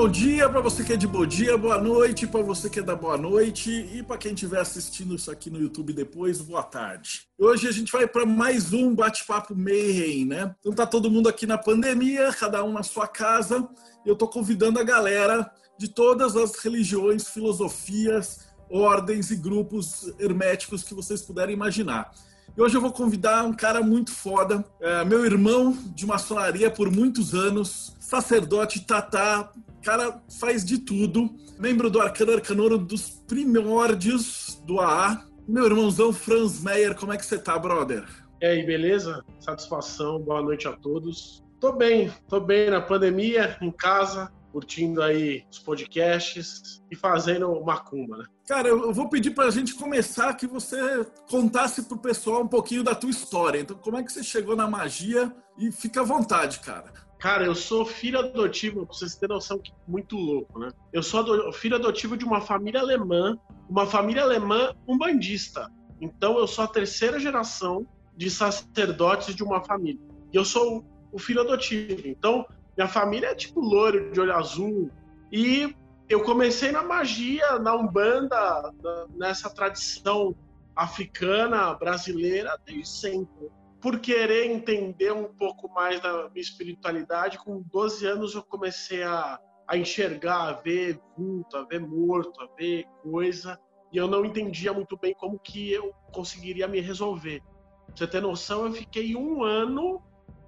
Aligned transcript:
Bom 0.00 0.08
dia 0.08 0.48
para 0.48 0.60
você 0.60 0.84
que 0.84 0.92
é 0.92 0.96
de 0.96 1.08
bom 1.08 1.26
dia, 1.26 1.58
boa 1.58 1.76
noite 1.76 2.24
para 2.24 2.40
você 2.40 2.70
que 2.70 2.78
é 2.78 2.82
da 2.84 2.94
boa 2.94 3.18
noite 3.18 3.68
e 3.92 4.00
para 4.00 4.16
quem 4.16 4.32
estiver 4.32 4.60
assistindo 4.60 5.16
isso 5.16 5.28
aqui 5.28 5.50
no 5.50 5.60
YouTube 5.60 5.92
depois, 5.92 6.40
boa 6.40 6.62
tarde. 6.62 7.22
Hoje 7.36 7.66
a 7.66 7.72
gente 7.72 7.90
vai 7.90 8.06
para 8.06 8.24
mais 8.24 8.72
um 8.72 8.94
bate-papo 8.94 9.56
Mayhem, 9.56 10.24
né? 10.24 10.54
Então 10.60 10.72
tá 10.72 10.86
todo 10.86 11.10
mundo 11.10 11.28
aqui 11.28 11.48
na 11.48 11.58
pandemia, 11.58 12.32
cada 12.32 12.62
um 12.62 12.72
na 12.72 12.84
sua 12.84 13.08
casa. 13.08 13.68
E 14.06 14.08
eu 14.08 14.14
tô 14.14 14.28
convidando 14.28 14.78
a 14.78 14.84
galera 14.84 15.50
de 15.76 15.88
todas 15.88 16.36
as 16.36 16.54
religiões, 16.60 17.26
filosofias, 17.26 18.46
ordens 18.70 19.32
e 19.32 19.36
grupos 19.36 20.14
herméticos 20.20 20.84
que 20.84 20.94
vocês 20.94 21.22
puderem 21.22 21.56
imaginar. 21.56 22.12
E 22.56 22.62
hoje 22.62 22.76
eu 22.76 22.80
vou 22.80 22.92
convidar 22.92 23.44
um 23.44 23.52
cara 23.52 23.82
muito 23.82 24.12
foda, 24.12 24.64
é, 24.80 25.04
meu 25.04 25.24
irmão 25.24 25.76
de 25.94 26.06
maçonaria 26.06 26.70
por 26.70 26.88
muitos 26.88 27.34
anos, 27.34 27.96
sacerdote 27.98 28.80
Tatá, 28.80 29.50
cara 29.88 30.20
faz 30.38 30.66
de 30.66 30.76
tudo, 30.76 31.34
membro 31.58 31.88
do 31.88 31.98
Arcano 31.98 32.34
Arcanoro 32.34 32.76
dos 32.76 33.08
primórdios 33.26 34.62
do 34.66 34.80
AA. 34.80 35.24
Meu 35.48 35.64
irmãozão 35.64 36.12
Franz 36.12 36.62
Meyer, 36.62 36.94
como 36.94 37.14
é 37.14 37.16
que 37.16 37.24
você 37.24 37.38
tá, 37.38 37.58
brother? 37.58 38.04
E 38.38 38.44
aí, 38.44 38.66
beleza? 38.66 39.24
Satisfação, 39.40 40.20
boa 40.20 40.42
noite 40.42 40.68
a 40.68 40.72
todos. 40.74 41.42
Tô 41.58 41.72
bem, 41.72 42.12
tô 42.28 42.38
bem 42.38 42.68
na 42.68 42.82
pandemia, 42.82 43.56
em 43.62 43.70
casa, 43.70 44.30
curtindo 44.52 45.00
aí 45.02 45.46
os 45.50 45.58
podcasts 45.58 46.82
e 46.90 46.94
fazendo 46.94 47.58
macumba, 47.64 48.18
né? 48.18 48.24
Cara, 48.46 48.68
eu 48.68 48.92
vou 48.92 49.08
pedir 49.08 49.30
para 49.30 49.46
a 49.46 49.50
gente 49.50 49.74
começar 49.74 50.34
que 50.34 50.46
você 50.46 51.06
contasse 51.30 51.84
pro 51.84 51.96
pessoal 51.96 52.42
um 52.42 52.48
pouquinho 52.48 52.84
da 52.84 52.94
tua 52.94 53.08
história. 53.08 53.60
Então, 53.60 53.78
como 53.78 53.96
é 53.96 54.02
que 54.02 54.12
você 54.12 54.22
chegou 54.22 54.54
na 54.54 54.68
magia? 54.68 55.34
E 55.56 55.72
fica 55.72 56.02
à 56.02 56.04
vontade, 56.04 56.60
cara. 56.60 57.07
Cara, 57.18 57.44
eu 57.44 57.54
sou 57.54 57.84
filho 57.84 58.18
adotivo, 58.18 58.86
pra 58.86 58.94
vocês 58.94 59.16
terem 59.16 59.34
noção 59.34 59.58
que 59.58 59.72
muito 59.86 60.16
louco, 60.16 60.58
né? 60.58 60.70
Eu 60.92 61.02
sou 61.02 61.52
filho 61.52 61.74
adotivo 61.74 62.16
de 62.16 62.24
uma 62.24 62.40
família 62.40 62.80
alemã, 62.80 63.36
uma 63.68 63.86
família 63.86 64.22
alemã 64.22 64.72
umbandista. 64.86 65.68
Então, 66.00 66.38
eu 66.38 66.46
sou 66.46 66.64
a 66.64 66.68
terceira 66.68 67.18
geração 67.18 67.86
de 68.16 68.30
sacerdotes 68.30 69.34
de 69.34 69.42
uma 69.42 69.62
família. 69.64 70.00
E 70.32 70.36
eu 70.36 70.44
sou 70.44 70.84
o 71.10 71.18
filho 71.18 71.40
adotivo. 71.40 72.06
Então, 72.06 72.46
minha 72.76 72.88
família 72.88 73.28
é 73.28 73.34
tipo 73.34 73.60
loiro, 73.60 74.12
de 74.12 74.20
olho 74.20 74.34
azul. 74.34 74.90
E 75.32 75.74
eu 76.08 76.22
comecei 76.22 76.70
na 76.70 76.82
magia, 76.82 77.58
na 77.58 77.74
Umbanda, 77.74 78.72
nessa 79.16 79.50
tradição 79.50 80.36
africana, 80.76 81.74
brasileira, 81.74 82.56
desde 82.64 82.88
sempre. 82.88 83.50
Por 83.80 84.00
querer 84.00 84.46
entender 84.46 85.12
um 85.12 85.32
pouco 85.34 85.68
mais 85.72 86.00
da 86.00 86.28
minha 86.30 86.42
espiritualidade, 86.42 87.38
com 87.38 87.62
12 87.62 88.06
anos 88.06 88.34
eu 88.34 88.42
comecei 88.42 89.02
a, 89.02 89.38
a 89.66 89.76
enxergar, 89.76 90.48
a 90.48 90.52
ver 90.52 91.00
vulto, 91.16 91.56
a 91.56 91.64
ver 91.64 91.80
morto, 91.80 92.40
a 92.42 92.48
ver 92.56 92.84
coisa, 93.02 93.58
e 93.92 93.96
eu 93.96 94.08
não 94.08 94.24
entendia 94.24 94.72
muito 94.72 94.96
bem 94.96 95.14
como 95.14 95.38
que 95.38 95.72
eu 95.72 95.92
conseguiria 96.12 96.66
me 96.66 96.80
resolver. 96.80 97.40
Pra 97.40 97.96
você 97.96 98.06
ter 98.06 98.20
noção, 98.20 98.66
eu 98.66 98.72
fiquei 98.72 99.14
um 99.14 99.42
ano 99.42 100.02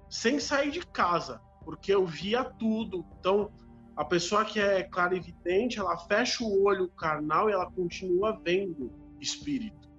sem 0.09 0.39
sair 0.39 0.71
de 0.71 0.85
casa 0.85 1.41
porque 1.63 1.93
eu 1.93 2.05
via 2.05 2.43
tudo. 2.43 3.05
Então, 3.19 3.51
a 3.95 4.03
pessoa 4.03 4.45
que 4.45 4.59
é 4.59 4.83
clarividente, 4.83 5.79
ela 5.79 5.97
fecha 5.97 6.43
o 6.43 6.63
olho 6.63 6.89
carnal 6.89 7.49
e 7.49 7.53
ela 7.53 7.69
continua 7.71 8.39
vendo 8.43 8.91
espírito. 9.19 9.90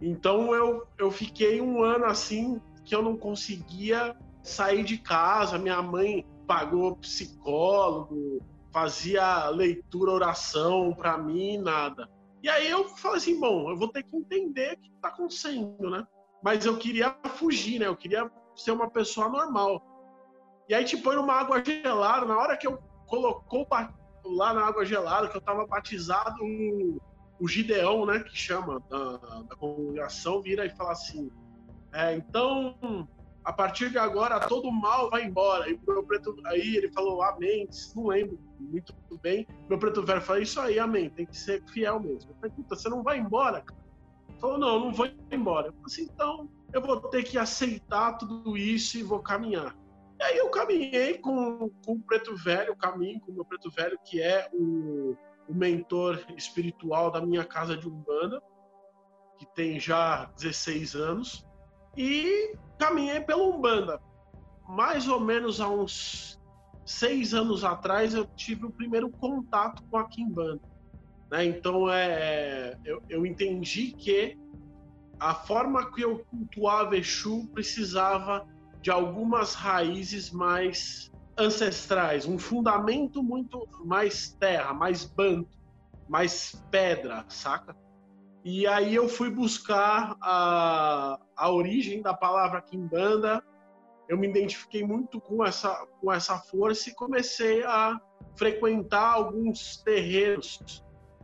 Então, 0.00 0.54
eu, 0.54 0.86
eu 0.98 1.10
fiquei 1.10 1.60
um 1.60 1.82
ano 1.82 2.06
assim 2.06 2.60
que 2.84 2.94
eu 2.94 3.02
não 3.02 3.16
conseguia 3.16 4.16
sair 4.42 4.82
de 4.82 4.98
casa. 4.98 5.58
Minha 5.58 5.82
mãe 5.82 6.26
pagou 6.46 6.96
psicólogo, 6.96 8.40
fazia 8.72 9.48
leitura, 9.48 10.10
oração 10.10 10.94
para 10.94 11.18
mim, 11.18 11.58
nada. 11.58 12.08
E 12.42 12.48
aí 12.48 12.70
eu 12.70 12.88
falei 12.88 13.18
assim, 13.18 13.38
bom, 13.38 13.70
eu 13.70 13.76
vou 13.76 13.88
ter 13.88 14.02
que 14.02 14.16
entender 14.16 14.74
o 14.74 14.80
que 14.80 14.88
está 14.88 15.08
acontecendo, 15.08 15.90
né? 15.90 16.06
Mas 16.42 16.64
eu 16.64 16.78
queria 16.78 17.14
fugir, 17.34 17.78
né? 17.78 17.86
Eu 17.86 17.96
queria 17.96 18.30
ser 18.56 18.70
uma 18.70 18.88
pessoa 18.88 19.28
normal. 19.28 19.82
E 20.68 20.74
aí 20.74 20.84
te 20.84 20.96
põe 20.96 21.16
numa 21.16 21.34
água 21.34 21.62
gelada. 21.62 22.24
Na 22.24 22.38
hora 22.38 22.56
que 22.56 22.66
eu 22.66 22.78
colocou 23.06 23.66
lá 24.24 24.54
na 24.54 24.64
água 24.64 24.84
gelada, 24.84 25.28
que 25.28 25.36
eu 25.36 25.40
tava 25.40 25.66
batizado, 25.66 26.38
o 27.40 27.48
Gideão, 27.48 28.04
né, 28.04 28.20
que 28.20 28.36
chama 28.36 28.80
da, 28.90 29.16
da 29.16 29.56
congregação, 29.56 30.42
vira 30.42 30.66
e 30.66 30.70
fala 30.70 30.92
assim: 30.92 31.30
é, 31.92 32.14
então, 32.14 33.08
a 33.44 33.52
partir 33.52 33.90
de 33.90 33.98
agora, 33.98 34.38
todo 34.40 34.70
mal 34.70 35.10
vai 35.10 35.24
embora. 35.24 35.68
E 35.68 35.74
o 35.74 35.80
meu 35.86 36.04
preto, 36.04 36.36
aí 36.44 36.76
ele 36.76 36.92
falou 36.92 37.22
amém, 37.22 37.68
não 37.96 38.08
lembro 38.08 38.38
muito 38.58 38.94
bem. 39.22 39.46
Meu 39.68 39.78
preto 39.78 40.02
velho 40.02 40.20
falou: 40.20 40.42
Isso 40.42 40.60
aí, 40.60 40.78
amém, 40.78 41.08
tem 41.10 41.26
que 41.26 41.36
ser 41.36 41.64
fiel 41.64 41.98
mesmo. 41.98 42.30
Eu 42.30 42.36
falei: 42.36 42.50
Puta, 42.50 42.76
você 42.76 42.88
não 42.88 43.02
vai 43.02 43.18
embora, 43.18 43.62
cara? 43.62 43.80
Ele 44.28 44.38
falou: 44.38 44.58
Não, 44.58 44.80
não 44.80 44.92
vou 44.92 45.08
embora. 45.30 45.68
Eu 45.68 45.72
falei 45.72 45.86
assim: 45.86 46.08
Então, 46.12 46.48
eu 46.72 46.82
vou 46.82 47.00
ter 47.00 47.22
que 47.22 47.38
aceitar 47.38 48.18
tudo 48.18 48.56
isso 48.56 48.98
e 48.98 49.02
vou 49.02 49.20
caminhar. 49.20 49.74
E 50.20 50.22
aí 50.22 50.36
eu 50.36 50.50
caminhei 50.50 51.16
com, 51.16 51.70
com 51.84 51.92
o 51.92 52.00
Preto 52.00 52.36
Velho, 52.36 52.76
caminho 52.76 53.18
com 53.20 53.32
o 53.32 53.34
meu 53.34 53.44
Preto 53.44 53.70
Velho, 53.70 53.98
que 54.04 54.20
é 54.20 54.50
o, 54.52 55.16
o 55.50 55.54
mentor 55.54 56.24
espiritual 56.36 57.10
da 57.10 57.20
minha 57.20 57.44
casa 57.44 57.76
de 57.76 57.88
Umbanda, 57.88 58.40
que 59.36 59.44
tem 59.46 59.80
já 59.80 60.26
16 60.36 60.94
anos, 60.94 61.44
e 61.96 62.54
caminhei 62.78 63.20
pela 63.20 63.42
Umbanda. 63.42 64.00
Mais 64.68 65.08
ou 65.08 65.18
menos 65.18 65.60
há 65.60 65.68
uns 65.68 66.40
seis 66.86 67.34
anos 67.34 67.64
atrás 67.64 68.14
eu 68.14 68.24
tive 68.36 68.66
o 68.66 68.70
primeiro 68.70 69.10
contato 69.10 69.82
com 69.90 69.96
a 69.96 70.06
Kimbanda. 70.08 70.62
Né? 71.30 71.46
Então 71.46 71.90
é, 71.90 72.78
eu, 72.84 73.02
eu 73.08 73.26
entendi 73.26 73.92
que 73.92 74.38
a 75.18 75.34
forma 75.34 75.90
que 75.90 76.02
eu 76.02 76.24
cultuava 76.30 76.96
Exu 76.96 77.48
precisava 77.52 78.46
de 78.80 78.90
algumas 78.90 79.54
raízes 79.54 80.30
mais 80.30 81.10
ancestrais, 81.40 82.26
um 82.26 82.38
fundamento 82.38 83.22
muito 83.22 83.66
mais 83.84 84.32
terra, 84.32 84.74
mais 84.74 85.04
banto, 85.04 85.58
mais 86.08 86.62
pedra, 86.70 87.24
saca? 87.28 87.74
E 88.44 88.66
aí 88.66 88.94
eu 88.94 89.08
fui 89.08 89.30
buscar 89.30 90.16
a, 90.20 91.18
a 91.36 91.50
origem 91.50 92.02
da 92.02 92.14
palavra 92.14 92.60
Kimbanda, 92.60 93.42
eu 94.08 94.18
me 94.18 94.28
identifiquei 94.28 94.84
muito 94.84 95.20
com 95.20 95.44
essa, 95.44 95.86
com 96.00 96.12
essa 96.12 96.38
força 96.38 96.90
e 96.90 96.94
comecei 96.94 97.62
a 97.64 98.00
frequentar 98.34 99.12
alguns 99.12 99.76
terreiros 99.78 100.82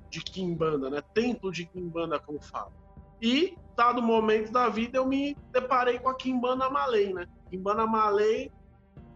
de 0.08 0.20
Kimbanda, 0.20 0.88
né? 0.88 1.02
Templo 1.12 1.50
de 1.50 1.66
Kimbanda, 1.66 2.18
como 2.20 2.40
falo. 2.40 2.72
E, 3.20 3.58
dado 3.74 4.02
momento 4.02 4.52
da 4.52 4.68
vida, 4.68 4.98
eu 4.98 5.06
me 5.06 5.36
deparei 5.52 5.98
com 5.98 6.08
a 6.08 6.14
Kimbanda 6.14 6.70
Malay, 6.70 7.12
né? 7.12 7.26
Kimbanda 7.50 7.86
Malay 7.86 8.52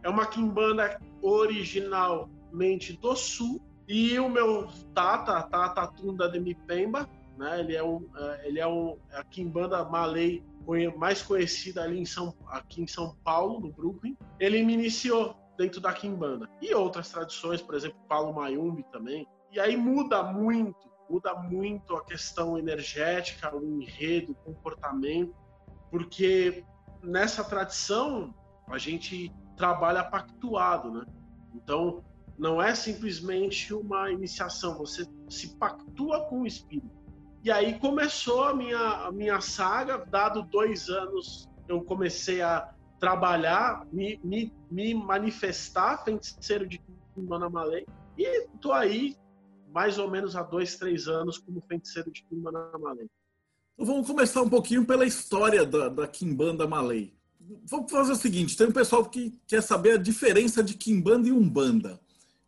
é 0.03 0.09
uma 0.09 0.27
Kimbanda 0.27 1.01
originalmente 1.23 2.93
do 2.95 3.15
Sul. 3.15 3.61
E 3.87 4.19
o 4.21 4.29
meu 4.29 4.69
Tata, 4.95 5.43
Tata 5.43 5.87
Tunda 5.89 6.29
de 6.29 6.39
Mipemba, 6.39 7.09
né? 7.37 7.61
Ele 7.61 7.75
é 7.75 7.83
um, 7.83 8.07
é, 8.17 8.49
ele 8.49 8.61
é 8.61 8.67
um 8.67 8.97
é 9.11 9.19
a 9.19 9.25
Kimbanda 9.25 9.85
Malay 9.85 10.45
mais 10.97 11.23
conhecida 11.23 11.83
ali 11.83 11.99
em 11.99 12.05
São, 12.05 12.35
aqui 12.49 12.83
em 12.83 12.87
São 12.87 13.17
Paulo, 13.25 13.59
no 13.59 13.73
Brooklyn. 13.73 14.17
Ele 14.39 14.63
me 14.63 14.75
iniciou 14.75 15.35
dentro 15.59 15.81
da 15.81 15.93
Kimbanda. 15.93 16.49
E 16.63 16.73
outras 16.75 17.11
tradições, 17.11 17.61
por 17.61 17.75
exemplo, 17.75 17.99
Paulo 18.09 18.33
Mayumbi 18.33 18.85
também. 18.93 19.27
E 19.51 19.59
aí 19.59 19.77
muda 19.77 20.23
muito, 20.23 20.89
muda 21.09 21.35
muito 21.35 21.97
a 21.97 22.05
questão 22.05 22.57
energética, 22.57 23.55
o 23.55 23.65
enredo, 23.65 24.33
o 24.33 24.35
comportamento, 24.37 25.35
porque 25.91 26.65
nessa 27.03 27.43
tradição 27.43 28.33
a 28.69 28.79
gente 28.79 29.33
trabalha 29.61 30.03
pactuado, 30.03 30.91
né? 30.91 31.05
Então 31.55 32.03
não 32.39 32.63
é 32.63 32.75
simplesmente 32.75 33.75
uma 33.75 34.11
iniciação, 34.11 34.79
você 34.79 35.07
se 35.29 35.55
pactua 35.59 36.25
com 36.25 36.41
o 36.41 36.47
espírito. 36.47 36.91
E 37.45 37.51
aí 37.51 37.79
começou 37.79 38.45
a 38.45 38.55
minha, 38.55 38.79
a 38.79 39.13
minha 39.13 39.39
saga, 39.43 39.99
dado 39.99 40.43
dois 40.45 40.89
anos 40.89 41.47
eu 41.69 41.83
comecei 41.83 42.41
a 42.41 42.75
trabalhar, 42.99 43.87
me, 43.93 44.19
me, 44.25 44.51
me 44.71 44.95
manifestar 44.95 46.03
feiticeiro 46.05 46.67
de 46.67 46.81
Kimbanda 47.15 47.51
Malay, 47.51 47.85
e 48.17 48.49
tô 48.63 48.73
aí 48.73 49.15
mais 49.71 49.99
ou 49.99 50.11
menos 50.11 50.35
há 50.35 50.43
dois, 50.43 50.77
três 50.77 51.07
anos 51.07 51.37
como 51.37 51.61
feiticeiro 51.61 52.11
de 52.11 52.25
Kimbanda 52.25 52.73
Malay. 52.79 53.07
Então, 53.75 53.87
vamos 53.87 54.07
começar 54.07 54.41
um 54.41 54.49
pouquinho 54.49 54.87
pela 54.87 55.05
história 55.05 55.67
da, 55.67 55.91
da 55.91 56.09
Kimbanda 56.09 56.67
Malay. 56.67 57.15
Vamos 57.65 57.91
fazer 57.91 58.13
o 58.13 58.17
seguinte: 58.17 58.57
tem 58.57 58.69
um 58.69 58.73
pessoal 58.73 59.05
que 59.05 59.39
quer 59.47 59.63
saber 59.63 59.93
a 59.93 60.03
diferença 60.03 60.63
de 60.63 60.75
Kimbanda 60.75 61.29
e 61.29 61.33
Umbanda. 61.33 62.01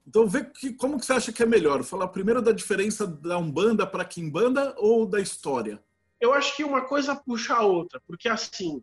Então, 0.07 0.27
vê 0.27 0.45
que, 0.45 0.73
como 0.73 0.99
que 0.99 1.07
você 1.07 1.13
acha 1.13 1.33
que 1.33 1.43
é 1.43 1.47
melhor? 1.47 1.83
Falar 1.83 2.09
primeiro 2.09 2.43
da 2.43 2.53
diferença 2.53 3.07
da 3.07 3.39
Umbanda 3.39 3.87
para 3.87 4.05
Kimbanda 4.05 4.75
ou 4.79 5.07
da 5.07 5.21
história? 5.21 5.83
Eu 6.21 6.33
acho 6.33 6.57
que 6.57 6.65
uma 6.65 6.83
coisa 6.83 7.17
puxa 7.17 7.55
a 7.55 7.63
outra, 7.63 8.01
porque 8.07 8.29
assim, 8.29 8.83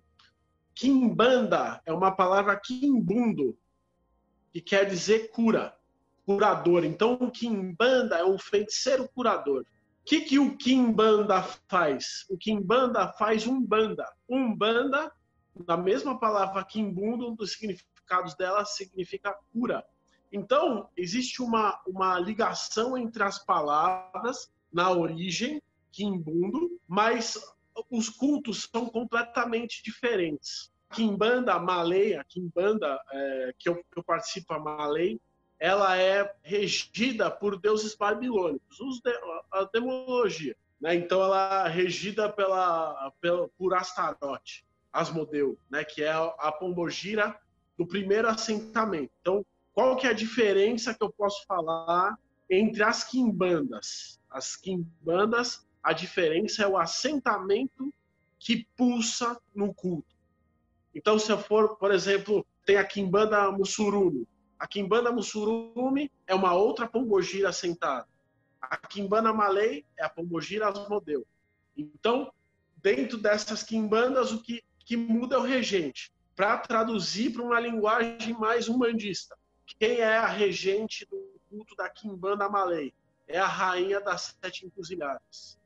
Kimbanda 0.76 1.82
é 1.86 1.94
uma 1.94 2.12
palavra 2.12 2.56
quimbundo, 2.56 3.58
que 4.52 4.62
quer 4.62 4.86
dizer 4.86 5.30
cura, 5.32 5.76
curador. 6.26 6.84
Então, 6.86 7.14
o 7.14 7.30
Kimbanda 7.30 8.18
é 8.18 8.26
um 8.26 8.38
feiticeiro 8.38 9.10
curador. 9.14 9.62
O 9.62 9.66
que, 10.06 10.22
que 10.22 10.40
o 10.40 10.58
Kimbanda 10.58 11.44
faz? 11.68 12.26
O 12.30 12.38
Kimbanda 12.38 13.08
faz 13.14 13.46
Umbanda. 13.46 14.06
Umbanda, 14.28 15.12
na 15.68 15.78
mesma 15.78 16.18
palavra 16.18 16.64
Kimbundo, 16.64 17.30
um 17.30 17.36
dos 17.36 17.54
significados 17.54 18.36
dela 18.36 18.66
significa 18.66 19.38
cura. 19.52 19.86
Então, 20.32 20.90
existe 20.96 21.42
uma, 21.42 21.80
uma 21.88 22.20
ligação 22.20 22.98
entre 22.98 23.24
as 23.24 23.44
palavras 23.44 24.52
na 24.72 24.92
origem, 24.92 25.62
Kimbundo, 25.92 26.80
mas 26.88 27.38
os 27.90 28.10
cultos 28.10 28.70
são 28.72 28.86
completamente 28.86 29.84
diferentes. 29.84 30.72
Kimbanda 30.92 31.60
Malay, 31.60 32.16
a 32.16 32.24
Kimbanda 32.24 33.00
é, 33.12 33.54
que, 33.58 33.70
eu, 33.70 33.76
que 33.76 33.98
eu 33.98 34.04
participo, 34.04 34.54
a 34.54 34.60
Malay, 34.60 35.20
ela 35.60 35.98
é 35.98 36.34
regida 36.42 37.30
por 37.30 37.60
deuses 37.60 37.96
babilônicos, 37.96 38.80
os 38.80 39.00
de, 39.02 39.12
a 39.52 39.66
demologia. 39.72 40.56
Né? 40.80 40.96
Então, 40.96 41.22
ela 41.22 41.68
é 41.68 41.70
regida 41.70 42.30
pela, 42.30 43.12
pela, 43.20 43.50
por 43.50 43.74
Astarote, 43.74 44.66
Asmodeu, 44.92 45.58
né? 45.70 45.84
que 45.84 46.04
é 46.04 46.12
a 46.12 46.52
pombogira 46.52 47.38
do 47.78 47.86
primeiro 47.86 48.28
assentamento. 48.28 49.12
Então, 49.22 49.46
qual 49.74 49.96
que 49.96 50.08
é 50.08 50.10
a 50.10 50.14
diferença 50.14 50.94
que 50.94 51.04
eu 51.04 51.12
posso 51.12 51.46
falar 51.46 52.18
entre 52.50 52.84
as 52.84 53.04
quimbandas? 53.04 54.20
As 54.30 54.56
quimbandas, 54.56 55.66
a 55.82 55.94
diferença 55.94 56.64
é 56.64 56.68
o 56.68 56.78
assentamento 56.78 57.94
que 58.38 58.68
pulsa 58.76 59.40
no 59.54 59.74
culto. 59.74 60.16
Então, 60.94 61.20
se 61.20 61.32
eu 61.32 61.38
for, 61.38 61.78
por 61.78 61.92
exemplo, 61.92 62.46
tem 62.66 62.78
a 62.78 62.84
quimbanda 62.84 63.52
Mussurumi. 63.52 64.28
A 64.58 64.68
quimbanda 64.68 65.12
Mussurumi 65.12 66.12
é 66.28 66.36
uma 66.36 66.54
outra 66.54 66.88
pombogira 66.88 67.50
assentada. 67.50 68.08
A 68.62 68.76
quimbanda 68.76 69.32
Malay 69.32 69.86
é 69.98 70.04
a 70.04 70.10
pombogira 70.10 70.68
Asmodeu. 70.68 71.26
Então, 71.78 72.32
dentro 72.78 73.18
dessas 73.18 73.64
quimbandas, 73.64 74.32
o 74.32 74.42
que, 74.42 74.62
que 74.90 74.98
muda 74.98 75.36
é 75.36 75.38
o 75.38 75.44
regente. 75.44 76.12
Para 76.36 76.58
traduzir 76.58 77.32
para 77.32 77.44
uma 77.44 77.60
linguagem 77.60 78.34
mais 78.34 78.68
humanista. 78.68 79.38
Quem 79.80 80.00
é 80.00 80.18
a 80.18 80.26
regente 80.26 81.06
do 81.06 81.40
culto 81.48 81.76
da 81.76 81.88
Kimbanda 81.88 82.50
Malay? 82.50 82.92
É 83.28 83.38
a 83.38 83.46
rainha 83.46 84.02
das 84.02 84.36
sete 84.42 84.66
encruzilhadas. 84.66 85.60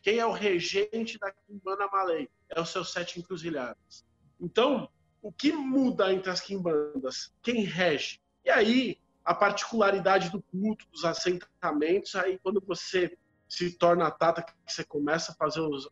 Quem 0.00 0.20
é 0.20 0.24
o 0.24 0.32
regente 0.32 1.18
da 1.18 1.30
Kimbanda 1.30 1.86
Malay? 1.88 2.30
É 2.48 2.58
os 2.58 2.70
seus 2.70 2.90
sete 2.90 3.20
encruzilhadas. 3.20 4.06
Então, 4.40 4.88
o 5.20 5.30
que 5.30 5.52
muda 5.52 6.10
entre 6.10 6.30
as 6.30 6.40
Kimbandas? 6.40 7.30
Quem 7.42 7.64
rege? 7.64 8.22
E 8.42 8.48
aí, 8.48 8.98
a 9.22 9.34
particularidade 9.34 10.30
do 10.30 10.40
culto, 10.40 10.86
dos 10.90 11.04
assentamentos, 11.04 12.14
aí 12.14 12.38
quando 12.42 12.58
você 12.66 13.18
se 13.46 13.76
torna 13.76 14.10
tata, 14.10 14.42
que 14.42 14.54
você 14.66 14.82
começa 14.82 15.32
a 15.32 15.34
fazer 15.34 15.60
os, 15.60 15.86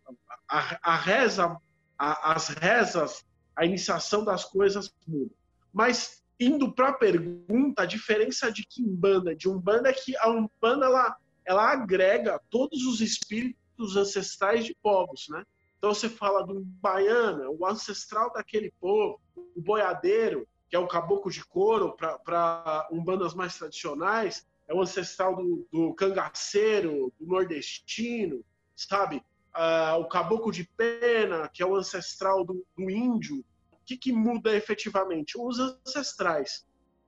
a, 0.49 0.93
a 0.93 0.97
reza, 0.97 1.61
a, 2.01 2.33
as 2.33 2.49
rezas, 2.49 3.23
a 3.55 3.67
iniciação 3.67 4.25
das 4.25 4.43
coisas 4.43 4.91
muda. 5.07 5.31
Mas 5.71 6.25
indo 6.41 6.73
para 6.73 6.89
a 6.89 6.95
pergunta, 6.95 7.83
a 7.83 7.87
diferença 7.87 8.51
de 8.51 8.65
Kimbanda 8.65 9.37
de 9.37 9.47
Umbanda 9.47 9.91
é 9.91 9.93
que 9.93 10.17
a 10.17 10.31
Umbanda 10.31 10.87
ela, 10.87 11.17
ela 11.45 11.71
agrega 11.71 12.41
todos 12.49 12.87
os 12.87 13.03
espíritos 13.03 13.95
ancestrais 13.95 14.65
de 14.65 14.75
povos, 14.83 15.27
né? 15.29 15.45
Então 15.77 15.93
você 15.93 16.09
fala 16.09 16.43
do 16.43 16.61
baiana, 16.61 17.51
o 17.51 17.67
ancestral 17.67 18.33
daquele 18.33 18.73
povo, 18.81 19.21
o 19.37 19.61
boiadeiro, 19.61 20.49
que 20.69 20.77
é 20.77 20.79
o 20.79 20.89
caboclo 20.89 21.31
de 21.31 21.45
couro 21.45 21.95
para 22.25 22.89
umbandas 22.91 23.35
mais 23.35 23.57
tradicionais, 23.57 24.47
é 24.69 24.75
o 24.75 24.81
ancestral 24.81 25.37
do, 25.37 25.67
do 25.71 25.95
cangaceiro, 25.95 27.13
do 27.19 27.27
nordestino, 27.27 28.45
sabe? 28.75 29.23
Ah, 29.53 29.97
o 29.99 30.07
caboclo 30.07 30.53
de 30.53 30.65
pena, 30.77 31.49
que 31.49 31.63
é 31.63 31.67
o 31.67 31.75
ancestral 31.75 32.45
do, 32.45 32.65
do 32.77 32.91
índio, 32.91 33.45
que, 33.91 33.97
que 33.97 34.13
muda 34.13 34.55
efetivamente? 34.55 35.37
Os 35.37 35.59
ancestrais. 35.59 36.65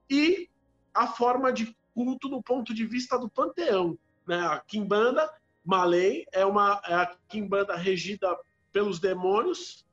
E 0.09 0.49
a 0.93 1.07
forma 1.07 1.53
de 1.53 1.75
culto 1.93 2.27
do 2.27 2.41
ponto 2.41 2.73
de 2.73 2.85
vista 2.85 3.17
do 3.17 3.29
panteão. 3.29 3.97
Né? 4.27 4.39
A 4.39 4.59
Kimbanda 4.59 5.31
Malay 5.63 6.25
é, 6.33 6.45
uma, 6.45 6.81
é 6.85 6.93
a 6.93 7.15
Kimbanda 7.29 7.75
regida 7.75 8.37
pelos 8.71 8.99
demônios, 8.99 9.85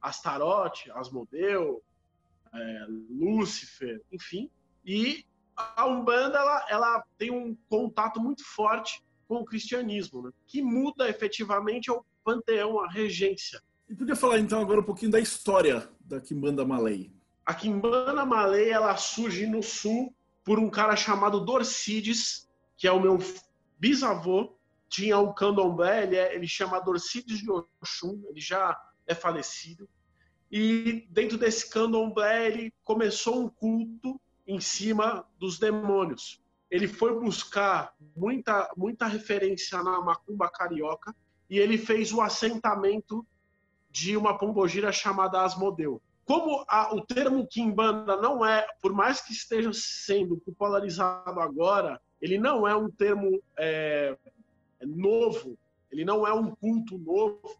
Astarote, 0.00 0.90
Asmodeu, 0.90 1.82
é, 2.52 2.86
Lúcifer, 3.10 4.02
enfim. 4.10 4.50
E 4.84 5.24
a 5.56 5.86
Umbanda 5.86 6.38
ela, 6.38 6.66
ela 6.68 7.04
tem 7.16 7.30
um 7.30 7.56
contato 7.68 8.20
muito 8.20 8.44
forte 8.44 9.02
com 9.34 9.42
o 9.42 9.44
cristianismo, 9.44 10.22
né? 10.22 10.30
que 10.46 10.62
muda 10.62 11.08
efetivamente 11.08 11.90
o 11.90 12.04
panteão, 12.22 12.78
a 12.80 12.88
regência. 12.88 13.60
E 13.88 13.94
podia 13.94 14.14
falar 14.14 14.38
então 14.38 14.60
agora 14.60 14.80
um 14.80 14.84
pouquinho 14.84 15.10
da 15.10 15.18
história 15.18 15.88
da 16.00 16.20
Kimbanda 16.20 16.64
Malay. 16.64 17.10
A 17.44 17.52
Kimbanda 17.52 18.24
Malay 18.24 18.70
ela 18.70 18.96
surge 18.96 19.44
no 19.46 19.62
sul 19.62 20.14
por 20.44 20.58
um 20.58 20.70
cara 20.70 20.94
chamado 20.94 21.40
Dorcides, 21.40 22.48
que 22.76 22.86
é 22.86 22.92
o 22.92 23.00
meu 23.00 23.18
bisavô. 23.78 24.56
Tinha 24.88 25.18
o 25.18 25.34
candomblé, 25.34 26.04
ele, 26.04 26.16
é, 26.16 26.34
ele 26.36 26.46
chama 26.46 26.80
Dorcides 26.80 27.38
de 27.38 27.50
Oxum, 27.50 28.22
ele 28.28 28.40
já 28.40 28.78
é 29.06 29.14
falecido. 29.14 29.88
E 30.50 31.04
dentro 31.10 31.36
desse 31.36 31.68
candomblé 31.68 32.46
ele 32.46 32.72
começou 32.84 33.42
um 33.42 33.48
culto 33.48 34.20
em 34.46 34.60
cima 34.60 35.26
dos 35.40 35.58
demônios. 35.58 36.40
Ele 36.74 36.88
foi 36.88 37.16
buscar 37.20 37.94
muita, 38.16 38.68
muita 38.76 39.06
referência 39.06 39.80
na 39.80 40.00
macumba 40.00 40.50
carioca 40.50 41.14
e 41.48 41.56
ele 41.56 41.78
fez 41.78 42.12
o 42.12 42.20
assentamento 42.20 43.24
de 43.92 44.16
uma 44.16 44.36
pombogira 44.36 44.90
chamada 44.90 45.42
Asmodeu. 45.42 46.02
Como 46.24 46.64
a, 46.66 46.92
o 46.92 47.00
termo 47.00 47.46
Kimbanda 47.46 48.16
não 48.16 48.44
é, 48.44 48.66
por 48.82 48.92
mais 48.92 49.20
que 49.20 49.32
esteja 49.32 49.70
sendo 49.72 50.36
popularizado 50.38 51.38
agora, 51.38 52.02
ele 52.20 52.38
não 52.38 52.66
é 52.66 52.74
um 52.74 52.90
termo 52.90 53.40
é, 53.56 54.18
novo, 54.84 55.56
ele 55.92 56.04
não 56.04 56.26
é 56.26 56.34
um 56.34 56.56
culto 56.56 56.98
novo, 56.98 57.56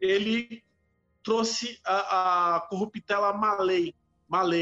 ele 0.00 0.64
trouxe 1.22 1.78
a, 1.84 2.56
a 2.56 2.60
corruptela 2.62 3.30
Malay. 3.34 3.92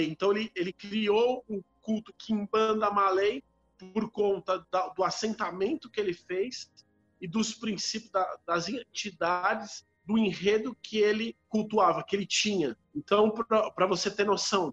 Então 0.09 0.33
ele, 0.33 0.51
ele 0.57 0.73
criou 0.73 1.45
um 1.49 1.63
culto 1.83 2.13
Kimbanda 2.19 2.91
Malay 2.91 3.45
por 3.79 4.11
conta 4.11 4.67
da, 4.71 4.89
do 4.89 5.05
assentamento 5.05 5.91
que 5.91 6.01
ele 6.01 6.15
fez 6.15 6.71
e 7.21 7.27
dos 7.27 7.55
princípios 7.55 8.11
da, 8.11 8.39
das 8.47 8.69
entidades 8.69 9.87
do 10.05 10.17
enredo 10.17 10.77
que 10.83 10.99
ele 10.99 11.37
cultuava, 11.49 12.05
que 12.05 12.15
ele 12.15 12.27
tinha. 12.27 12.77
Então, 12.95 13.31
para 13.31 13.87
você 13.87 14.11
ter 14.11 14.25
noção, 14.25 14.73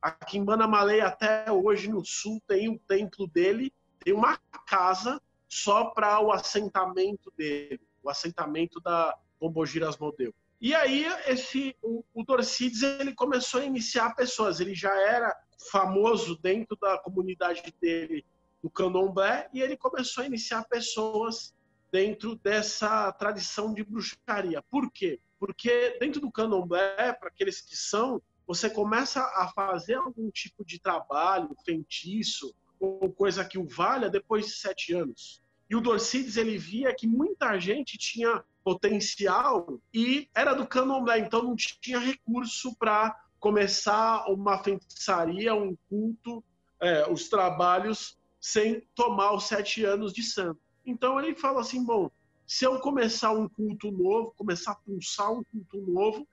aqui 0.00 0.36
em 0.36 0.44
Banamale, 0.44 1.00
até 1.00 1.50
hoje 1.50 1.88
no 1.88 2.04
sul, 2.04 2.40
tem 2.46 2.68
um 2.68 2.76
templo 2.76 3.26
dele, 3.26 3.72
tem 3.98 4.12
uma 4.12 4.36
casa 4.66 5.20
só 5.48 5.86
para 5.86 6.20
o 6.20 6.30
assentamento 6.30 7.32
dele, 7.36 7.80
o 8.02 8.10
assentamento 8.10 8.80
da 8.80 9.16
Pombogira 9.38 9.88
Asmodeu. 9.88 10.34
E 10.60 10.74
aí, 10.74 11.06
esse, 11.26 11.74
o, 11.82 12.04
o 12.12 12.22
Dorcides, 12.22 12.82
ele 12.82 13.14
começou 13.14 13.60
a 13.60 13.64
iniciar 13.64 14.14
pessoas, 14.14 14.60
ele 14.60 14.74
já 14.74 14.94
era 14.94 15.34
famoso 15.70 16.36
dentro 16.36 16.76
da 16.76 16.98
comunidade 16.98 17.74
dele, 17.80 18.24
do 18.64 18.70
candomblé, 18.70 19.46
e 19.52 19.60
ele 19.60 19.76
começou 19.76 20.24
a 20.24 20.26
iniciar 20.26 20.64
pessoas 20.64 21.54
dentro 21.92 22.34
dessa 22.36 23.12
tradição 23.12 23.74
de 23.74 23.84
bruxaria. 23.84 24.62
Por 24.70 24.90
quê? 24.90 25.20
Porque 25.38 25.98
dentro 26.00 26.18
do 26.18 26.32
candomblé, 26.32 27.12
para 27.12 27.28
aqueles 27.28 27.60
que 27.60 27.76
são, 27.76 28.22
você 28.46 28.70
começa 28.70 29.20
a 29.20 29.52
fazer 29.54 29.96
algum 29.96 30.30
tipo 30.30 30.64
de 30.64 30.80
trabalho, 30.80 31.54
feitiço, 31.62 32.54
ou 32.80 33.12
coisa 33.12 33.44
que 33.44 33.58
o 33.58 33.68
valha 33.68 34.08
depois 34.08 34.46
de 34.46 34.52
sete 34.52 34.94
anos. 34.94 35.42
E 35.68 35.76
o 35.76 35.80
Dorcides, 35.82 36.38
ele 36.38 36.56
via 36.56 36.94
que 36.94 37.06
muita 37.06 37.60
gente 37.60 37.98
tinha 37.98 38.42
potencial 38.64 39.78
e 39.92 40.26
era 40.34 40.54
do 40.54 40.66
candomblé, 40.66 41.18
então 41.18 41.42
não 41.42 41.54
tinha 41.54 41.98
recurso 41.98 42.74
para 42.76 43.14
começar 43.38 44.24
uma 44.30 44.56
feitiçaria, 44.64 45.54
um 45.54 45.76
culto, 45.90 46.42
é, 46.80 47.06
os 47.12 47.28
trabalhos 47.28 48.16
sem 48.44 48.86
tomar 48.94 49.32
os 49.32 49.44
sete 49.44 49.86
anos 49.86 50.12
de 50.12 50.22
santo. 50.22 50.60
Então 50.84 51.18
ele 51.18 51.34
fala 51.34 51.62
assim: 51.62 51.82
bom, 51.82 52.10
se 52.46 52.66
eu 52.66 52.78
começar 52.78 53.32
um 53.32 53.48
culto 53.48 53.90
novo, 53.90 54.34
começar 54.36 54.72
a 54.72 54.74
pulsar 54.74 55.32
um 55.32 55.42
culto 55.44 55.80
novo, 55.90 56.28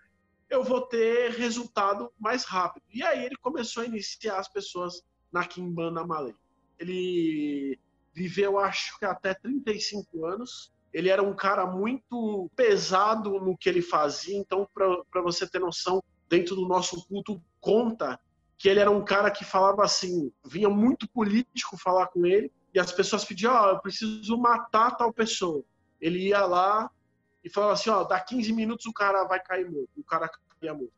eu 0.49 0.61
vou 0.61 0.81
ter 0.81 1.31
resultado 1.31 2.11
mais 2.19 2.43
rápido. 2.43 2.83
E 2.93 3.01
aí 3.01 3.23
ele 3.23 3.37
começou 3.37 3.81
a 3.81 3.85
iniciar 3.85 4.39
as 4.39 4.49
pessoas 4.49 5.01
na 5.31 5.45
Kimbanda 5.45 6.05
Malay. 6.05 6.35
Ele 6.77 7.79
viveu, 8.13 8.59
acho 8.59 8.99
que 8.99 9.05
até 9.05 9.33
35 9.33 10.25
anos. 10.25 10.69
Ele 10.93 11.07
era 11.07 11.23
um 11.23 11.33
cara 11.33 11.65
muito 11.65 12.51
pesado 12.57 13.39
no 13.39 13.55
que 13.55 13.69
ele 13.69 13.81
fazia, 13.81 14.37
então, 14.37 14.67
para 14.73 15.21
você 15.21 15.47
ter 15.47 15.59
noção, 15.59 16.03
dentro 16.27 16.57
do 16.57 16.67
nosso 16.67 17.07
culto, 17.07 17.41
conta 17.61 18.19
que 18.61 18.69
ele 18.69 18.79
era 18.79 18.91
um 18.91 19.03
cara 19.03 19.31
que 19.31 19.43
falava 19.43 19.83
assim, 19.83 20.31
vinha 20.45 20.69
muito 20.69 21.09
político 21.09 21.75
falar 21.79 22.05
com 22.09 22.27
ele, 22.27 22.51
e 22.71 22.79
as 22.79 22.91
pessoas 22.91 23.25
pediam, 23.25 23.51
ó, 23.51 23.65
oh, 23.65 23.69
eu 23.69 23.79
preciso 23.79 24.37
matar 24.37 24.95
tal 24.95 25.11
pessoa. 25.11 25.63
Ele 25.99 26.27
ia 26.27 26.45
lá 26.45 26.87
e 27.43 27.49
falava 27.49 27.73
assim, 27.73 27.89
ó, 27.89 28.01
oh, 28.01 28.03
dá 28.03 28.19
15 28.19 28.53
minutos 28.53 28.85
o 28.85 28.93
cara 28.93 29.23
vai 29.23 29.41
cair 29.41 29.67
morto, 29.67 29.89
o 29.97 30.03
cara 30.03 30.29
caía 30.29 30.75
morto. 30.75 30.93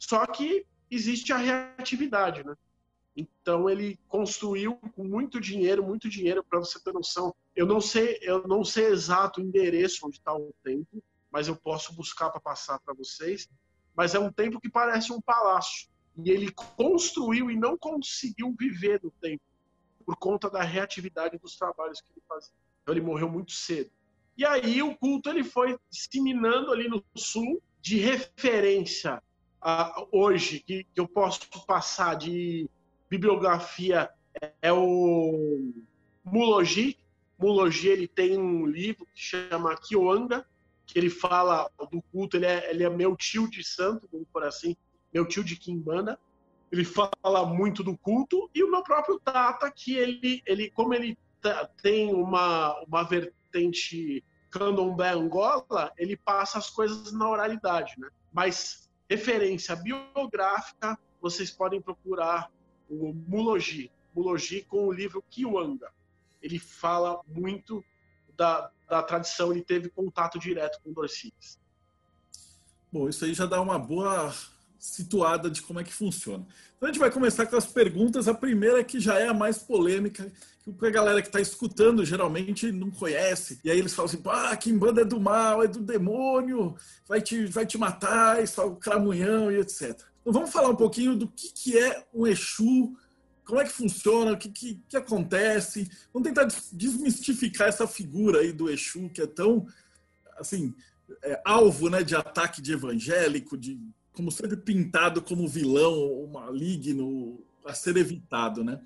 Só 0.00 0.26
que 0.26 0.66
existe 0.90 1.32
a 1.32 1.36
reatividade, 1.36 2.44
né? 2.44 2.56
Então 3.16 3.70
ele 3.70 3.96
construiu 4.08 4.74
com 4.96 5.04
muito 5.04 5.40
dinheiro, 5.40 5.80
muito 5.80 6.08
dinheiro 6.08 6.42
para 6.42 6.58
você 6.58 6.82
ter 6.82 6.92
noção. 6.92 7.32
Eu 7.54 7.66
não 7.66 7.80
sei, 7.80 8.18
eu 8.20 8.48
não 8.48 8.64
sei 8.64 8.86
exato 8.86 9.40
o 9.40 9.44
endereço 9.44 10.04
onde 10.08 10.16
está 10.16 10.34
o 10.34 10.52
templo, 10.64 11.00
mas 11.30 11.46
eu 11.46 11.54
posso 11.54 11.94
buscar 11.94 12.30
para 12.30 12.40
passar 12.40 12.80
para 12.80 12.94
vocês. 12.94 13.48
Mas 13.94 14.12
é 14.12 14.18
um 14.18 14.32
templo 14.32 14.60
que 14.60 14.68
parece 14.68 15.12
um 15.12 15.20
palácio 15.20 15.93
e 16.16 16.30
ele 16.30 16.50
construiu 16.52 17.50
e 17.50 17.56
não 17.56 17.76
conseguiu 17.76 18.54
viver 18.58 19.00
no 19.02 19.10
templo 19.10 19.46
por 20.04 20.16
conta 20.16 20.50
da 20.50 20.62
reatividade 20.62 21.38
dos 21.38 21.56
trabalhos 21.56 22.00
que 22.00 22.12
ele 22.12 22.22
fazia. 22.28 22.52
Então 22.82 22.94
ele 22.94 23.04
morreu 23.04 23.28
muito 23.28 23.52
cedo. 23.52 23.90
E 24.36 24.44
aí 24.44 24.82
o 24.82 24.94
culto 24.96 25.30
ele 25.30 25.42
foi 25.42 25.78
disseminando 25.90 26.72
ali 26.72 26.88
no 26.88 27.02
sul 27.16 27.62
de 27.80 27.98
referência 27.98 29.22
a, 29.60 30.04
hoje 30.12 30.60
que, 30.60 30.84
que 30.84 31.00
eu 31.00 31.08
posso 31.08 31.40
passar 31.66 32.14
de 32.16 32.68
bibliografia 33.08 34.10
é 34.60 34.72
o 34.72 35.72
Mulogi. 36.22 36.98
Mulogi 37.38 37.88
ele 37.88 38.06
tem 38.06 38.36
um 38.36 38.66
livro 38.66 39.06
que 39.14 39.20
chama 39.20 39.76
Kioanga, 39.76 40.46
que 40.86 40.98
ele 40.98 41.08
fala 41.08 41.70
do 41.90 42.02
culto, 42.12 42.36
ele 42.36 42.46
é, 42.46 42.70
ele 42.70 42.84
é 42.84 42.90
meu 42.90 43.16
tio 43.16 43.48
de 43.48 43.64
santo, 43.64 44.08
por 44.32 44.44
assim, 44.44 44.76
meu 45.14 45.24
tio 45.24 45.44
de 45.44 45.56
Kimbanda. 45.56 46.18
Ele 46.72 46.84
fala 46.84 47.46
muito 47.46 47.84
do 47.84 47.96
culto 47.96 48.50
e 48.52 48.64
o 48.64 48.70
meu 48.70 48.82
próprio 48.82 49.20
Tata, 49.20 49.70
que 49.70 49.94
ele, 49.94 50.42
ele 50.44 50.70
como 50.70 50.92
ele 50.92 51.16
tem 51.80 52.12
uma, 52.12 52.74
uma 52.82 53.04
vertente 53.04 54.24
candomblé 54.50 55.10
Angola, 55.10 55.92
ele 55.96 56.16
passa 56.16 56.58
as 56.58 56.70
coisas 56.70 57.12
na 57.12 57.28
oralidade, 57.28 57.94
né? 57.98 58.08
Mas 58.32 58.90
referência 59.08 59.76
biográfica, 59.76 60.98
vocês 61.20 61.50
podem 61.50 61.80
procurar 61.80 62.50
o 62.88 63.12
Mulogi, 63.12 63.90
Mulogi 64.14 64.62
com 64.62 64.86
o 64.88 64.92
livro 64.92 65.22
Kiwanga. 65.28 65.92
Ele 66.42 66.58
fala 66.58 67.20
muito 67.26 67.84
da, 68.36 68.70
da 68.88 69.02
tradição, 69.02 69.52
ele 69.52 69.62
teve 69.62 69.88
contato 69.88 70.38
direto 70.38 70.80
com 70.82 70.92
Dorcides. 70.92 71.58
Bom, 72.92 73.08
isso 73.08 73.24
aí 73.24 73.34
já 73.34 73.46
dá 73.46 73.60
uma 73.60 73.78
boa 73.78 74.32
situada 74.84 75.50
de 75.50 75.62
como 75.62 75.80
é 75.80 75.84
que 75.84 75.92
funciona. 75.92 76.46
Então 76.76 76.88
a 76.88 76.92
gente 76.92 77.00
vai 77.00 77.10
começar 77.10 77.46
com 77.46 77.56
as 77.56 77.66
perguntas. 77.66 78.28
A 78.28 78.34
primeira 78.34 78.84
que 78.84 79.00
já 79.00 79.18
é 79.18 79.28
a 79.28 79.34
mais 79.34 79.56
polêmica, 79.56 80.30
que 80.62 80.86
a 80.86 80.90
galera 80.90 81.22
que 81.22 81.28
está 81.28 81.40
escutando 81.40 82.04
geralmente 82.04 82.70
não 82.70 82.90
conhece. 82.90 83.58
E 83.64 83.70
aí 83.70 83.78
eles 83.78 83.94
falam 83.94 84.10
assim: 84.10 84.22
ah, 84.26 84.54
Kimbanda 84.54 85.00
é 85.00 85.04
do 85.04 85.18
mal, 85.18 85.62
é 85.62 85.66
do 85.66 85.80
demônio, 85.80 86.76
vai 87.08 87.22
te, 87.22 87.46
vai 87.46 87.64
te 87.64 87.78
matar, 87.78 88.44
isso 88.44 88.60
é 88.60 88.64
o 88.64 88.76
cramunhão 88.76 89.50
e 89.50 89.56
etc. 89.56 89.98
Então 90.20 90.32
vamos 90.34 90.50
falar 90.50 90.68
um 90.68 90.76
pouquinho 90.76 91.16
do 91.16 91.28
que, 91.28 91.50
que 91.50 91.78
é 91.78 92.04
um 92.12 92.26
Exu, 92.26 92.94
como 93.42 93.60
é 93.60 93.64
que 93.64 93.72
funciona, 93.72 94.32
o 94.32 94.36
que, 94.36 94.50
que, 94.50 94.82
que 94.86 94.96
acontece. 94.98 95.90
Vamos 96.12 96.28
tentar 96.28 96.46
desmistificar 96.70 97.68
essa 97.68 97.86
figura 97.86 98.40
aí 98.40 98.52
do 98.52 98.68
Exu, 98.68 99.08
que 99.08 99.22
é 99.22 99.26
tão, 99.26 99.66
assim, 100.36 100.74
é, 101.22 101.40
alvo 101.42 101.88
né, 101.88 102.02
de 102.02 102.14
ataque 102.14 102.60
de 102.60 102.74
evangélico, 102.74 103.56
de 103.56 103.80
como 104.14 104.30
sempre 104.30 104.56
pintado 104.56 105.20
como 105.20 105.46
vilão, 105.48 106.26
maligno, 106.32 107.38
a 107.64 107.74
ser 107.74 107.96
evitado, 107.96 108.62
né? 108.62 108.80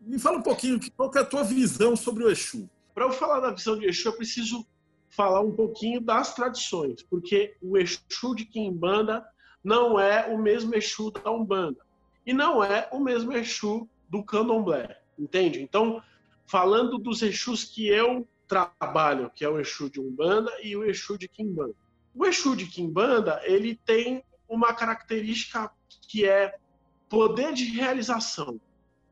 Me 0.00 0.18
fala 0.18 0.38
um 0.38 0.42
pouquinho, 0.42 0.80
qual 0.96 1.10
é 1.14 1.18
a 1.18 1.24
tua 1.24 1.42
visão 1.42 1.94
sobre 1.94 2.24
o 2.24 2.30
Exu? 2.30 2.70
Para 2.94 3.04
eu 3.04 3.12
falar 3.12 3.40
da 3.40 3.50
visão 3.50 3.78
de 3.78 3.86
Exu, 3.86 4.08
eu 4.08 4.16
preciso 4.16 4.66
falar 5.08 5.40
um 5.40 5.52
pouquinho 5.52 6.00
das 6.00 6.34
tradições, 6.34 7.02
porque 7.02 7.56
o 7.60 7.76
Exu 7.76 8.34
de 8.34 8.44
Quimbanda 8.44 9.26
não 9.62 9.98
é 9.98 10.26
o 10.32 10.38
mesmo 10.38 10.74
Exu 10.74 11.10
da 11.10 11.30
Umbanda. 11.30 11.80
E 12.24 12.32
não 12.32 12.62
é 12.62 12.88
o 12.92 13.00
mesmo 13.00 13.32
Exu 13.32 13.88
do 14.08 14.22
Candomblé, 14.22 15.00
entende? 15.18 15.60
Então, 15.60 16.02
falando 16.46 16.98
dos 16.98 17.22
Exus 17.22 17.64
que 17.64 17.88
eu 17.88 18.26
trabalho, 18.46 19.30
que 19.34 19.44
é 19.44 19.48
o 19.48 19.58
Exu 19.58 19.90
de 19.90 20.00
Umbanda 20.00 20.50
e 20.62 20.76
o 20.76 20.84
Exu 20.84 21.18
de 21.18 21.28
Quimbanda. 21.28 21.74
O 22.14 22.26
Exu 22.26 22.56
de 22.56 22.66
Quimbanda, 22.66 23.40
ele 23.44 23.78
tem 23.84 24.24
uma 24.50 24.74
característica 24.74 25.70
que 26.02 26.28
é 26.28 26.58
poder 27.08 27.54
de 27.54 27.64
realização. 27.64 28.60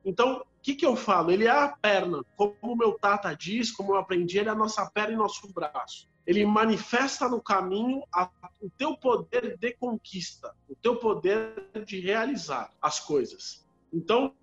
Então, 0.04 0.40
o 0.40 0.44
que, 0.62 0.74
que 0.74 0.84
eu 0.84 0.94
falo? 0.94 1.30
Ele 1.30 1.46
é 1.46 1.50
a 1.50 1.68
perna, 1.68 2.22
como 2.36 2.54
o 2.60 2.76
meu 2.76 2.92
tata 2.92 3.34
diz, 3.34 3.70
como 3.70 3.92
eu 3.92 3.96
aprendi, 3.96 4.38
ele 4.38 4.50
é 4.50 4.52
a 4.52 4.56
nossa 4.56 4.84
perna 4.90 5.14
e 5.14 5.16
nosso 5.16 5.50
braço 5.52 6.08
ele 6.28 6.44
manifesta 6.44 7.26
no 7.26 7.40
caminho 7.40 8.02
a, 8.12 8.30
o 8.60 8.68
teu 8.68 8.94
poder 8.94 9.56
de 9.56 9.72
conquista, 9.72 10.54
o 10.68 10.74
teu 10.74 10.96
poder 10.96 11.70
de 11.86 12.00
realizar 12.00 12.70
as 12.82 13.00
coisas. 13.00 13.66
Então, 13.90 14.34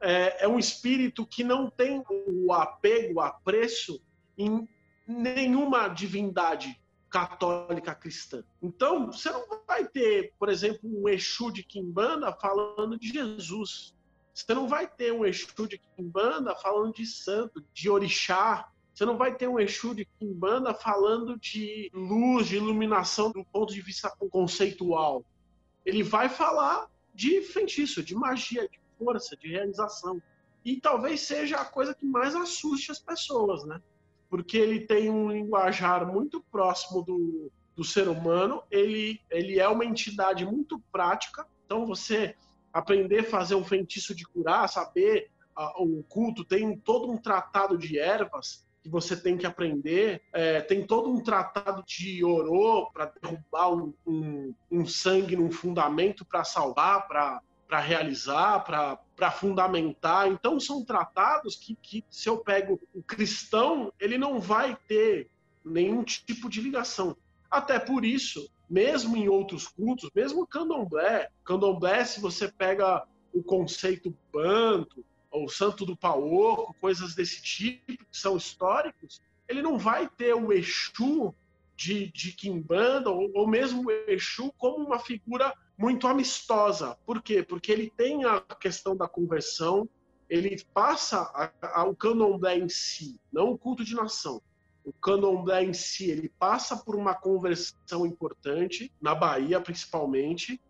é, 0.00 0.44
é 0.44 0.48
um 0.48 0.58
espírito 0.58 1.24
que 1.24 1.44
não 1.44 1.70
tem 1.70 2.02
o 2.08 2.52
apego, 2.52 3.20
o 3.20 3.20
apreço 3.20 4.02
em 4.36 4.68
nenhuma 5.06 5.86
divindade 5.86 6.76
católica 7.10 7.94
cristã. 7.94 8.44
Então, 8.62 9.12
você 9.12 9.30
não 9.30 9.44
vai 9.66 9.86
ter, 9.86 10.32
por 10.38 10.48
exemplo, 10.48 10.80
um 10.84 11.08
Exu 11.08 11.50
de 11.50 11.62
Kimbanda 11.62 12.32
falando 12.32 12.98
de 12.98 13.08
Jesus. 13.08 13.94
Você 14.32 14.54
não 14.54 14.68
vai 14.68 14.86
ter 14.86 15.12
um 15.12 15.26
Exu 15.26 15.66
de 15.66 15.78
Kimbanda 15.78 16.54
falando 16.54 16.94
de 16.94 17.04
santo, 17.04 17.64
de 17.74 17.90
orixá, 17.90 18.70
você 19.00 19.06
não 19.06 19.16
vai 19.16 19.34
ter 19.34 19.48
um 19.48 19.58
Exu 19.58 19.94
de 19.94 20.04
Kimbanda 20.04 20.74
falando 20.74 21.38
de 21.38 21.90
luz, 21.94 22.48
de 22.48 22.56
iluminação 22.56 23.30
do 23.30 23.42
ponto 23.44 23.72
de 23.72 23.80
vista 23.80 24.10
conceitual. 24.30 25.24
Ele 25.86 26.02
vai 26.02 26.28
falar 26.28 26.86
de 27.14 27.40
feitiço, 27.40 28.02
de 28.02 28.14
magia, 28.14 28.68
de 28.68 28.78
força, 28.98 29.34
de 29.36 29.48
realização. 29.48 30.20
E 30.62 30.78
talvez 30.78 31.22
seja 31.22 31.56
a 31.56 31.64
coisa 31.64 31.94
que 31.94 32.04
mais 32.04 32.34
assuste 32.34 32.92
as 32.92 32.98
pessoas, 32.98 33.64
né? 33.64 33.80
Porque 34.30 34.56
ele 34.56 34.80
tem 34.80 35.10
um 35.10 35.30
linguajar 35.30 36.06
muito 36.06 36.40
próximo 36.50 37.02
do, 37.02 37.50
do 37.76 37.84
ser 37.84 38.08
humano, 38.08 38.62
ele, 38.70 39.20
ele 39.28 39.58
é 39.58 39.68
uma 39.68 39.84
entidade 39.84 40.46
muito 40.46 40.80
prática. 40.92 41.46
Então, 41.66 41.84
você 41.84 42.34
aprender 42.72 43.20
a 43.20 43.24
fazer 43.24 43.56
um 43.56 43.64
feitiço 43.64 44.14
de 44.14 44.24
curar, 44.24 44.68
saber 44.68 45.30
uh, 45.58 45.82
o 45.82 46.02
culto, 46.04 46.44
tem 46.44 46.76
todo 46.76 47.10
um 47.10 47.16
tratado 47.16 47.76
de 47.76 47.98
ervas 47.98 48.64
que 48.82 48.88
você 48.88 49.16
tem 49.16 49.36
que 49.36 49.46
aprender. 49.46 50.22
É, 50.32 50.60
tem 50.60 50.86
todo 50.86 51.10
um 51.10 51.22
tratado 51.22 51.82
de 51.86 52.24
orô 52.24 52.90
para 52.92 53.12
derrubar 53.20 53.70
um, 53.70 53.94
um, 54.06 54.54
um, 54.70 54.86
sangue 54.86 55.36
num 55.36 55.50
fundamento 55.50 56.24
para 56.24 56.44
salvar, 56.44 57.06
para 57.06 57.80
realizar, 57.80 58.64
para 58.64 58.98
fundamentar. 59.28 60.28
Então, 60.28 60.60
são 60.60 60.84
tratados 60.84 61.56
que, 61.56 61.74
que, 61.74 62.04
se 62.08 62.28
eu 62.28 62.38
pego 62.38 62.80
o 62.94 63.02
cristão, 63.02 63.92
ele 63.98 64.16
não 64.16 64.40
vai 64.40 64.78
ter 64.86 65.28
nenhum 65.64 66.04
tipo 66.04 66.48
de 66.48 66.60
ligação. 66.60 67.16
Até 67.50 67.80
por 67.80 68.04
isso, 68.04 68.48
mesmo 68.68 69.16
em 69.16 69.28
outros 69.28 69.66
cultos, 69.66 70.08
mesmo 70.14 70.46
candomblé, 70.46 71.28
candomblé, 71.44 72.04
se 72.04 72.20
você 72.20 72.46
pega 72.46 73.04
o 73.32 73.42
conceito 73.42 74.16
banto, 74.32 75.04
ou 75.30 75.48
Santo 75.48 75.84
do 75.84 75.96
Paoco, 75.96 76.74
coisas 76.80 77.14
desse 77.14 77.42
tipo, 77.42 77.86
que 77.86 77.98
são 78.12 78.36
históricos, 78.36 79.20
ele 79.48 79.62
não 79.62 79.78
vai 79.78 80.08
ter 80.08 80.34
o 80.34 80.52
Exu 80.52 81.34
de, 81.76 82.10
de 82.12 82.32
Kimbanda, 82.32 83.10
ou, 83.10 83.30
ou 83.34 83.48
mesmo 83.48 83.88
o 83.88 83.90
Exu 83.90 84.52
como 84.58 84.84
uma 84.84 84.98
figura 84.98 85.54
muito 85.80 86.06
amistosa. 86.06 86.98
Por 87.06 87.22
quê? 87.22 87.42
Porque 87.42 87.72
ele 87.72 87.90
tem 87.96 88.26
a 88.26 88.38
questão 88.42 88.94
da 88.94 89.08
conversão, 89.08 89.88
ele 90.28 90.62
passa 90.74 91.22
a, 91.34 91.80
a, 91.80 91.84
o 91.84 91.96
candomblé 91.96 92.58
em 92.58 92.68
si, 92.68 93.18
não 93.32 93.52
o 93.52 93.58
culto 93.58 93.82
de 93.82 93.94
nação. 93.94 94.42
O 94.84 94.92
candomblé 94.92 95.64
em 95.64 95.72
si, 95.72 96.10
ele 96.10 96.28
passa 96.38 96.76
por 96.76 96.94
uma 96.94 97.14
conversão 97.14 98.04
importante, 98.04 98.92
na 99.00 99.14
Bahia 99.14 99.58
principalmente, 99.58 100.60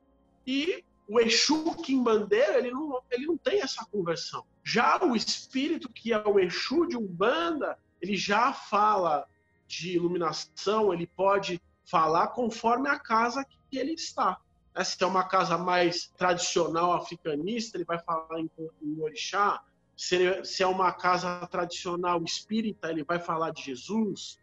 e 0.47 0.85
o 1.09 1.19
Exu 1.19 1.75
Quimbandeiro, 1.83 2.59
ele 2.59 2.71
não, 2.71 3.03
ele 3.11 3.27
não 3.27 3.37
tem 3.37 3.63
essa 3.63 3.85
conversão. 3.87 4.45
Já 4.63 5.05
o 5.05 5.17
espírito 5.17 5.89
que 5.89 6.13
é 6.13 6.23
o 6.25 6.39
Exu 6.39 6.87
de 6.87 6.97
Umbanda, 6.97 7.77
ele 8.01 8.17
já 8.17 8.53
fala 8.53 9.27
de 9.67 9.97
iluminação, 9.97 10.95
ele 10.95 11.09
pode 11.09 11.61
falar 11.85 12.29
conforme 12.29 12.89
a 12.89 12.97
casa 12.97 13.45
que 13.45 13.77
ele 13.77 13.95
está. 13.95 14.39
Né? 14.75 14.85
Se 14.85 15.03
é 15.03 15.07
uma 15.07 15.25
casa 15.25 15.57
mais 15.59 16.09
tradicional 16.17 16.93
africanista, 16.93 17.77
ele 17.77 17.85
vai 17.85 17.99
falar 17.99 18.41
em, 18.41 18.51
em 18.83 19.01
orixá. 19.01 19.63
Se, 19.97 20.45
se 20.45 20.63
é 20.63 20.67
uma 20.67 20.93
casa 20.93 21.47
tradicional 21.47 22.23
espírita, 22.23 22.91
ele 22.91 23.05
vai 23.05 23.19
falar 23.19 23.51
de 23.51 23.63
Jesus. 23.63 24.39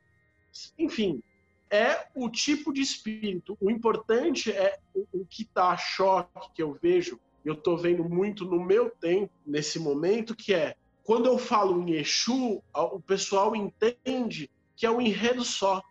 Enfim, 0.77 1.21
é 1.69 2.07
o 2.15 2.29
tipo 2.29 2.71
de 2.71 2.81
espírito. 2.81 3.57
O 3.59 3.69
importante 3.69 4.51
é 4.51 4.79
o, 4.93 5.05
o 5.13 5.25
que 5.25 5.43
está 5.43 5.75
choque 5.75 6.51
que 6.53 6.63
eu 6.63 6.77
vejo, 6.81 7.19
eu 7.43 7.53
estou 7.53 7.77
vendo 7.77 8.03
muito 8.03 8.45
no 8.45 8.63
meu 8.63 8.89
tempo, 8.89 9.31
nesse 9.45 9.79
momento, 9.79 10.35
que 10.35 10.53
é 10.53 10.75
quando 11.07 11.27
eu 11.27 11.37
falo 11.37 11.81
em 11.81 11.93
Exu, 11.93 12.61
o 12.73 12.99
pessoal 12.99 13.55
entende 13.55 14.51
que 14.75 14.85
é 14.85 14.91
um 14.91 14.99
enredo 14.99 15.41
só, 15.41 15.81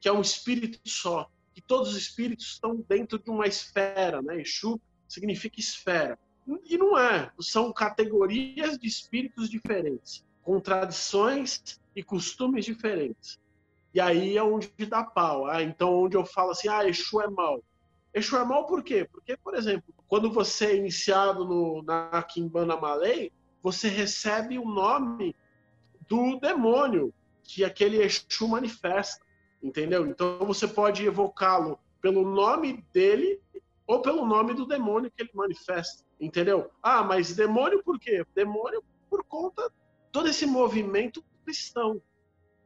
que 0.00 0.08
é 0.08 0.12
um 0.12 0.20
espírito 0.20 0.80
só, 0.84 1.30
que 1.54 1.62
todos 1.62 1.90
os 1.90 1.96
espíritos 1.96 2.46
estão 2.46 2.84
dentro 2.88 3.18
de 3.18 3.30
uma 3.30 3.46
esfera, 3.46 4.20
né? 4.20 4.40
Exu 4.40 4.80
significa 5.08 5.60
esfera. 5.60 6.18
E 6.64 6.76
não 6.76 6.98
é, 6.98 7.30
são 7.40 7.72
categorias 7.72 8.76
de 8.76 8.86
espíritos 8.86 9.48
diferentes, 9.48 10.24
com 10.42 10.60
tradições 10.60 11.80
e 11.94 12.02
costumes 12.02 12.64
diferentes. 12.64 13.38
E 13.94 14.00
aí 14.00 14.36
é 14.36 14.42
onde 14.42 14.68
dá 14.88 15.04
pau. 15.04 15.46
Ah, 15.46 15.62
então, 15.62 15.94
onde 15.94 16.16
eu 16.16 16.24
falo 16.24 16.50
assim, 16.50 16.68
ah, 16.68 16.86
Exu 16.86 17.22
é 17.22 17.30
mal. 17.30 17.62
Exu 18.12 18.36
é 18.36 18.44
mal 18.44 18.66
por 18.66 18.82
quê? 18.82 19.08
Porque, 19.10 19.36
por 19.36 19.54
exemplo, 19.54 19.94
quando 20.08 20.30
você 20.30 20.66
é 20.66 20.76
iniciado 20.76 21.44
no, 21.44 21.82
na 21.82 22.22
Kimbanda 22.24 22.76
Malay, 22.76 23.32
você 23.62 23.88
recebe 23.88 24.58
o 24.58 24.64
nome 24.66 25.34
do 26.08 26.38
demônio 26.40 27.14
que 27.42 27.64
aquele 27.64 28.02
Exu 28.02 28.48
manifesta, 28.48 29.23
entendeu? 29.64 30.06
Então 30.06 30.38
você 30.40 30.68
pode 30.68 31.06
evocá-lo 31.06 31.80
pelo 32.02 32.22
nome 32.22 32.84
dele 32.92 33.40
ou 33.86 34.02
pelo 34.02 34.26
nome 34.26 34.52
do 34.52 34.66
demônio 34.66 35.10
que 35.10 35.22
ele 35.22 35.30
manifesta, 35.34 36.04
entendeu? 36.20 36.70
Ah, 36.82 37.02
mas 37.02 37.34
demônio 37.34 37.82
por 37.82 37.98
quê? 37.98 38.24
Demônio 38.34 38.84
por 39.08 39.24
conta 39.24 39.72
todo 40.12 40.28
esse 40.28 40.44
movimento 40.44 41.24
cristão, 41.44 42.00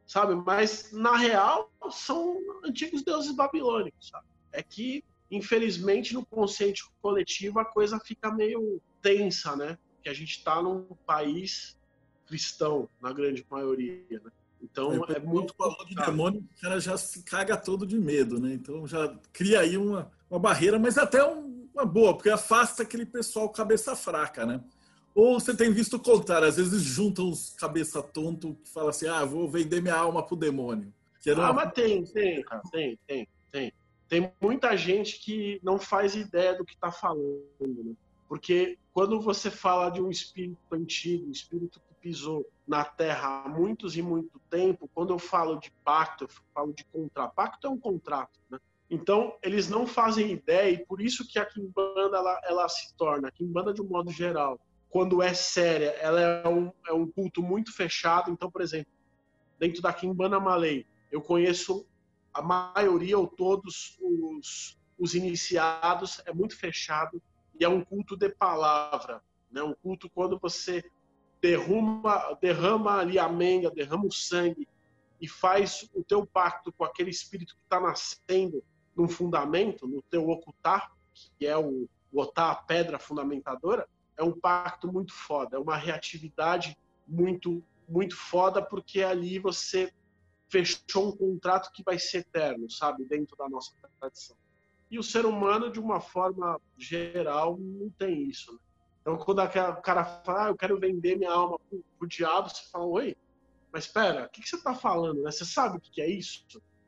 sabe? 0.05 0.35
Mas 0.35 0.91
na 0.91 1.15
real 1.15 1.71
são 1.89 2.37
antigos 2.65 3.01
deuses 3.01 3.31
babilônicos, 3.31 4.09
sabe? 4.09 4.27
É 4.51 4.61
que 4.61 5.03
infelizmente 5.31 6.13
no 6.13 6.25
consciente 6.25 6.83
coletivo 7.01 7.59
a 7.59 7.65
coisa 7.65 7.97
fica 7.99 8.29
meio 8.29 8.81
tensa, 9.01 9.55
né? 9.55 9.77
Que 10.03 10.09
a 10.09 10.13
gente 10.13 10.31
está 10.31 10.61
num 10.61 10.83
país 11.05 11.77
cristão 12.25 12.89
na 13.01 13.13
grande 13.13 13.45
maioria, 13.49 14.19
né? 14.23 14.31
Então 14.61 15.05
é, 15.05 15.17
é 15.17 15.19
muito 15.19 15.53
falou 15.55 15.85
de 15.85 15.95
demônio, 15.95 16.41
o 16.41 16.61
cara 16.61 16.79
já 16.79 16.97
se 16.97 17.23
caga 17.23 17.55
todo 17.55 17.85
de 17.85 17.97
medo, 17.97 18.39
né? 18.39 18.53
Então 18.53 18.85
já 18.87 19.17
cria 19.31 19.61
aí 19.61 19.77
uma, 19.77 20.11
uma 20.29 20.39
barreira, 20.39 20.77
mas 20.77 20.97
até 20.97 21.23
um, 21.23 21.67
uma 21.73 21.85
boa, 21.85 22.13
porque 22.13 22.29
afasta 22.29 22.83
aquele 22.83 23.05
pessoal 23.05 23.49
cabeça 23.49 23.95
fraca, 23.95 24.45
né? 24.45 24.61
Ou 25.15 25.39
você 25.39 25.55
tem 25.55 25.71
visto 25.71 25.95
o 25.95 25.99
contrário, 25.99 26.47
às 26.47 26.57
vezes 26.57 26.81
juntam 26.81 27.29
os 27.29 27.49
cabeça 27.51 28.01
tonto 28.01 28.57
que 28.63 28.69
fala 28.69 28.89
assim, 28.89 29.07
ah, 29.07 29.25
vou 29.25 29.49
vender 29.49 29.81
minha 29.81 29.95
alma 29.95 30.23
pro 30.23 30.35
demônio. 30.35 30.93
Que 31.21 31.31
ah, 31.31 31.51
mas 31.51 31.73
tem, 31.73 32.03
tem, 32.05 32.43
tem, 32.71 32.99
tem, 33.05 33.27
tem. 33.51 33.73
Tem 34.07 34.33
muita 34.41 34.75
gente 34.75 35.19
que 35.19 35.59
não 35.61 35.77
faz 35.77 36.15
ideia 36.15 36.55
do 36.57 36.65
que 36.65 36.73
está 36.73 36.91
falando, 36.91 37.43
né? 37.59 37.93
Porque 38.27 38.77
quando 38.93 39.19
você 39.19 39.51
fala 39.51 39.89
de 39.89 40.01
um 40.01 40.09
espírito 40.09 40.57
antigo, 40.71 41.27
um 41.27 41.31
espírito 41.31 41.81
pisou 42.01 42.45
na 42.67 42.83
Terra 42.83 43.43
há 43.43 43.49
muitos 43.49 43.97
e 43.97 44.01
muito 44.01 44.39
tempo, 44.49 44.89
quando 44.93 45.13
eu 45.13 45.19
falo 45.19 45.59
de 45.59 45.71
pacto, 45.83 46.25
eu 46.25 46.29
falo 46.53 46.73
de 46.73 46.83
contrato. 46.85 47.33
Pacto 47.33 47.67
é 47.67 47.69
um 47.69 47.77
contrato, 47.77 48.39
né? 48.49 48.59
Então, 48.89 49.37
eles 49.43 49.69
não 49.69 49.85
fazem 49.85 50.31
ideia, 50.31 50.71
e 50.71 50.85
por 50.85 50.99
isso 50.99 51.27
que 51.27 51.37
a 51.37 51.45
Kimbanda 51.45 52.17
ela, 52.17 52.41
ela 52.43 52.69
se 52.69 52.95
torna, 52.95 53.27
a 53.27 53.31
Kimbanda 53.31 53.71
de 53.71 53.81
um 53.81 53.87
modo 53.87 54.09
geral, 54.11 54.59
quando 54.89 55.21
é 55.21 55.33
séria, 55.33 55.91
ela 55.99 56.19
é 56.19 56.47
um, 56.47 56.71
é 56.87 56.93
um 56.93 57.05
culto 57.05 57.43
muito 57.43 57.71
fechado. 57.71 58.31
Então, 58.31 58.49
por 58.49 58.61
exemplo, 58.61 58.91
dentro 59.59 59.81
da 59.81 59.93
Kimbanda 59.93 60.39
Malay, 60.39 60.85
eu 61.11 61.21
conheço 61.21 61.85
a 62.33 62.41
maioria 62.41 63.17
ou 63.17 63.27
todos 63.27 63.97
os, 64.01 64.79
os 64.97 65.13
iniciados, 65.13 66.21
é 66.25 66.33
muito 66.33 66.57
fechado 66.57 67.21
e 67.59 67.63
é 67.63 67.69
um 67.69 67.83
culto 67.83 68.17
de 68.17 68.29
palavra. 68.29 69.21
Né? 69.51 69.61
Um 69.61 69.75
culto 69.75 70.09
quando 70.09 70.39
você 70.39 70.83
derruma, 71.41 72.37
derrama 72.41 72.99
ali 72.99 73.17
a 73.17 73.29
menga, 73.29 73.71
derrama 73.71 74.05
o 74.05 74.11
sangue 74.11 74.67
e 75.21 75.27
faz 75.27 75.89
o 75.93 76.03
teu 76.03 76.25
pacto 76.25 76.71
com 76.71 76.83
aquele 76.83 77.09
espírito 77.09 77.55
que 77.55 77.63
está 77.63 77.79
nascendo 77.79 78.63
num 78.95 79.07
fundamento, 79.07 79.87
no 79.87 80.01
teu 80.03 80.29
ocultar, 80.29 80.91
que 81.37 81.45
é 81.45 81.57
o, 81.57 81.87
o 82.11 82.21
otar, 82.21 82.51
a 82.51 82.55
pedra 82.55 82.99
fundamentadora, 82.99 83.87
é 84.17 84.23
um 84.23 84.37
pacto 84.37 84.91
muito 84.91 85.13
foda, 85.13 85.57
é 85.57 85.59
uma 85.59 85.77
reatividade 85.77 86.77
muito 87.07 87.63
muito 87.87 88.15
foda 88.15 88.61
porque 88.61 89.01
ali 89.01 89.39
você 89.39 89.91
fechou 90.47 91.09
um 91.09 91.17
contrato 91.17 91.71
que 91.71 91.83
vai 91.83 91.97
ser 91.97 92.19
eterno, 92.19 92.69
sabe, 92.69 93.03
dentro 93.03 93.35
da 93.35 93.49
nossa 93.49 93.71
tradição. 93.99 94.35
E 94.89 94.97
o 94.97 95.03
ser 95.03 95.25
humano, 95.25 95.71
de 95.71 95.79
uma 95.79 95.99
forma 95.99 96.59
geral, 96.77 97.57
não 97.57 97.89
tem 97.89 98.23
isso. 98.23 98.53
Né? 98.53 98.59
Então, 99.01 99.17
quando 99.17 99.41
o 99.41 99.81
cara 99.81 100.05
fala, 100.05 100.45
ah, 100.45 100.49
eu 100.49 100.55
quero 100.55 100.79
vender 100.79 101.17
minha 101.17 101.31
alma 101.31 101.57
pro, 101.69 101.83
pro 101.97 102.07
diabo, 102.07 102.49
você 102.49 102.63
fala, 102.71 102.85
oi, 102.85 103.15
mas 103.71 103.85
espera, 103.85 104.25
o 104.25 104.29
que, 104.29 104.41
que, 104.41 104.49
você 104.49 104.55
está 104.55 104.73
falando? 104.73 105.21
Né? 105.21 105.31
Você 105.31 105.45
sabe 105.45 105.77
o 105.77 105.79
que, 105.79 105.91
que 105.91 106.01
é 106.01 106.09
isso? 106.09 106.45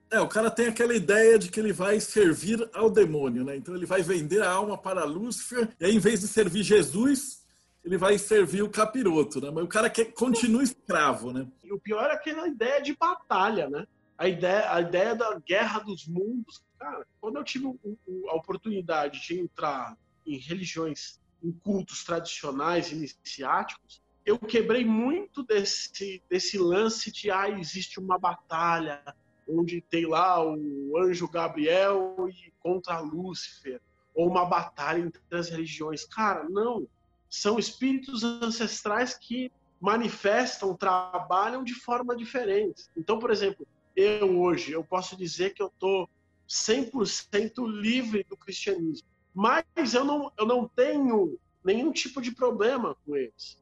É, 0.09 0.19
o 0.19 0.27
cara 0.27 0.51
tem 0.51 0.67
aquela 0.67 0.93
ideia 0.93 1.39
de 1.39 1.49
que 1.49 1.59
ele 1.59 1.71
vai 1.71 1.99
servir 2.01 2.69
ao 2.73 2.89
demônio, 2.89 3.45
né? 3.45 3.55
Então 3.55 3.73
ele 3.73 3.85
vai 3.85 4.01
vender 4.01 4.41
a 4.41 4.51
alma 4.51 4.77
para 4.77 5.05
Lúcifer, 5.05 5.69
e 5.79 5.85
aí, 5.85 5.95
em 5.95 5.99
vez 5.99 6.19
de 6.19 6.27
servir 6.27 6.63
Jesus, 6.63 7.45
ele 7.83 7.97
vai 7.97 8.17
servir 8.17 8.61
o 8.61 8.69
capiroto, 8.69 9.39
né? 9.39 9.49
Mas 9.49 9.63
o 9.63 9.69
cara 9.69 9.89
quer, 9.89 10.11
continua 10.11 10.63
escravo, 10.63 11.31
né? 11.31 11.47
E 11.63 11.71
o 11.71 11.79
pior 11.79 12.09
é 12.09 12.13
aquela 12.13 12.45
ideia 12.45 12.81
de 12.81 12.93
batalha, 12.93 13.69
né? 13.69 13.87
A 14.17 14.27
ideia, 14.27 14.73
a 14.73 14.81
ideia 14.81 15.15
da 15.15 15.39
guerra 15.39 15.79
dos 15.79 16.05
mundos. 16.05 16.61
Cara, 16.77 17.07
quando 17.21 17.37
eu 17.37 17.43
tive 17.45 17.67
a 18.27 18.35
oportunidade 18.35 19.25
de 19.25 19.39
entrar 19.39 19.97
em 20.27 20.37
religiões, 20.37 21.20
em 21.43 21.51
cultos 21.51 22.03
tradicionais, 22.03 22.91
iniciáticos, 22.91 24.01
eu 24.25 24.37
quebrei 24.37 24.85
muito 24.85 25.43
desse, 25.43 26.21
desse 26.29 26.57
lance 26.57 27.11
de 27.11 27.31
ah, 27.31 27.49
existe 27.49 27.99
uma 27.99 28.17
batalha, 28.19 29.01
onde 29.47 29.81
tem 29.81 30.05
lá 30.05 30.43
o 30.43 30.97
anjo 30.97 31.27
Gabriel 31.27 32.29
e 32.29 32.53
contra 32.59 32.99
Lúcifer, 32.99 33.81
ou 34.13 34.29
uma 34.29 34.45
batalha 34.45 34.99
entre 34.99 35.21
as 35.31 35.49
religiões. 35.49 36.05
Cara, 36.05 36.47
não. 36.47 36.87
São 37.29 37.57
espíritos 37.57 38.23
ancestrais 38.23 39.15
que 39.15 39.51
manifestam, 39.79 40.75
trabalham 40.75 41.63
de 41.63 41.73
forma 41.73 42.15
diferente. 42.15 42.85
Então, 42.95 43.17
por 43.17 43.31
exemplo, 43.31 43.65
eu 43.95 44.39
hoje, 44.39 44.71
eu 44.71 44.83
posso 44.83 45.17
dizer 45.17 45.53
que 45.53 45.61
eu 45.61 45.67
estou 45.67 46.07
100% 46.47 47.65
livre 47.67 48.23
do 48.29 48.37
cristianismo, 48.37 49.07
mas 49.33 49.93
eu 49.93 50.03
não, 50.03 50.31
eu 50.37 50.45
não 50.45 50.67
tenho 50.67 51.37
nenhum 51.63 51.91
tipo 51.91 52.21
de 52.21 52.33
problema 52.33 52.95
com 53.05 53.15
eles 53.15 53.61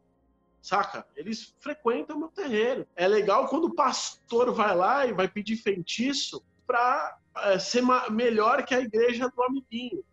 saca? 0.62 1.05
Eles 1.15 1.55
frequentam 1.60 2.19
meu 2.19 2.29
terreiro. 2.29 2.88
É 2.95 3.08
legal 3.08 3.47
quando 3.47 3.65
o 3.65 3.75
pastor 3.75 4.53
vai 4.53 4.75
lá 4.75 5.05
e 5.05 5.13
vai 5.13 5.27
pedir 5.27 5.55
feitiço 5.55 6.43
para 6.67 7.17
é, 7.38 7.58
ser 7.58 7.84
melhor 8.12 8.63
que 8.63 8.75
a 8.75 8.79
igreja 8.79 9.29
do 9.29 9.43
amiguinho, 9.43 10.03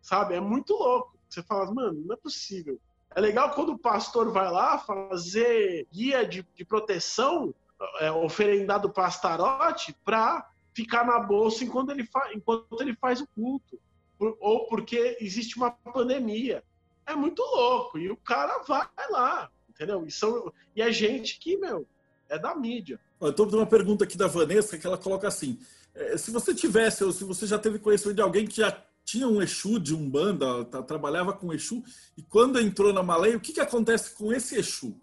sabe? 0.00 0.34
É 0.34 0.40
muito 0.40 0.72
louco. 0.74 1.18
Você 1.28 1.42
fala, 1.42 1.72
mano, 1.72 2.02
não 2.06 2.14
é 2.14 2.16
possível. 2.16 2.80
É 3.14 3.20
legal 3.20 3.50
quando 3.50 3.72
o 3.72 3.78
pastor 3.78 4.32
vai 4.32 4.50
lá 4.50 4.78
fazer 4.78 5.86
guia 5.92 6.26
de, 6.26 6.46
de 6.54 6.64
proteção, 6.64 7.54
é, 8.00 8.10
oferendado 8.10 8.90
para 8.90 9.06
Astarote, 9.06 9.94
para 10.04 10.48
ficar 10.74 11.04
na 11.04 11.18
bolsa 11.18 11.64
enquanto 11.64 11.90
ele, 11.90 12.08
enquanto 12.34 12.80
ele 12.80 12.94
faz 12.96 13.20
o 13.20 13.26
culto. 13.28 13.78
Ou 14.18 14.66
porque 14.66 15.16
existe 15.20 15.56
uma 15.56 15.70
pandemia. 15.70 16.62
É 17.06 17.14
muito 17.14 17.42
louco. 17.42 17.98
E 17.98 18.10
o 18.10 18.16
cara 18.16 18.62
vai 18.66 18.88
lá 19.10 19.50
entendeu? 19.78 20.04
E, 20.04 20.10
são, 20.10 20.52
e 20.74 20.82
é 20.82 20.90
gente 20.92 21.38
que, 21.38 21.56
meu, 21.56 21.86
é 22.28 22.38
da 22.38 22.54
mídia. 22.54 22.98
Então, 23.22 23.48
tem 23.48 23.58
uma 23.58 23.66
pergunta 23.66 24.04
aqui 24.04 24.18
da 24.18 24.26
Vanessa 24.26 24.76
que 24.76 24.86
ela 24.86 24.98
coloca 24.98 25.28
assim: 25.28 25.58
é, 25.94 26.16
se 26.18 26.30
você 26.30 26.52
tivesse, 26.52 27.04
ou 27.04 27.12
se 27.12 27.22
você 27.24 27.46
já 27.46 27.58
teve 27.58 27.78
conhecimento 27.78 28.16
de 28.16 28.22
alguém 28.22 28.46
que 28.46 28.56
já 28.56 28.84
tinha 29.04 29.26
um 29.26 29.40
Exu 29.40 29.78
de 29.78 29.94
Umbanda, 29.94 30.64
trabalhava 30.82 31.32
com 31.32 31.52
Exu, 31.52 31.82
e 32.16 32.22
quando 32.22 32.60
entrou 32.60 32.92
na 32.92 33.02
Malay, 33.02 33.36
o 33.36 33.40
que, 33.40 33.52
que 33.52 33.60
acontece 33.60 34.14
com 34.14 34.32
esse 34.32 34.56
Exu? 34.56 34.94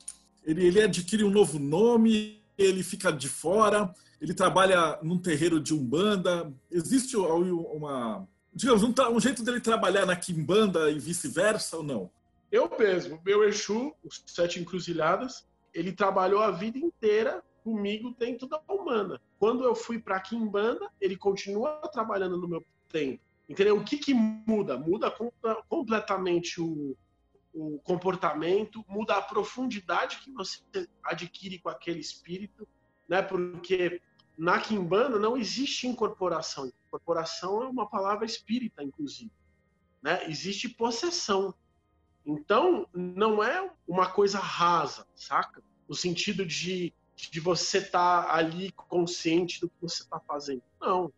Ele, 0.43 0.67
ele 0.67 0.81
adquire 0.81 1.23
um 1.23 1.31
novo 1.31 1.57
nome, 1.57 2.43
ele 2.55 2.83
fica 2.83 3.11
de 3.11 3.27
fora, 3.27 3.91
ele 4.21 4.33
trabalha 4.33 4.99
num 5.01 5.17
terreiro 5.17 5.59
de 5.59 5.73
Umbanda. 5.73 6.53
Existe 6.69 7.17
uma, 7.17 8.27
digamos, 8.55 8.83
um, 8.83 8.93
um 9.11 9.19
jeito 9.19 9.43
dele 9.43 9.59
trabalhar 9.59 10.05
na 10.05 10.15
Kimbanda 10.15 10.89
e 10.89 10.97
vice-versa 10.97 11.77
ou 11.77 11.83
não? 11.83 12.09
Eu 12.49 12.71
mesmo, 12.79 13.21
meu 13.25 13.43
Exu, 13.43 13.93
os 14.01 14.23
Sete 14.25 14.61
Encruzilhadas, 14.61 15.45
ele 15.73 15.91
trabalhou 15.91 16.41
a 16.41 16.51
vida 16.51 16.77
inteira 16.77 17.43
comigo 17.63 18.15
dentro 18.17 18.47
da 18.47 18.61
Umbanda. 18.69 19.19
Quando 19.37 19.65
eu 19.65 19.75
fui 19.75 19.99
para 19.99 20.21
Kimbanda, 20.21 20.89
ele 21.01 21.17
continua 21.17 21.81
trabalhando 21.91 22.37
no 22.37 22.47
meu 22.47 22.63
tempo. 22.87 23.21
Entendeu? 23.49 23.77
O 23.77 23.83
que, 23.83 23.97
que 23.97 24.13
muda? 24.13 24.77
Muda 24.77 25.13
completamente 25.67 26.61
o, 26.61 26.95
o 27.53 27.79
comportamento, 27.83 28.85
muda 28.87 29.15
a 29.15 29.21
profundidade 29.21 30.19
que 30.19 30.31
você 30.31 30.59
adquire 31.03 31.59
com 31.59 31.69
aquele 31.69 31.99
espírito, 31.99 32.67
né? 33.07 33.21
Porque 33.21 34.01
na 34.37 34.59
Kimbanda 34.59 35.17
não 35.17 35.37
existe 35.37 35.87
incorporação. 35.87 36.71
Incorporação 36.87 37.63
é 37.63 37.67
uma 37.67 37.87
palavra 37.87 38.25
espírita, 38.25 38.83
inclusive. 38.83 39.31
Né? 40.01 40.29
Existe 40.29 40.69
possessão. 40.69 41.53
Então, 42.25 42.87
não 42.93 43.43
é 43.43 43.69
uma 43.87 44.09
coisa 44.09 44.39
rasa, 44.39 45.07
saca? 45.15 45.63
No 45.87 45.95
sentido 45.95 46.45
de, 46.45 46.93
de 47.15 47.39
você 47.39 47.77
estar 47.77 48.25
tá 48.25 48.35
ali 48.35 48.71
consciente 48.71 49.61
do 49.61 49.69
que 49.69 49.75
você 49.81 50.03
está 50.03 50.19
fazendo. 50.19 50.63
Não. 50.81 51.13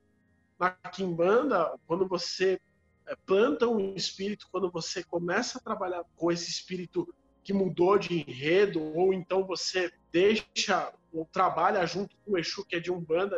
Na 0.59 0.71
Kimbanda, 0.71 1.77
quando 1.87 2.07
você 2.07 2.59
é, 3.05 3.15
planta 3.25 3.67
um 3.67 3.95
espírito, 3.95 4.47
quando 4.51 4.69
você 4.69 5.03
começa 5.03 5.57
a 5.57 5.61
trabalhar 5.61 6.03
com 6.15 6.31
esse 6.31 6.49
espírito 6.49 7.07
que 7.43 7.53
mudou 7.53 7.97
de 7.97 8.13
enredo, 8.13 8.83
ou 8.93 9.13
então 9.13 9.45
você 9.45 9.93
deixa 10.11 10.93
ou 11.17 11.25
trabalha 11.25 11.85
junto 11.85 12.15
com 12.17 12.33
o 12.33 12.37
Exu, 12.37 12.65
que 12.65 12.75
é 12.75 12.79
de 12.79 12.91
Umbanda, 12.91 13.37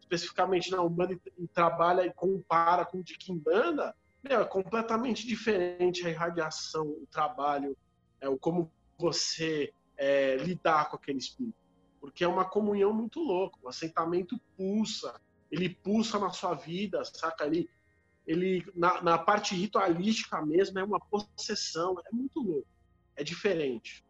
especificamente 0.00 0.70
na 0.70 0.82
Umbanda, 0.82 1.14
e, 1.14 1.20
e 1.38 1.48
trabalha 1.48 2.04
e 2.04 2.12
compara 2.12 2.84
com 2.84 2.98
o 2.98 3.04
de 3.04 3.16
Kimbanda, 3.16 3.94
meu, 4.22 4.40
é 4.40 4.44
completamente 4.44 5.26
diferente 5.26 6.06
a 6.06 6.10
irradiação, 6.10 6.86
o 6.86 7.06
trabalho, 7.10 7.76
é, 8.20 8.28
o 8.28 8.36
como 8.36 8.72
você 8.98 9.72
é, 9.96 10.36
lidar 10.36 10.90
com 10.90 10.96
aquele 10.96 11.18
espírito. 11.18 11.56
Porque 12.00 12.24
é 12.24 12.28
uma 12.28 12.44
comunhão 12.44 12.92
muito 12.92 13.20
louca, 13.20 13.58
o 13.62 13.68
assentamento 13.68 14.40
pulsa, 14.56 15.20
ele 15.50 15.68
pulsa 15.68 16.18
na 16.18 16.30
sua 16.30 16.54
vida, 16.54 17.04
saca? 17.04 17.44
ali 17.44 17.68
ele 18.26 18.66
na, 18.74 19.00
na 19.02 19.18
parte 19.18 19.54
ritualística 19.54 20.44
mesmo, 20.44 20.78
é 20.78 20.84
uma 20.84 20.98
possessão, 20.98 21.96
é 22.04 22.10
muito 22.12 22.40
louco, 22.40 22.66
é 23.14 23.22
diferente. 23.22 24.04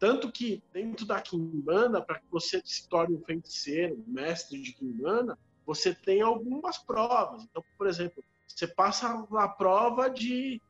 Tanto 0.00 0.32
que 0.32 0.62
dentro 0.72 1.04
da 1.04 1.20
Kimbanda, 1.20 2.00
para 2.00 2.18
que 2.18 2.26
você 2.30 2.62
se 2.64 2.88
torne 2.88 3.14
um 3.14 3.22
feiticeiro, 3.22 4.02
um 4.08 4.10
mestre 4.10 4.60
de 4.60 4.72
Kimbanda, 4.72 5.38
você 5.66 5.94
tem 5.94 6.22
algumas 6.22 6.78
provas. 6.78 7.44
Então, 7.44 7.62
por 7.76 7.86
exemplo, 7.86 8.24
você 8.48 8.66
passa 8.66 9.26
na 9.30 9.46
prova 9.46 10.08
de 10.08 10.60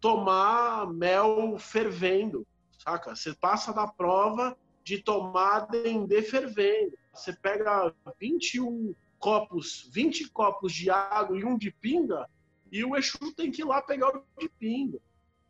tomar 0.00 0.86
mel 0.86 1.58
fervendo, 1.58 2.46
saca? 2.78 3.16
Você 3.16 3.34
passa 3.34 3.74
na 3.74 3.88
prova 3.88 4.56
de 4.84 5.02
tomar 5.02 5.66
dendê 5.66 6.22
fervendo. 6.22 6.96
Você 7.12 7.32
pega 7.32 7.92
21 8.20 8.94
copos, 9.18 9.90
20 9.92 10.30
copos 10.30 10.72
de 10.72 10.88
água 10.88 11.36
e 11.36 11.44
um 11.44 11.58
de 11.58 11.72
pinga, 11.72 12.30
e 12.70 12.84
o 12.84 12.96
Exu 12.96 13.34
tem 13.34 13.50
que 13.50 13.62
ir 13.62 13.64
lá 13.64 13.82
pegar 13.82 14.16
o 14.16 14.24
de 14.38 14.48
pinga, 14.48 15.00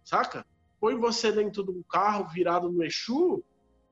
saca? 0.02 0.46
Põe 0.80 0.96
você 0.96 1.30
dentro 1.30 1.62
do 1.62 1.84
carro 1.84 2.26
virado 2.28 2.70
no 2.70 2.82
Exu, 2.82 3.44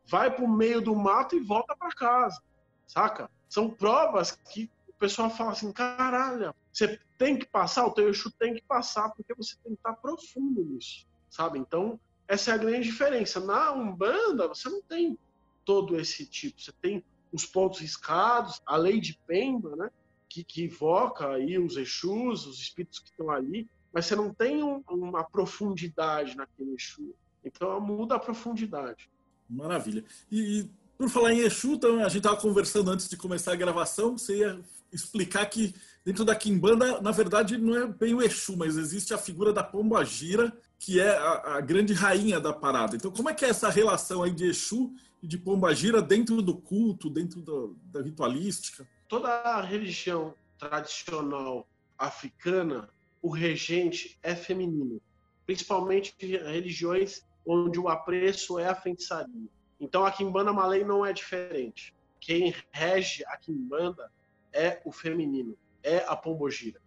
vai 0.07 0.35
pro 0.35 0.49
meio 0.49 0.81
do 0.81 0.97
mato 0.97 1.37
e 1.37 1.41
volta 1.41 1.77
para 1.77 1.91
casa, 1.91 2.43
saca? 2.87 3.31
São 3.49 3.69
provas 3.69 4.33
que 4.33 4.71
o 4.89 4.93
pessoal 4.95 5.29
fala 5.29 5.53
assim, 5.53 5.71
caralho, 5.71 6.55
você 6.73 6.99
tem 7.19 7.39
que 7.39 7.47
passar, 7.47 7.87
o 7.87 7.93
teu 7.93 8.09
Exu 8.09 8.31
tem 8.31 8.55
que 8.55 8.63
passar, 8.63 9.11
porque 9.11 9.35
você 9.35 9.55
tem 9.63 9.75
que 9.75 9.79
estar 9.79 9.93
profundo 9.95 10.65
nisso, 10.65 11.07
sabe? 11.29 11.59
Então, 11.59 12.01
essa 12.27 12.51
é 12.51 12.55
a 12.55 12.59
grande 12.59 12.89
diferença. 12.89 13.39
Na 13.39 13.73
Umbanda, 13.73 14.49
você 14.49 14.69
não 14.69 14.83
tem 14.83 15.19
todo 15.65 15.99
esse 16.01 16.25
tipo, 16.27 16.61
você 16.61 16.73
tem 16.73 17.05
os 17.31 17.45
pontos 17.45 17.81
riscados, 17.81 18.63
a 18.65 18.77
lei 18.77 18.99
de 19.01 19.19
Pemba, 19.27 19.77
né? 19.77 19.91
Que, 20.29 20.43
que 20.43 20.65
invoca 20.65 21.29
aí 21.31 21.59
os 21.59 21.77
Exus, 21.77 22.47
os 22.47 22.59
espíritos 22.61 22.99
que 22.99 23.11
estão 23.11 23.31
ali, 23.31 23.69
mas 23.99 24.07
você 24.07 24.15
não 24.15 24.33
tem 24.33 24.63
um, 24.63 24.81
uma 24.89 25.25
profundidade 25.25 26.37
naquele 26.37 26.77
Exu. 26.77 27.13
Então 27.45 27.81
muda 27.81 28.15
a 28.15 28.19
profundidade. 28.19 29.11
Maravilha. 29.51 30.05
E, 30.31 30.61
e 30.61 30.71
por 30.97 31.11
falar 31.11 31.33
em 31.33 31.41
Exu, 31.41 31.73
então, 31.73 31.97
a 31.99 32.09
gente 32.09 32.19
estava 32.19 32.37
conversando 32.37 32.93
antes 32.93 33.09
de 33.09 33.17
começar 33.17 33.53
a 33.53 33.57
gravação, 33.57 34.17
você 34.17 34.37
ia 34.37 34.61
explicar 34.93 35.45
que 35.47 35.75
dentro 36.05 36.25
da 36.25 36.37
Kimbanda, 36.37 37.01
na 37.01 37.11
verdade, 37.11 37.59
não 37.59 37.77
é 37.77 37.89
bem 37.89 38.15
o 38.15 38.23
Exu, 38.23 38.57
mas 38.57 38.77
existe 38.77 39.13
a 39.13 39.19
figura 39.19 39.53
da 39.53 39.65
Pomba 39.65 40.05
Gira, 40.05 40.57
que 40.79 41.01
é 41.01 41.11
a, 41.11 41.57
a 41.57 41.61
grande 41.61 41.93
rainha 41.93 42.39
da 42.39 42.53
parada. 42.53 42.95
Então, 42.95 43.11
como 43.11 43.29
é 43.29 43.35
que 43.35 43.45
é 43.45 43.49
essa 43.49 43.69
relação 43.69 44.23
aí 44.23 44.31
de 44.31 44.45
Exu 44.45 44.93
e 45.21 45.27
de 45.27 45.39
Pombagira 45.39 46.01
dentro 46.01 46.41
do 46.41 46.57
culto, 46.57 47.11
dentro 47.11 47.43
do, 47.43 47.77
da 47.87 48.01
ritualística? 48.01 48.87
Toda 49.09 49.29
a 49.29 49.61
religião 49.61 50.35
tradicional 50.57 51.67
africana, 51.99 52.89
o 53.23 53.31
regente 53.31 54.19
é 54.23 54.35
feminino, 54.35 55.01
principalmente 55.45 56.15
religiões 56.21 57.27
onde 57.47 57.79
o 57.79 57.89
apreço 57.89 58.59
é 58.59 58.69
a 58.69 58.75
feitiçaria. 58.75 59.49
Então 59.81 60.05
a 60.05 60.11
Kimbanda 60.11 60.53
Malay 60.53 60.85
não 60.85 61.05
é 61.05 61.13
diferente. 61.13 61.95
Quem 62.21 62.55
rege 62.73 63.25
a 63.27 63.37
Kimbanda 63.37 64.11
é 64.53 64.81
o 64.85 64.93
feminino, 64.93 65.57
é 65.83 65.99
a 66.07 66.17
Pombogira. 66.17 66.81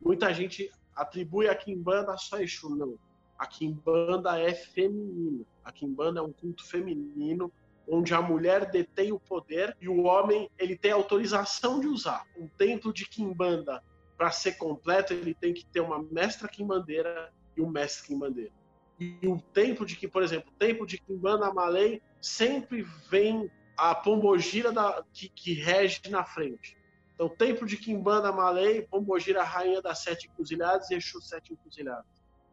Muita 0.00 0.32
gente 0.32 0.70
atribui 0.94 1.48
a 1.48 1.54
Kimbanda 1.54 2.16
só 2.16 2.38
Exu, 2.38 2.70
não. 2.74 2.98
A 3.38 3.46
Kimbanda 3.46 4.38
é 4.38 4.52
feminina. 4.52 5.44
A 5.64 5.72
Kimbanda 5.72 6.20
é 6.20 6.22
um 6.22 6.32
culto 6.32 6.64
feminino 6.66 7.52
onde 7.86 8.14
a 8.14 8.22
mulher 8.22 8.70
detém 8.70 9.12
o 9.12 9.18
poder 9.18 9.76
e 9.80 9.88
o 9.88 10.04
homem 10.04 10.50
ele 10.58 10.76
tem 10.76 10.92
autorização 10.92 11.80
de 11.80 11.86
usar. 11.86 12.26
Um 12.36 12.46
templo 12.46 12.92
de 12.92 13.06
quimbanda, 13.06 13.82
para 14.16 14.30
ser 14.30 14.52
completo, 14.52 15.12
ele 15.12 15.34
tem 15.34 15.52
que 15.52 15.66
ter 15.66 15.80
uma 15.80 16.02
mestra 16.02 16.48
quimbandeira 16.48 17.32
e 17.56 17.60
um 17.60 17.68
mestre 17.68 18.08
quimbandeiro. 18.08 18.52
E 18.98 19.18
o 19.26 19.40
templo 19.52 19.84
de 19.84 19.96
que, 19.96 20.06
por 20.06 20.22
exemplo, 20.22 20.50
o 20.52 20.58
templo 20.58 20.86
de 20.86 20.98
quimbanda 20.98 21.52
malay 21.52 22.00
sempre 22.20 22.82
vem 23.10 23.50
a 23.76 23.94
pombogira 23.94 24.70
da, 24.70 25.04
que, 25.12 25.28
que 25.28 25.52
rege 25.52 26.00
na 26.08 26.24
frente. 26.24 26.76
Então, 27.14 27.28
templo 27.28 27.66
de 27.66 27.76
quimbanda 27.76 28.32
malay, 28.32 28.82
pombogira 28.82 29.42
rainha 29.42 29.82
das 29.82 30.00
sete 30.00 30.28
encruzilhadas 30.28 30.90
e 30.90 30.94
Exu 30.94 31.20
sete 31.20 31.52
encruzilhadas. 31.52 32.06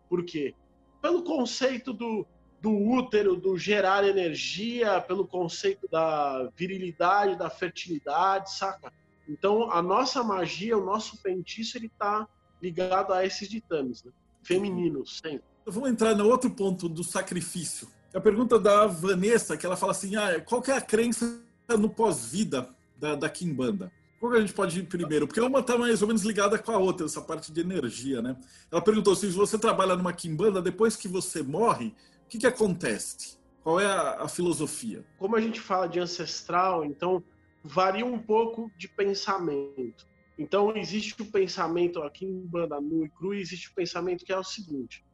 Por 0.09 0.23
quê? 0.25 0.55
Pelo 1.01 1.23
conceito 1.23 1.93
do 1.93 2.27
do 2.61 2.77
útero, 2.77 3.35
do 3.35 3.57
gerar 3.57 4.07
energia, 4.07 5.01
pelo 5.01 5.27
conceito 5.27 5.87
da 5.89 6.47
virilidade, 6.55 7.35
da 7.35 7.49
fertilidade, 7.49 8.53
saca? 8.53 8.93
Então, 9.31 9.71
a 9.71 9.81
nossa 9.81 10.23
magia, 10.23 10.77
o 10.77 10.85
nosso 10.85 11.17
feitiço, 11.17 11.77
ele 11.77 11.89
tá 11.97 12.27
ligado 12.61 13.13
a 13.13 13.25
esses 13.25 13.47
ditames, 13.47 14.03
né? 14.03 14.11
femininos, 14.43 15.19
sempre. 15.23 15.43
Vamos 15.65 15.89
entrar 15.89 16.15
no 16.15 16.27
outro 16.27 16.49
ponto 16.49 16.89
do 16.89 17.03
sacrifício. 17.03 17.87
A 18.13 18.19
pergunta 18.19 18.59
da 18.59 18.85
Vanessa, 18.87 19.55
que 19.55 19.65
ela 19.65 19.77
fala 19.77 19.91
assim, 19.91 20.15
ah, 20.15 20.41
qual 20.41 20.61
é 20.67 20.73
a 20.73 20.81
crença 20.81 21.41
no 21.69 21.89
pós-vida 21.89 22.67
da, 22.97 23.15
da 23.15 23.29
Kimbanda? 23.29 23.91
Qual 24.19 24.31
que 24.31 24.37
a 24.37 24.41
gente 24.41 24.53
pode 24.53 24.79
ir 24.79 24.83
primeiro? 24.83 25.27
Porque 25.27 25.39
uma 25.39 25.59
está 25.59 25.77
mais 25.77 26.01
ou 26.01 26.07
menos 26.07 26.23
ligada 26.23 26.57
com 26.59 26.71
a 26.71 26.77
outra, 26.77 27.05
essa 27.05 27.21
parte 27.21 27.51
de 27.51 27.61
energia, 27.61 28.21
né? 28.21 28.35
Ela 28.71 28.81
perguntou 28.81 29.15
se 29.15 29.27
você 29.27 29.57
trabalha 29.57 29.95
numa 29.95 30.13
Kimbanda, 30.13 30.61
depois 30.61 30.95
que 30.95 31.07
você 31.07 31.41
morre, 31.41 31.95
que, 32.31 32.37
que 32.37 32.47
acontece? 32.47 33.37
Qual 33.61 33.77
é 33.77 33.85
a, 33.85 34.23
a, 34.23 34.27
filosofia? 34.29 35.03
Como 35.19 35.35
a 35.35 35.41
gente 35.41 35.59
fala 35.59 35.85
de 35.85 35.99
ancestral, 35.99 36.85
então 36.85 37.21
varia 37.63 38.05
um 38.05 38.19
pouco 38.19 38.71
de 38.77 38.87
pensamento. 38.87 40.07
Então 40.37 40.75
existe 40.75 41.21
o 41.21 41.31
pensamento 41.31 42.01
aqui 42.01 42.25
em 42.25 42.45
Banda 42.45 42.79
Nu 42.81 43.05
e 43.05 43.09
Cru, 43.09 43.33
existe 43.33 43.69
o 43.69 43.73
pensamento 43.73 44.25
que 44.25 44.33
é 44.33 44.37
o 44.37 44.43
seguinte: 44.43 45.05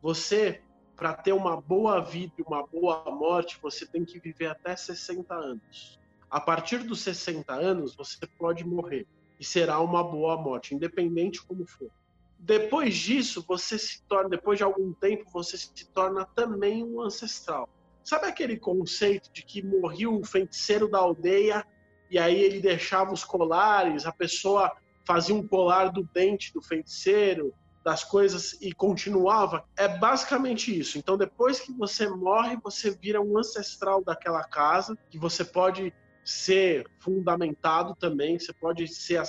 você, 0.00 0.62
para 0.96 1.14
ter 1.14 1.32
uma 1.32 1.60
boa 1.60 2.00
vida 2.00 2.32
e 2.38 2.42
uma 2.42 2.66
boa 2.66 3.04
morte, 3.10 3.58
você 3.60 3.86
tem 3.86 4.04
que 4.04 4.18
viver 4.18 4.46
até 4.46 4.74
60 4.74 5.34
anos. 5.34 5.98
A 6.30 6.40
partir 6.40 6.78
dos 6.78 7.00
60 7.00 7.52
anos, 7.52 7.94
você 7.94 8.26
pode 8.38 8.64
morrer 8.64 9.06
e 9.38 9.44
será 9.44 9.80
uma 9.80 10.02
boa 10.04 10.36
morte, 10.36 10.74
independente 10.74 11.42
como 11.42 11.66
for. 11.66 11.90
Depois 12.38 12.96
disso, 12.96 13.44
você 13.46 13.78
se 13.78 14.02
torna, 14.04 14.30
depois 14.30 14.56
de 14.56 14.64
algum 14.64 14.92
tempo, 14.94 15.24
você 15.30 15.58
se 15.58 15.86
torna 15.92 16.24
também 16.24 16.82
um 16.82 17.02
ancestral. 17.02 17.68
Sabe 18.02 18.26
aquele 18.26 18.56
conceito 18.56 19.30
de 19.30 19.44
que 19.44 19.62
morreu 19.62 20.18
o 20.18 20.24
feiticeiro 20.24 20.88
da 20.88 20.98
aldeia 20.98 21.66
e 22.10 22.18
aí 22.18 22.40
ele 22.40 22.60
deixava 22.60 23.12
os 23.12 23.24
colares, 23.24 24.04
a 24.04 24.12
pessoa 24.12 24.72
fazia 25.06 25.34
um 25.34 25.46
colar 25.46 25.90
do 25.90 26.02
dente 26.12 26.52
do 26.52 26.60
feiticeiro, 26.60 27.54
das 27.84 28.04
coisas 28.04 28.58
e 28.60 28.72
continuava? 28.72 29.64
É 29.76 29.88
basicamente 29.88 30.76
isso. 30.76 30.98
Então, 30.98 31.16
depois 31.16 31.60
que 31.60 31.72
você 31.72 32.08
morre, 32.08 32.58
você 32.62 32.90
vira 32.90 33.20
um 33.20 33.38
ancestral 33.38 34.04
daquela 34.04 34.44
casa, 34.44 34.96
que 35.08 35.18
você 35.18 35.44
pode 35.44 35.92
ser 36.24 36.86
fundamentado 36.98 37.94
também, 37.96 38.38
você 38.38 38.52
pode 38.52 38.86
ser 38.88 39.22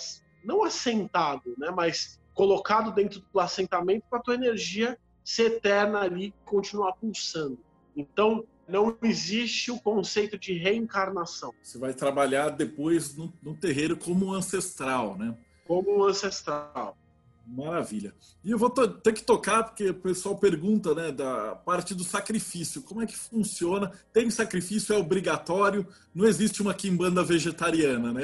não 0.44 0.63
assentado, 0.63 1.56
né, 1.58 1.72
mas 1.72 2.20
colocado 2.34 2.91
dentro 2.94 3.24
do 3.32 3.39
assentamento 3.39 4.06
para 4.10 4.20
a 4.20 4.22
tua 4.22 4.36
energia 4.36 4.98
ser 5.24 5.54
eterna 5.54 6.00
ali 6.00 6.34
continuar 6.46 6.94
pulsando. 6.94 7.60
Então, 7.96 8.44
não 8.67 8.97
existe 9.04 9.71
o 9.71 9.80
conceito 9.80 10.38
de 10.38 10.54
reencarnação. 10.54 11.54
Você 11.62 11.78
vai 11.78 11.93
trabalhar 11.93 12.50
depois 12.50 13.15
no, 13.15 13.32
no 13.41 13.56
terreiro 13.56 13.97
como 13.97 14.34
ancestral, 14.34 15.17
né? 15.17 15.36
Como 15.65 16.04
ancestral. 16.06 16.97
Maravilha. 17.45 18.13
E 18.43 18.52
eu 18.52 18.58
vou 18.58 18.69
ter 18.69 19.13
que 19.13 19.24
tocar, 19.24 19.63
porque 19.63 19.89
o 19.89 19.93
pessoal 19.93 20.38
pergunta, 20.38 20.93
né, 20.95 21.12
da 21.12 21.56
parte 21.56 21.93
do 21.93 22.04
sacrifício. 22.04 22.82
Como 22.82 23.02
é 23.02 23.06
que 23.06 23.17
funciona? 23.17 23.91
Tem 24.13 24.30
sacrifício? 24.30 24.93
É 24.93 24.97
obrigatório? 24.97 25.86
Não 26.13 26.26
existe 26.26 26.62
uma 26.62 26.74
quimbanda 26.74 27.24
vegetariana, 27.24 28.13
né? 28.13 28.24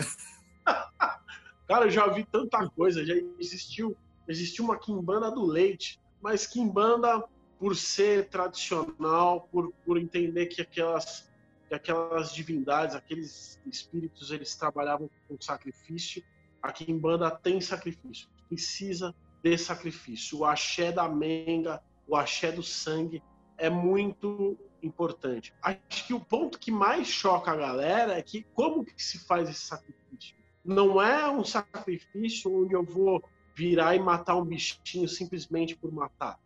Cara, 1.68 1.86
eu 1.86 1.92
já 1.92 2.08
vi 2.08 2.26
tanta 2.26 2.70
coisa. 2.70 3.06
Já 3.06 3.16
existiu, 3.40 3.98
existiu 4.28 4.64
uma 4.64 4.78
quimbanda 4.78 5.30
do 5.30 5.46
leite, 5.46 6.00
mas 6.22 6.48
quimbanda, 6.48 7.24
por 7.60 7.76
ser 7.76 8.30
tradicional, 8.30 9.48
por, 9.52 9.74
por 9.86 9.98
entender 9.98 10.48
que 10.48 10.62
aquelas, 10.62 11.30
que 11.68 11.76
aquelas 11.76 12.34
divindades, 12.34 12.96
aqueles 12.96 13.60
espíritos, 13.66 14.32
eles 14.32 14.56
trabalhavam 14.56 15.10
com 15.28 15.38
sacrifício, 15.40 16.24
a 16.62 16.72
quimbanda 16.72 17.32
tem 17.32 17.60
sacrifício 17.62 18.28
precisa 18.48 19.14
de 19.44 19.58
sacrifício. 19.58 20.40
O 20.40 20.46
axé 20.46 20.92
da 20.92 21.08
menga, 21.08 21.82
o 22.08 22.16
axé 22.16 22.52
do 22.52 22.64
sangue 22.64 23.22
é 23.58 23.70
muito 23.70 24.58
importante. 24.82 25.54
Acho 25.62 26.08
que 26.08 26.14
o 26.14 26.20
ponto 26.20 26.60
que 26.60 26.72
mais 26.72 27.08
choca 27.08 27.52
a 27.52 27.56
galera 27.56 28.18
é 28.18 28.22
que 28.22 28.44
como 28.54 28.86
que 28.86 29.02
se 29.02 29.20
faz 29.26 29.50
esse 29.50 29.62
sacrifício? 29.62 30.36
Não 30.64 31.02
é 31.02 31.30
um 31.30 31.44
sacrifício 31.44 32.64
onde 32.64 32.74
eu 32.74 32.84
vou 32.84 33.24
virar 33.56 33.96
e 33.96 34.00
matar 34.00 34.36
um 34.36 34.46
bichinho 34.46 35.08
simplesmente 35.08 35.76
por 35.76 35.92
matar. 35.92 36.40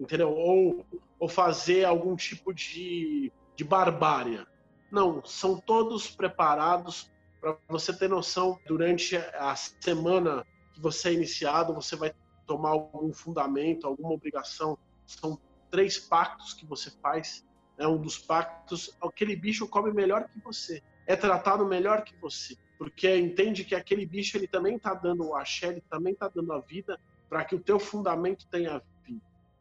Entendeu? 0.00 0.32
Ou, 0.32 0.86
ou 1.18 1.28
fazer 1.28 1.84
algum 1.84 2.16
tipo 2.16 2.54
de, 2.54 3.30
de 3.54 3.62
barbárie. 3.62 4.44
Não, 4.90 5.22
são 5.24 5.60
todos 5.60 6.10
preparados 6.10 7.10
para 7.40 7.56
você 7.68 7.92
ter 7.92 8.08
noção 8.08 8.58
durante 8.66 9.16
a 9.16 9.54
semana 9.54 10.44
que 10.72 10.80
você 10.80 11.10
é 11.10 11.12
iniciado, 11.12 11.74
você 11.74 11.94
vai 11.94 12.12
tomar 12.46 12.70
algum 12.70 13.12
fundamento, 13.12 13.86
alguma 13.86 14.12
obrigação. 14.12 14.78
São 15.06 15.38
três 15.70 15.98
pactos 15.98 16.54
que 16.54 16.66
você 16.66 16.90
faz. 17.02 17.46
É 17.78 17.86
um 17.86 17.96
dos 17.96 18.18
pactos, 18.18 18.96
aquele 19.02 19.36
bicho 19.36 19.68
come 19.68 19.92
melhor 19.92 20.28
que 20.28 20.38
você, 20.40 20.82
é 21.06 21.16
tratado 21.16 21.64
melhor 21.64 22.04
que 22.04 22.14
você, 22.16 22.54
porque 22.78 23.16
entende 23.16 23.64
que 23.64 23.74
aquele 23.74 24.04
bicho 24.04 24.36
ele 24.36 24.46
também 24.46 24.76
está 24.76 24.92
dando 24.92 25.26
o 25.26 25.34
axé, 25.34 25.68
ele 25.68 25.82
também 25.88 26.12
está 26.12 26.28
dando 26.28 26.52
a 26.52 26.60
vida 26.60 27.00
para 27.28 27.44
que 27.44 27.54
o 27.54 27.60
teu 27.60 27.78
fundamento 27.80 28.46
tenha. 28.48 28.82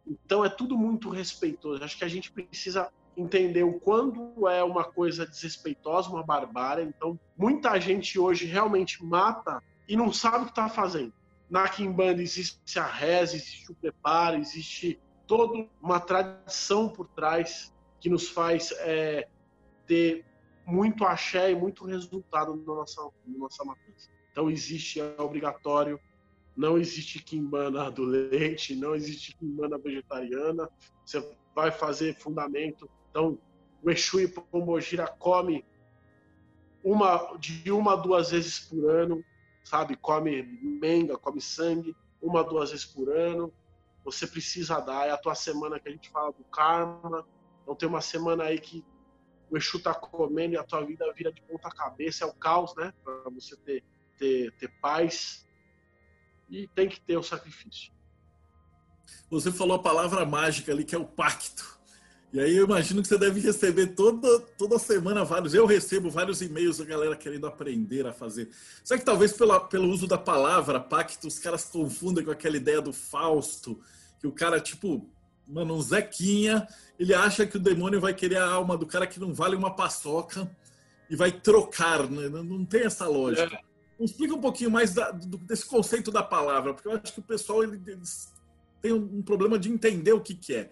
Então 0.10 0.44
é 0.44 0.50
tudo 0.50 0.78
muito 0.78 1.10
respeitoso. 1.10 1.84
Acho 1.84 1.98
que 1.98 2.04
a 2.04 2.10
gente 2.10 2.32
precisa 2.32 2.92
entender 3.16 3.64
o 3.64 3.80
quando 3.80 4.48
é 4.48 4.64
uma 4.64 4.84
coisa 4.84 5.26
desrespeitosa, 5.26 6.10
uma 6.10 6.24
barbárie. 6.24 6.86
Então 6.86 7.20
muita 7.38 7.80
gente 7.80 8.18
hoje 8.18 8.46
realmente 8.46 9.04
mata 9.04 9.62
e 9.88 9.96
não 9.96 10.12
sabe 10.12 10.38
o 10.38 10.46
que 10.46 10.52
está 10.52 10.70
fazendo. 10.70 11.14
Na 11.50 11.68
Kimbanda 11.68 12.22
existe 12.22 12.80
a 12.80 12.86
reza, 12.86 13.36
existe 13.36 13.72
o 13.72 13.76
preparo, 13.76 14.38
existe 14.38 15.00
toda 15.28 15.68
uma 15.82 16.00
tradição 16.00 16.90
por 16.90 17.08
trás 17.08 17.74
que 18.00 18.10
nos 18.10 18.30
faz 18.30 18.72
é, 18.80 19.28
ter 19.86 20.26
muito 20.66 21.04
axé 21.04 21.52
e 21.52 21.56
muito 21.56 21.86
resultado 21.86 22.56
na 22.56 22.64
nossa, 22.64 23.02
na 23.26 23.38
nossa 23.38 23.64
matança. 23.66 24.10
Então 24.32 24.50
existe, 24.50 25.02
é 25.02 25.16
obrigatório, 25.20 26.00
não 26.56 26.78
existe 26.78 27.24
quimbanda 27.24 27.90
do 27.90 28.04
leite, 28.04 28.76
não 28.76 28.96
existe 28.96 29.36
quimbanda 29.38 29.78
vegetariana, 29.78 30.70
você 31.06 31.26
vai 31.56 31.72
fazer 31.72 32.18
fundamento. 32.18 32.90
Então, 33.10 33.40
o 33.82 33.90
Exu 33.90 34.20
e 34.20 34.28
Pombogira 34.28 35.08
come 35.08 35.66
uma, 36.84 37.38
de 37.38 37.72
uma 37.72 37.94
a 37.94 37.96
duas 37.96 38.32
vezes 38.32 38.60
por 38.60 38.90
ano, 38.90 39.24
sabe? 39.64 39.96
Come 39.96 40.44
menga, 40.44 41.18
come 41.18 41.42
sangue, 41.42 41.96
uma, 42.22 42.44
duas 42.44 42.72
vezes 42.72 42.86
por 42.86 43.10
ano. 43.10 43.54
Você 44.04 44.26
precisa 44.26 44.80
dar. 44.80 45.08
É 45.08 45.12
a 45.12 45.18
tua 45.18 45.36
semana 45.36 45.80
que 45.80 45.90
a 45.90 45.92
gente 45.92 46.10
fala 46.10 46.32
do 46.32 46.44
karma. 46.46 47.26
Então 47.64 47.76
tem 47.76 47.88
uma 47.88 48.02
semana 48.02 48.46
aí 48.46 48.60
que 48.60 48.84
o 49.50 49.58
Exu 49.58 49.82
tá 49.82 49.94
comendo 49.94 50.54
e 50.54 50.58
a 50.58 50.64
tua 50.64 50.84
vida 50.84 51.12
vira 51.14 51.32
de 51.32 51.42
ponta 51.42 51.70
cabeça. 51.70 52.24
É 52.24 52.28
o 52.28 52.34
caos, 52.34 52.76
né? 52.76 52.94
Para 53.04 53.30
você 53.30 53.56
ter, 53.58 53.84
ter, 54.18 54.52
ter 54.54 54.70
paz. 54.82 55.48
E 56.50 56.68
tem 56.68 56.90
que 56.90 57.00
ter 57.00 57.18
o 57.18 57.24
sacrifício. 57.24 57.92
Você 59.30 59.52
falou 59.52 59.76
a 59.76 59.82
palavra 59.82 60.26
mágica 60.26 60.72
ali, 60.72 60.84
que 60.84 60.96
é 60.96 60.98
o 60.98 61.06
pacto. 61.06 61.80
E 62.32 62.40
aí 62.40 62.56
eu 62.56 62.66
imagino 62.66 63.02
que 63.02 63.08
você 63.08 63.18
deve 63.18 63.40
receber 63.40 63.88
toda, 63.88 64.40
toda 64.58 64.78
semana 64.78 65.26
vários. 65.26 65.54
Eu 65.54 65.66
recebo 65.66 66.10
vários 66.12 66.42
e-mails 66.42 66.78
da 66.78 66.86
galera 66.86 67.16
querendo 67.16 67.48
aprender 67.48 68.06
a 68.06 68.14
fazer. 68.14 68.50
Só 68.84 68.98
que 68.98 69.04
talvez 69.04 69.34
pela, 69.34 69.60
pelo 69.60 69.90
uso 69.90 70.06
da 70.08 70.18
palavra 70.18 70.80
pacto, 70.80 71.28
os 71.28 71.40
caras 71.40 71.66
confundem 71.66 72.24
com 72.24 72.32
aquela 72.32 72.58
ideia 72.58 72.82
do 72.82 72.94
Fausto, 72.94 73.80
que 74.20 74.28
o 74.28 74.32
cara, 74.32 74.60
tipo, 74.60 75.10
mano, 75.48 75.76
um 75.76 75.82
Zequinha, 75.82 76.68
ele 77.00 77.16
acha 77.16 77.48
que 77.48 77.58
o 77.58 77.60
demônio 77.60 78.00
vai 78.00 78.14
querer 78.14 78.38
a 78.38 78.48
alma 78.48 78.78
do 78.78 78.86
cara 78.86 79.08
que 79.08 79.20
não 79.20 79.34
vale 79.34 79.56
uma 79.56 79.76
paçoca 79.76 80.50
e 81.10 81.16
vai 81.16 81.32
trocar, 81.32 82.08
né? 82.08 82.30
Não, 82.30 82.64
tem 82.64 82.84
essa 82.84 83.08
lógica. 83.08 83.56
É. 83.56 83.69
Explica 84.00 84.34
um 84.34 84.42
pouquinho 84.42 84.72
mais 84.72 84.94
da, 84.94 85.12
do, 85.12 85.38
desse 85.38 85.66
conceito 85.66 86.12
da 86.12 86.24
palavra, 86.24 86.74
porque 86.74 86.88
eu 86.88 86.94
acho 86.94 87.14
que 87.14 87.20
o 87.20 87.24
pessoal 87.24 87.64
ele, 87.64 87.82
eles 87.86 88.34
tem 88.82 88.94
um 88.94 89.22
problema 89.22 89.60
de 89.60 89.70
entender 89.70 90.14
o 90.14 90.22
que, 90.22 90.34
que 90.34 90.56
é. 90.56 90.70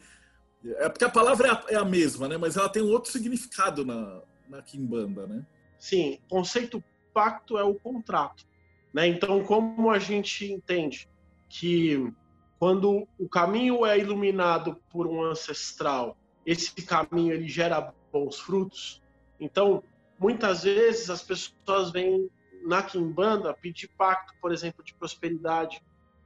É 0.63 0.89
porque 0.89 1.05
a 1.05 1.09
palavra 1.09 1.47
é 1.47 1.51
a, 1.51 1.63
é 1.69 1.75
a, 1.75 1.85
mesma, 1.85 2.27
né? 2.27 2.37
Mas 2.37 2.57
ela 2.57 2.69
tem 2.69 2.81
um 2.81 2.89
outro 2.89 3.11
significado 3.11 3.85
na, 3.85 4.21
na 4.49 4.61
Kimbanda, 4.61 5.27
né? 5.27 5.45
Sim, 5.77 6.19
conceito 6.29 6.83
pacto 7.13 7.57
é 7.57 7.63
o 7.63 7.75
contrato. 7.75 8.45
Né? 8.93 9.07
Então, 9.07 9.43
como 9.43 9.91
a 9.91 9.99
gente 9.99 10.51
entende 10.51 11.07
que 11.49 12.11
quando 12.59 13.07
o 13.19 13.29
caminho 13.29 13.85
é 13.85 13.97
iluminado 13.97 14.77
por 14.89 15.05
um 15.05 15.23
ancestral, 15.23 16.17
esse 16.45 16.73
caminho 16.83 17.33
ele 17.33 17.47
gera 17.47 17.93
bons 18.11 18.39
frutos. 18.39 19.01
Então, 19.39 19.83
muitas 20.19 20.63
vezes 20.63 21.09
as 21.09 21.21
pessoas 21.21 21.91
vêm 21.91 22.29
na 22.67 22.83
Kimbanda 22.83 23.53
pedir 23.53 23.87
pacto, 23.97 24.33
por 24.41 24.51
exemplo, 24.51 24.83
de 24.83 24.93
prosperidade, 24.93 25.81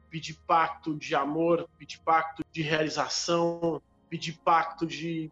pedir 0.09 0.37
pacto 0.47 0.95
de 0.95 1.13
amor, 1.15 1.69
pedir 1.77 1.99
pacto 1.99 2.43
de 2.51 2.61
realização, 2.61 3.81
pedir 4.09 4.33
pacto 4.43 4.85
de, 4.85 5.31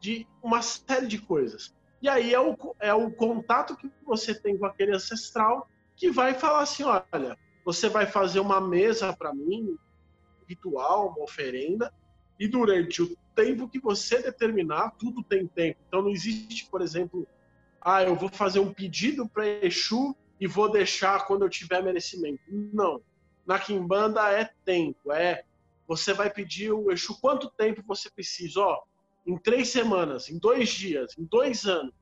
de 0.00 0.26
uma 0.42 0.62
série 0.62 1.06
de 1.06 1.18
coisas. 1.18 1.74
E 2.00 2.08
aí 2.08 2.32
é 2.32 2.40
o, 2.40 2.56
é 2.80 2.94
o 2.94 3.10
contato 3.10 3.76
que 3.76 3.90
você 4.04 4.34
tem 4.34 4.56
com 4.56 4.64
aquele 4.64 4.94
ancestral 4.94 5.68
que 5.94 6.10
vai 6.10 6.34
falar 6.34 6.60
assim: 6.60 6.84
olha, 6.84 7.36
você 7.64 7.88
vai 7.88 8.06
fazer 8.06 8.40
uma 8.40 8.60
mesa 8.60 9.12
para 9.12 9.34
mim, 9.34 9.62
um 9.62 9.78
ritual, 10.48 11.08
uma 11.08 11.22
oferenda, 11.22 11.92
e 12.40 12.48
durante 12.48 13.02
o 13.02 13.16
tempo 13.34 13.68
que 13.68 13.78
você 13.78 14.22
determinar, 14.22 14.92
tudo 14.92 15.22
tem 15.22 15.46
tempo. 15.46 15.78
Então 15.86 16.00
não 16.00 16.10
existe, 16.10 16.66
por 16.70 16.80
exemplo, 16.80 17.26
ah, 17.80 18.02
eu 18.02 18.16
vou 18.16 18.30
fazer 18.30 18.58
um 18.58 18.72
pedido 18.72 19.28
para 19.28 19.46
Exu 19.46 20.16
e 20.40 20.46
vou 20.46 20.70
deixar 20.70 21.26
quando 21.26 21.42
eu 21.42 21.50
tiver 21.50 21.82
merecimento. 21.82 22.40
Não. 22.48 23.00
Na 23.46 23.58
Kimbanda 23.58 24.28
é 24.30 24.50
tempo, 24.64 25.12
é 25.12 25.44
você 25.86 26.12
vai 26.12 26.28
pedir 26.28 26.72
o 26.72 26.90
Exu 26.90 27.18
quanto 27.20 27.50
tempo 27.50 27.82
você 27.86 28.10
precisa. 28.10 28.60
Ó, 28.60 28.82
em 29.26 29.38
três 29.38 29.68
semanas, 29.68 30.28
em 30.28 30.38
dois 30.38 30.70
dias, 30.70 31.16
em 31.16 31.24
dois 31.24 31.64
anos, 31.64 31.94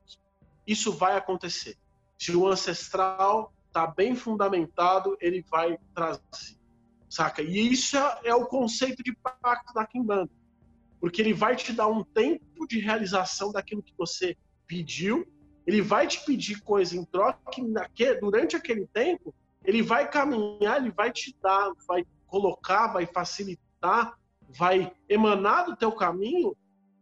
isso 0.67 0.93
vai 0.93 1.17
acontecer. 1.17 1.77
Se 2.19 2.35
o 2.35 2.47
ancestral 2.47 3.53
está 3.67 3.87
bem 3.87 4.15
fundamentado, 4.15 5.17
ele 5.21 5.45
vai 5.51 5.79
trazer. 5.95 6.57
Saca? 7.09 7.43
E 7.43 7.73
isso 7.73 7.97
é 8.25 8.35
o 8.35 8.47
conceito 8.47 9.03
de 9.03 9.15
pacto 9.15 9.73
da 9.75 9.87
Kimbanda. 9.87 10.31
Porque 11.01 11.21
ele 11.21 11.35
vai 11.35 11.55
te 11.55 11.73
dar 11.73 11.87
um 11.87 12.03
tempo 12.03 12.67
de 12.67 12.79
realização 12.79 13.53
daquilo 13.53 13.83
que 13.83 13.93
você 13.97 14.37
pediu, 14.67 15.27
ele 15.67 15.81
vai 15.81 16.07
te 16.07 16.25
pedir 16.25 16.61
coisa 16.61 16.97
em 16.97 17.05
troca, 17.05 17.39
que 17.51 18.15
durante 18.21 18.57
aquele 18.57 18.87
tempo, 18.87 19.35
ele 19.65 19.83
vai 19.83 20.11
caminhar, 20.11 20.79
ele 20.79 20.91
vai 20.91 21.11
te 21.11 21.35
dar, 21.43 21.73
vai 21.87 22.05
colocar, 22.27 22.89
vai 22.89 23.07
facilitar 23.07 24.15
vai 24.57 24.93
emanar 25.09 25.67
do 25.67 25.77
teu 25.77 25.93
caminho 25.93 26.57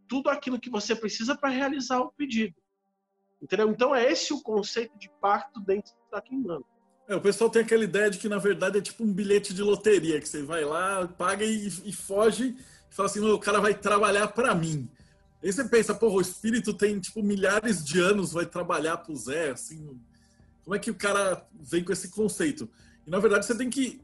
tudo 0.07 0.29
aquilo 0.29 0.59
que 0.59 0.69
você 0.69 0.95
precisa 0.95 1.35
para 1.35 1.49
realizar 1.49 1.99
o 1.99 2.11
pedido. 2.11 2.55
Entendeu? 3.41 3.69
Então 3.69 3.95
é 3.95 4.11
esse 4.11 4.33
o 4.33 4.41
conceito 4.41 4.97
de 4.97 5.09
pacto 5.21 5.59
dentro 5.59 5.93
da 6.11 6.21
Kimbanda. 6.21 6.63
É, 7.07 7.15
o 7.15 7.21
pessoal 7.21 7.49
tem 7.49 7.61
aquela 7.61 7.83
ideia 7.83 8.09
de 8.09 8.17
que 8.17 8.29
na 8.29 8.37
verdade 8.37 8.77
é 8.77 8.81
tipo 8.81 9.03
um 9.03 9.11
bilhete 9.11 9.53
de 9.53 9.61
loteria, 9.61 10.19
que 10.19 10.27
você 10.27 10.41
vai 10.43 10.63
lá, 10.63 11.07
paga 11.07 11.43
e, 11.43 11.67
e 11.67 11.91
foge 11.91 12.55
e 12.89 12.95
fala 12.95 13.09
assim, 13.09 13.19
o 13.19 13.39
cara 13.39 13.59
vai 13.59 13.73
trabalhar 13.73 14.27
para 14.29 14.55
mim. 14.55 14.89
Aí 15.43 15.51
você 15.51 15.65
pensa, 15.65 15.93
porra, 15.93 16.15
o 16.15 16.21
espírito 16.21 16.73
tem 16.73 16.99
tipo 16.99 17.21
milhares 17.21 17.83
de 17.83 17.99
anos, 17.99 18.31
vai 18.31 18.45
trabalhar 18.45 18.97
pro 18.97 19.15
Zé, 19.15 19.51
assim, 19.51 19.99
como 20.63 20.75
é 20.75 20.79
que 20.79 20.89
o 20.89 20.95
cara 20.95 21.45
vem 21.53 21.83
com 21.83 21.91
esse 21.91 22.09
conceito? 22.09 22.69
E 23.05 23.09
na 23.09 23.19
verdade 23.19 23.45
você 23.45 23.57
tem 23.57 23.69
que 23.69 24.01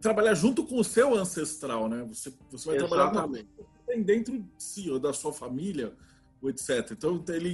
trabalhar 0.00 0.34
junto 0.34 0.66
com 0.66 0.78
o 0.78 0.84
seu 0.84 1.14
ancestral, 1.14 1.88
né? 1.88 2.04
Você, 2.04 2.30
você 2.50 2.66
vai 2.68 2.76
Exatamente. 2.76 3.12
trabalhar 3.12 3.44
com 3.56 3.64
tem 3.86 4.02
dentro 4.02 4.38
de 4.38 4.48
si, 4.58 4.90
ou 4.90 4.98
da 4.98 5.12
sua 5.12 5.32
família, 5.32 5.94
etc. 6.42 6.90
Então 6.92 7.24
ele 7.28 7.52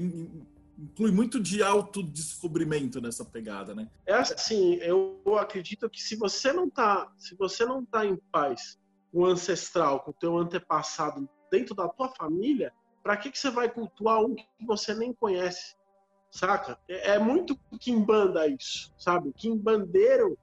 inclui 0.76 1.12
muito 1.12 1.38
de 1.38 1.62
autodescobrimento 1.62 3.00
nessa 3.00 3.24
pegada, 3.24 3.74
né? 3.74 3.88
É 4.06 4.14
assim, 4.14 4.74
eu 4.76 5.20
acredito 5.38 5.88
que 5.88 6.02
se 6.02 6.16
você 6.16 6.52
não 6.52 6.68
tá, 6.68 7.12
se 7.18 7.36
você 7.36 7.64
não 7.64 7.84
tá 7.84 8.04
em 8.04 8.16
paz 8.32 8.78
com 9.12 9.20
o 9.20 9.26
ancestral, 9.26 10.00
com 10.00 10.10
o 10.10 10.14
teu 10.14 10.36
antepassado 10.36 11.28
dentro 11.50 11.74
da 11.74 11.88
tua 11.88 12.08
família, 12.08 12.72
para 13.02 13.16
que 13.16 13.30
que 13.30 13.38
você 13.38 13.50
vai 13.50 13.68
cultuar 13.68 14.20
um 14.20 14.34
que 14.34 14.46
você 14.66 14.94
nem 14.94 15.12
conhece? 15.12 15.74
Saca? 16.30 16.78
É, 16.88 17.12
é 17.12 17.18
muito 17.18 17.58
quimbanda 17.78 18.46
isso, 18.46 18.92
sabe? 18.98 19.32
Quimbandeiro 19.32 20.38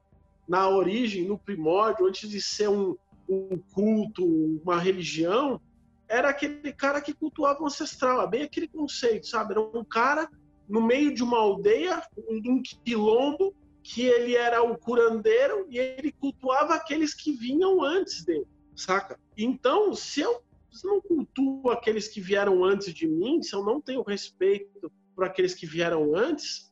na 0.47 0.69
origem, 0.69 1.27
no 1.27 1.37
primórdio, 1.37 2.07
antes 2.07 2.29
de 2.29 2.41
ser 2.41 2.69
um, 2.69 2.95
um 3.27 3.57
culto, 3.73 4.25
uma 4.63 4.79
religião, 4.79 5.61
era 6.07 6.29
aquele 6.29 6.71
cara 6.71 7.01
que 7.01 7.13
cultuava 7.13 7.61
o 7.61 7.67
ancestral, 7.67 8.21
é 8.21 8.27
bem 8.27 8.43
aquele 8.43 8.67
conceito, 8.67 9.27
sabe? 9.27 9.51
Era 9.51 9.61
um 9.61 9.83
cara 9.83 10.29
no 10.67 10.81
meio 10.81 11.13
de 11.13 11.23
uma 11.23 11.37
aldeia, 11.37 12.01
de 12.41 12.49
um 12.49 12.61
quilombo, 12.61 13.53
que 13.83 14.01
ele 14.01 14.35
era 14.35 14.61
o 14.61 14.77
curandeiro 14.77 15.65
e 15.69 15.79
ele 15.79 16.11
cultuava 16.11 16.75
aqueles 16.75 17.13
que 17.13 17.31
vinham 17.31 17.81
antes 17.81 18.25
dele, 18.25 18.45
saca? 18.75 19.17
Então, 19.37 19.93
se 19.93 20.19
eu 20.19 20.41
não 20.85 21.01
cultuo 21.01 21.69
aqueles 21.69 22.07
que 22.07 22.19
vieram 22.19 22.63
antes 22.63 22.93
de 22.93 23.07
mim, 23.07 23.41
se 23.41 23.55
eu 23.55 23.63
não 23.63 23.81
tenho 23.81 24.03
respeito 24.03 24.91
por 25.15 25.25
aqueles 25.25 25.53
que 25.53 25.65
vieram 25.65 26.15
antes, 26.15 26.71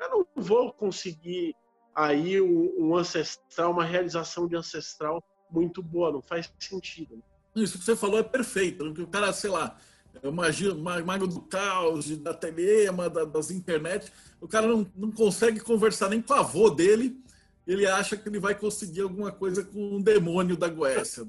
eu 0.00 0.10
não 0.10 0.26
vou 0.36 0.72
conseguir 0.72 1.54
aí 1.94 2.40
um, 2.40 2.74
um 2.78 2.96
ancestral, 2.96 3.72
uma 3.72 3.84
realização 3.84 4.46
de 4.46 4.54
ancestral 4.54 5.22
muito 5.50 5.82
boa, 5.82 6.12
não 6.12 6.22
faz 6.22 6.52
sentido. 6.58 7.22
Isso 7.54 7.78
que 7.78 7.84
você 7.84 7.96
falou 7.96 8.18
é 8.18 8.22
perfeito. 8.22 8.84
Né? 8.84 9.02
O 9.02 9.06
cara, 9.06 9.32
sei 9.32 9.48
lá, 9.48 9.78
é 10.22 10.28
o 10.28 10.32
magia, 10.32 10.74
mago 10.74 11.26
do 11.26 11.40
caos, 11.40 12.14
da 12.18 12.34
telema, 12.34 13.08
da, 13.08 13.24
das 13.24 13.50
internet, 13.50 14.12
o 14.40 14.46
cara 14.46 14.66
não, 14.66 14.86
não 14.94 15.10
consegue 15.10 15.60
conversar 15.60 16.10
nem 16.10 16.20
com 16.20 16.34
o 16.34 16.36
avô 16.36 16.68
dele, 16.70 17.18
ele 17.66 17.86
acha 17.86 18.16
que 18.16 18.28
ele 18.28 18.38
vai 18.38 18.54
conseguir 18.54 19.00
alguma 19.00 19.32
coisa 19.32 19.64
com 19.64 19.96
um 19.96 20.00
demônio 20.00 20.56
da 20.56 20.68
Goécia. 20.68 21.26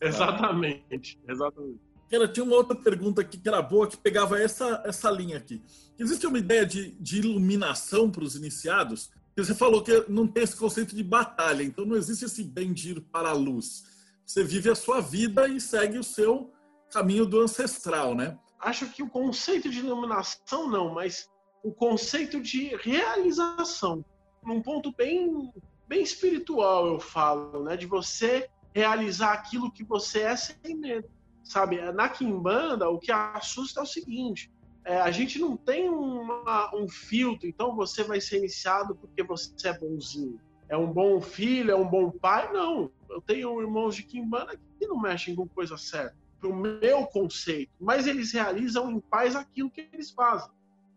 Exatamente, 0.00 1.18
exatamente. 1.28 1.80
Cara, 2.10 2.28
tinha 2.28 2.44
uma 2.44 2.56
outra 2.56 2.76
pergunta 2.76 3.20
aqui 3.20 3.36
que 3.36 3.48
era 3.48 3.60
boa, 3.60 3.88
que 3.88 3.96
pegava 3.96 4.40
essa, 4.40 4.82
essa 4.84 5.10
linha 5.10 5.38
aqui. 5.38 5.60
Existe 5.98 6.26
uma 6.26 6.38
ideia 6.38 6.64
de, 6.64 6.92
de 7.00 7.18
iluminação 7.18 8.10
para 8.10 8.22
os 8.22 8.36
iniciados? 8.36 9.10
Você 9.36 9.54
falou 9.54 9.82
que 9.82 10.04
não 10.08 10.26
tem 10.26 10.44
esse 10.44 10.56
conceito 10.56 10.94
de 10.94 11.02
batalha, 11.02 11.62
então 11.62 11.84
não 11.84 11.96
existe 11.96 12.24
esse 12.24 12.44
bendir 12.44 13.00
para 13.00 13.30
a 13.30 13.34
luz 13.34 13.96
você 14.26 14.42
vive 14.42 14.68
a 14.68 14.74
sua 14.74 15.00
vida 15.00 15.46
e 15.46 15.60
segue 15.60 15.98
o 15.98 16.04
seu 16.04 16.52
caminho 16.90 17.24
do 17.24 17.40
ancestral, 17.40 18.14
né? 18.14 18.36
Acho 18.58 18.90
que 18.90 19.02
o 19.02 19.08
conceito 19.08 19.70
de 19.70 19.78
iluminação 19.78 20.68
não, 20.68 20.92
mas 20.92 21.28
o 21.62 21.72
conceito 21.72 22.40
de 22.40 22.74
realização, 22.76 24.04
num 24.42 24.60
ponto 24.60 24.92
bem 24.92 25.52
bem 25.86 26.02
espiritual 26.02 26.88
eu 26.88 26.98
falo, 26.98 27.62
né, 27.62 27.76
de 27.76 27.86
você 27.86 28.50
realizar 28.76 29.32
aquilo 29.32 29.72
que 29.72 29.82
você 29.82 30.20
é 30.20 30.36
sem 30.36 30.76
medo, 30.76 31.08
sabe? 31.42 31.80
Na 31.92 32.08
quimbanda 32.08 32.88
o 32.90 32.98
que 32.98 33.10
assusta 33.10 33.80
é 33.80 33.82
o 33.82 33.86
seguinte: 33.86 34.52
é, 34.84 35.00
a 35.00 35.10
gente 35.10 35.38
não 35.38 35.56
tem 35.56 35.88
uma, 35.88 36.74
um 36.74 36.88
filtro, 36.88 37.48
então 37.48 37.74
você 37.74 38.04
vai 38.04 38.20
ser 38.20 38.38
iniciado 38.38 38.94
porque 38.94 39.22
você 39.22 39.68
é 39.68 39.78
bonzinho 39.78 40.38
é 40.68 40.76
um 40.76 40.92
bom 40.92 41.20
filho, 41.20 41.70
é 41.70 41.76
um 41.76 41.88
bom 41.88 42.10
pai. 42.10 42.52
Não, 42.52 42.90
eu 43.08 43.20
tenho 43.20 43.60
irmãos 43.60 43.94
de 43.94 44.02
Kimbanda 44.02 44.58
que 44.78 44.86
não 44.86 45.00
mexem 45.00 45.34
com 45.34 45.46
coisa 45.46 45.76
certa, 45.76 46.16
pro 46.40 46.54
meu 46.54 47.06
conceito, 47.06 47.72
mas 47.80 48.06
eles 48.06 48.32
realizam 48.32 48.90
em 48.90 49.00
paz 49.00 49.36
aquilo 49.36 49.70
que 49.70 49.88
eles 49.92 50.10
fazem, 50.10 50.50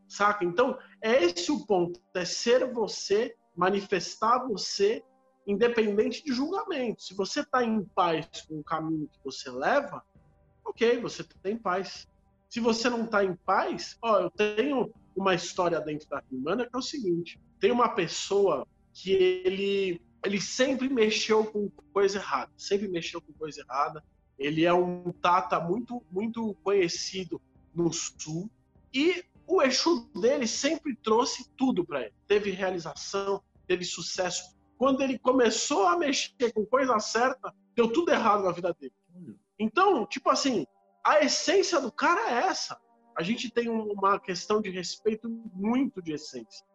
saca? 0.08 0.44
Então, 0.44 0.78
é 1.02 1.24
esse 1.24 1.52
o 1.52 1.65
ponto, 1.65 2.00
é 2.13 2.26
ser 2.26 2.74
você, 2.74 3.36
manifestar 3.56 4.48
você, 4.48 5.04
independente 5.45 6.23
de 6.23 6.34
julgamento. 6.34 7.04
Se 7.04 7.13
você 7.13 7.41
está 7.41 7.63
em 7.63 7.84
paz 7.84 8.28
com 8.47 8.60
o 8.60 8.63
caminho 8.63 9.08
que 9.08 9.19
você 9.23 9.49
leva, 9.49 10.04
ok, 10.63 10.99
você 10.99 11.23
tem 11.41 11.58
paz. 11.58 12.08
Se 12.49 12.60
você 12.60 12.89
não 12.89 13.06
está 13.06 13.23
em 13.23 13.36
paz, 13.36 13.97
ó, 14.02 14.19
eu 14.19 14.30
tenho 14.30 14.91
uma 15.15 15.36
história 15.36 15.80
dentro 15.80 16.08
da 16.10 16.21
Kimbanda 16.21 16.65
que 16.67 16.75
é 16.75 16.80
o 16.80 16.82
seguinte: 16.82 17.39
tem 17.60 17.71
uma 17.71 17.89
pessoa 17.89 18.67
que 18.93 19.12
ele, 19.12 20.02
ele 20.23 20.41
sempre 20.41 20.89
mexeu 20.89 21.45
com 21.45 21.69
coisa 21.93 22.17
errada, 22.17 22.52
sempre 22.58 22.88
mexeu 22.88 23.21
com 23.21 23.34
coisa 23.34 23.62
errada. 23.62 24.04
Ele 24.38 24.65
é 24.65 24.73
um 24.73 25.12
tata 25.12 25.60
muito, 25.60 26.02
muito 26.12 26.56
conhecido 26.63 27.41
no 27.75 27.91
sul 27.91 28.49
e 28.93 29.23
o 29.45 29.62
Exu 29.62 30.10
dele 30.15 30.47
sempre 30.47 30.95
trouxe 30.95 31.49
tudo 31.58 31.84
para 31.84 32.02
ele. 32.02 32.13
Teve 32.28 32.52
realização, 32.52 33.41
teve 33.67 33.84
sucesso. 33.84 34.56
Quando 34.80 35.02
ele 35.02 35.20
começou 35.20 35.86
a 35.86 35.98
mexer 35.98 36.54
com 36.54 36.65
coisa 36.65 36.98
certa, 37.00 37.54
deu 37.76 37.92
tudo 37.92 38.12
errado 38.12 38.46
na 38.46 38.52
vida 38.54 38.74
dele. 38.74 38.94
Então, 39.60 40.06
tipo 40.06 40.30
assim, 40.30 40.65
a 41.06 41.20
essência 41.20 41.82
do 41.82 41.92
cara 41.92 42.32
é 42.32 42.48
essa. 42.48 42.80
A 43.13 43.22
gente 43.22 43.52
tem 43.52 43.68
uma 43.68 44.18
questão 44.18 44.62
de 44.62 44.70
respeito 44.70 45.30
muito 45.54 46.02
de 46.02 46.13
essência. 46.13 46.65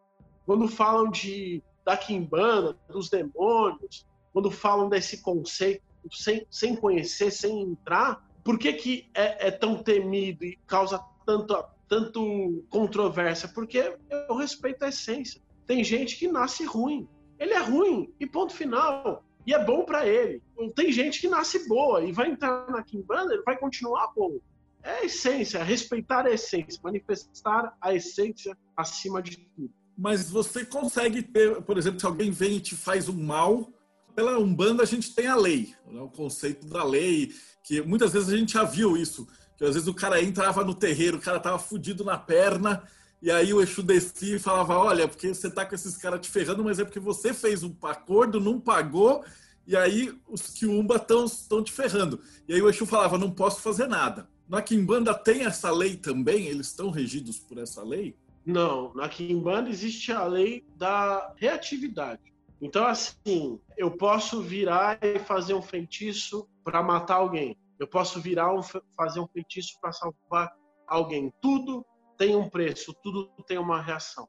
Quando 0.45 0.67
falam 0.67 1.09
de 1.09 1.63
da 1.83 1.97
quimbanda, 1.97 2.77
dos 2.87 3.09
demônios, 3.09 4.07
quando 4.31 4.51
falam 4.51 4.87
desse 4.87 5.23
conceito 5.23 5.83
sem, 6.11 6.45
sem 6.49 6.75
conhecer, 6.75 7.31
sem 7.31 7.61
entrar, 7.61 8.23
por 8.43 8.59
que, 8.59 8.71
que 8.73 9.09
é, 9.15 9.47
é 9.47 9.51
tão 9.51 9.81
temido 9.81 10.45
e 10.45 10.59
causa 10.67 11.03
tanto, 11.25 11.65
tanto 11.87 12.63
controvérsia? 12.69 13.47
Porque 13.47 13.97
eu 14.29 14.35
respeito 14.35 14.85
a 14.85 14.89
essência. 14.89 15.41
Tem 15.65 15.83
gente 15.83 16.17
que 16.17 16.27
nasce 16.27 16.63
ruim. 16.65 17.07
Ele 17.39 17.53
é 17.53 17.59
ruim 17.59 18.13
e 18.19 18.25
ponto 18.25 18.53
final. 18.53 19.23
E 19.45 19.53
é 19.53 19.63
bom 19.63 19.85
para 19.85 20.07
ele. 20.07 20.41
Tem 20.75 20.91
gente 20.91 21.21
que 21.21 21.27
nasce 21.27 21.67
boa 21.67 22.03
e 22.03 22.11
vai 22.11 22.29
entrar 22.29 22.69
na 22.69 22.83
quimbanda, 22.83 23.33
ele 23.33 23.43
vai 23.43 23.57
continuar 23.57 24.11
bom. 24.15 24.39
É 24.81 24.99
a 24.99 25.05
essência, 25.05 25.63
respeitar 25.63 26.25
a 26.25 26.31
essência, 26.31 26.79
manifestar 26.83 27.75
a 27.79 27.93
essência 27.93 28.57
acima 28.75 29.21
de 29.21 29.37
tudo 29.37 29.71
mas 29.97 30.29
você 30.29 30.65
consegue 30.65 31.21
ter, 31.21 31.61
por 31.61 31.77
exemplo, 31.77 31.99
se 31.99 32.05
alguém 32.05 32.29
vem 32.29 32.57
e 32.57 32.59
te 32.59 32.75
faz 32.75 33.07
um 33.07 33.23
mal, 33.23 33.71
pela 34.13 34.37
Umbanda 34.37 34.83
a 34.83 34.85
gente 34.85 35.13
tem 35.13 35.27
a 35.27 35.35
lei, 35.35 35.73
né? 35.89 36.01
o 36.01 36.09
conceito 36.09 36.67
da 36.67 36.83
lei, 36.83 37.33
que 37.63 37.81
muitas 37.81 38.11
vezes 38.11 38.29
a 38.29 38.37
gente 38.37 38.53
já 38.53 38.63
viu 38.63 38.97
isso, 38.97 39.27
que 39.57 39.63
às 39.63 39.73
vezes 39.73 39.87
o 39.87 39.93
cara 39.93 40.21
entrava 40.21 40.63
no 40.63 40.75
terreiro, 40.75 41.17
o 41.17 41.21
cara 41.21 41.39
tava 41.39 41.57
fudido 41.57 42.03
na 42.03 42.17
perna, 42.17 42.83
e 43.25 43.31
aí 43.31 43.51
o 43.51 43.59
Exu 43.59 43.81
descia 43.81 44.35
e 44.35 44.39
falava, 44.39 44.77
olha, 44.77 45.07
porque 45.07 45.33
você 45.33 45.49
tá 45.49 45.65
com 45.65 45.73
esses 45.73 45.97
caras 45.97 46.21
te 46.21 46.29
ferrando, 46.29 46.63
mas 46.63 46.77
é 46.77 46.85
porque 46.85 46.99
você 46.99 47.33
fez 47.33 47.63
um 47.63 47.75
acordo, 47.81 48.39
não 48.39 48.61
pagou, 48.61 49.25
e 49.65 49.75
aí 49.75 50.15
os 50.29 50.43
que 50.51 50.67
Umba 50.67 50.97
estão 50.97 51.63
te 51.63 51.71
ferrando. 51.71 52.21
E 52.47 52.53
aí 52.53 52.61
o 52.61 52.69
Exu 52.69 52.85
falava, 52.85 53.17
não 53.17 53.31
posso 53.31 53.61
fazer 53.61 53.87
nada. 53.87 54.29
Na 54.47 54.61
Kimbanda 54.61 55.11
tem 55.11 55.43
essa 55.43 55.71
lei 55.71 55.97
também? 55.97 56.45
Eles 56.45 56.67
estão 56.67 56.91
regidos 56.91 57.39
por 57.39 57.57
essa 57.57 57.81
lei? 57.81 58.15
Não, 58.45 58.93
na 58.93 59.09
Kimbanda 59.09 59.71
existe 59.71 60.11
a 60.11 60.23
lei 60.25 60.63
da 60.77 61.33
reatividade. 61.35 62.31
Então, 62.61 62.85
assim, 62.85 63.59
eu 63.75 63.89
posso 63.89 64.39
virar 64.39 64.99
e 65.01 65.17
fazer 65.17 65.55
um 65.55 65.63
feitiço 65.63 66.47
para 66.63 66.83
matar 66.83 67.15
alguém. 67.15 67.57
Eu 67.79 67.87
posso 67.87 68.21
virar 68.21 68.53
um, 68.53 68.61
fazer 68.95 69.19
um 69.19 69.27
feitiço 69.27 69.79
para 69.81 69.91
salvar 69.91 70.53
alguém. 70.87 71.33
Tudo 71.41 71.83
tem 72.17 72.35
um 72.35 72.49
preço, 72.49 72.93
tudo 73.03 73.27
tem 73.47 73.57
uma 73.57 73.81
reação. 73.81 74.27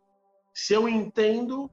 Se 0.53 0.73
eu 0.73 0.89
entendo 0.89 1.71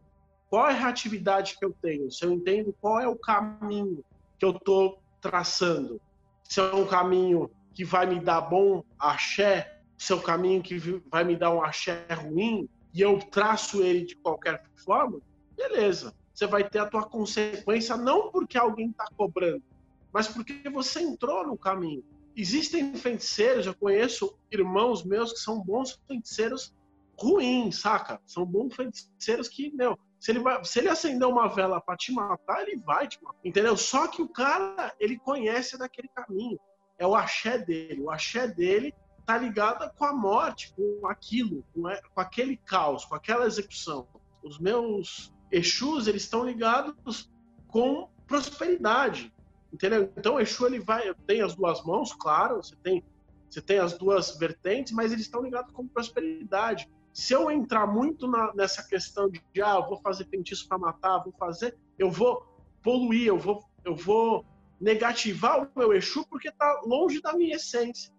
qual 0.49 0.67
é 0.67 0.71
a 0.71 0.76
reatividade 0.76 1.58
que 1.58 1.65
eu 1.65 1.73
tenho, 1.82 2.12
se 2.12 2.23
eu 2.26 2.32
entendo 2.32 2.76
qual 2.80 2.99
é 2.99 3.08
o 3.08 3.15
caminho 3.15 4.04
que 4.38 4.45
eu 4.45 4.52
estou 4.52 5.02
traçando, 5.21 5.99
se 6.43 6.60
é 6.60 6.76
um 6.76 6.86
caminho 6.86 7.49
que 7.73 7.84
vai 7.84 8.06
me 8.06 8.19
dar 8.19 8.41
bom 8.41 8.84
axé, 8.99 9.82
seu 9.97 10.22
caminho 10.22 10.61
que 10.61 10.78
vai 11.09 11.24
me 11.24 11.36
dar 11.36 11.51
um 11.51 11.64
axé 11.64 12.05
ruim 12.11 12.68
e 12.93 13.01
eu 13.01 13.18
traço 13.20 13.82
ele 13.82 14.05
de 14.05 14.16
qualquer 14.16 14.64
forma, 14.76 15.20
beleza. 15.55 16.14
Você 16.34 16.45
vai 16.45 16.68
ter 16.68 16.80
a 16.80 16.86
tua 16.86 17.03
consequência 17.03 17.95
não 17.95 18.32
porque 18.32 18.57
alguém 18.57 18.89
está 18.89 19.07
cobrando, 19.16 19.64
mas 20.11 20.28
porque 20.28 20.70
você 20.70 21.01
entrou 21.01 21.45
no 21.45 21.57
caminho. 21.57 22.03
Existem 22.36 22.95
feiticeiros, 22.95 23.65
eu 23.65 23.75
conheço 23.75 24.38
irmãos 24.51 25.03
meus 25.03 25.34
que 25.34 25.39
são 25.39 25.61
bons 25.61 25.99
feiticeiros 26.07 26.73
ruins, 27.19 27.79
saca? 27.79 28.19
São 28.25 28.45
bons 28.45 28.75
feiticeiros 28.75 29.47
que, 29.47 29.71
meu, 29.71 29.97
se 30.19 30.31
ele, 30.31 30.39
vai, 30.39 30.63
se 30.63 30.79
ele 30.79 30.89
acender 30.89 31.27
uma 31.27 31.47
vela 31.47 31.79
para 31.79 31.97
te 31.97 32.11
matar, 32.11 32.61
ele 32.61 32.77
vai 32.77 33.07
te 33.07 33.21
matar, 33.21 33.39
entendeu? 33.43 33.77
Só 33.77 34.07
que 34.07 34.21
o 34.21 34.27
cara, 34.27 34.93
ele 34.99 35.19
conhece 35.19 35.77
daquele 35.77 36.07
caminho. 36.07 36.59
É 36.97 37.05
o 37.05 37.15
axé 37.15 37.57
dele. 37.57 38.01
O 38.01 38.09
axé 38.09 38.47
dele 38.47 38.93
tá 39.25 39.38
ligada 39.38 39.89
com 39.89 40.05
a 40.05 40.13
morte, 40.13 40.73
com 40.75 41.07
aquilo, 41.07 41.63
com, 41.73 41.84
com 41.84 42.21
aquele 42.21 42.57
caos, 42.57 43.05
com 43.05 43.15
aquela 43.15 43.45
execução. 43.45 44.07
Os 44.43 44.59
meus 44.59 45.34
Exus, 45.51 46.07
eles 46.07 46.23
estão 46.23 46.43
ligados 46.43 47.31
com 47.67 48.09
prosperidade, 48.25 49.34
entendeu? 49.74 50.13
Então, 50.15 50.39
Exu, 50.39 50.67
ele 50.67 50.80
vai, 50.80 51.13
tem 51.26 51.41
as 51.41 51.55
duas 51.55 51.84
mãos, 51.84 52.13
claro, 52.13 52.57
você 52.57 52.76
tem 52.76 53.03
Você 53.49 53.61
tem 53.61 53.80
as 53.80 53.97
duas 53.97 54.38
vertentes, 54.38 54.93
mas 54.93 55.11
eles 55.11 55.26
estão 55.26 55.41
ligados 55.43 55.71
com 55.74 55.88
prosperidade. 55.88 56.89
Se 57.13 57.34
eu 57.34 57.51
entrar 57.51 57.86
muito 57.86 58.28
na, 58.28 58.51
nessa 58.55 58.82
questão 58.82 59.30
de, 59.30 59.39
ah, 59.61 59.80
vou 59.80 59.99
fazer 60.01 60.26
feitiço 60.26 60.67
para 60.67 60.80
matar, 60.80 61.24
vou 61.24 61.34
fazer, 61.34 61.78
eu 61.99 62.09
vou 62.09 62.43
poluir, 62.82 63.28
eu 63.28 63.38
vou, 63.38 63.63
eu 63.86 63.95
vou 63.95 64.43
negativar 64.82 65.61
o 65.61 65.69
meu 65.76 65.93
Exu 65.93 66.26
porque 66.28 66.49
está 66.49 66.82
longe 66.84 67.21
da 67.21 67.34
minha 67.34 67.55
essência. 67.55 68.11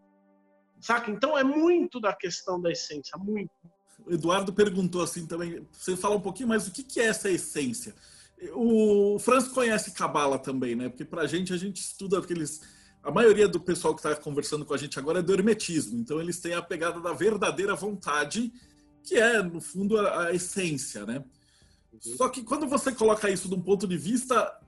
Saca? 0.81 1.11
Então 1.11 1.37
é 1.37 1.43
muito 1.43 1.99
da 1.99 2.15
questão 2.15 2.61
da 2.61 2.71
essência, 2.71 3.19
muito. 3.19 3.51
O 4.07 4.13
Eduardo 4.13 4.53
perguntou 4.53 5.03
assim 5.03 5.27
também, 5.27 5.67
você 5.73 5.97
fala 5.97 6.15
um 6.15 6.21
pouquinho 6.21 6.49
mais 6.49 6.69
o 6.69 6.73
que, 6.73 6.85
que 6.85 7.01
é 7.01 7.07
essa 7.07 7.31
essência? 7.31 7.95
O 8.55 9.19
Franz 9.19 9.49
conhece 9.49 9.93
Cabala 9.93 10.39
também, 10.39 10.75
né? 10.75 10.89
Porque 10.89 11.05
pra 11.05 11.27
gente, 11.27 11.53
a 11.53 11.57
gente 11.57 11.81
estuda 11.81 12.19
aqueles 12.19 12.61
a 13.05 13.11
maioria 13.11 13.47
do 13.47 13.61
pessoal 13.61 13.95
que 13.95 14.01
está 14.01 14.17
conversando 14.17 14.65
com 14.65 14.73
a 14.73 14.79
gente 14.79 14.99
agora 14.99 15.19
é 15.19 15.23
do 15.23 15.33
hermetismo, 15.33 15.99
então 15.99 16.19
eles 16.19 16.41
têm 16.41 16.55
a 16.55 16.63
pegada 16.63 16.99
da 17.01 17.13
verdadeira 17.13 17.75
vontade, 17.75 18.51
que 19.03 19.17
é, 19.17 19.43
no 19.43 19.61
fundo, 19.61 19.99
a, 19.99 20.29
a 20.29 20.35
essência, 20.35 21.05
né? 21.05 21.23
Uhum. 21.93 22.17
Só 22.17 22.31
que 22.31 22.43
quando 22.43 22.67
você 22.67 22.91
coloca 22.93 23.29
isso 23.29 23.47
de 23.47 23.55
um 23.55 23.61
ponto 23.61 23.87
de 23.87 23.99
vista 23.99 24.59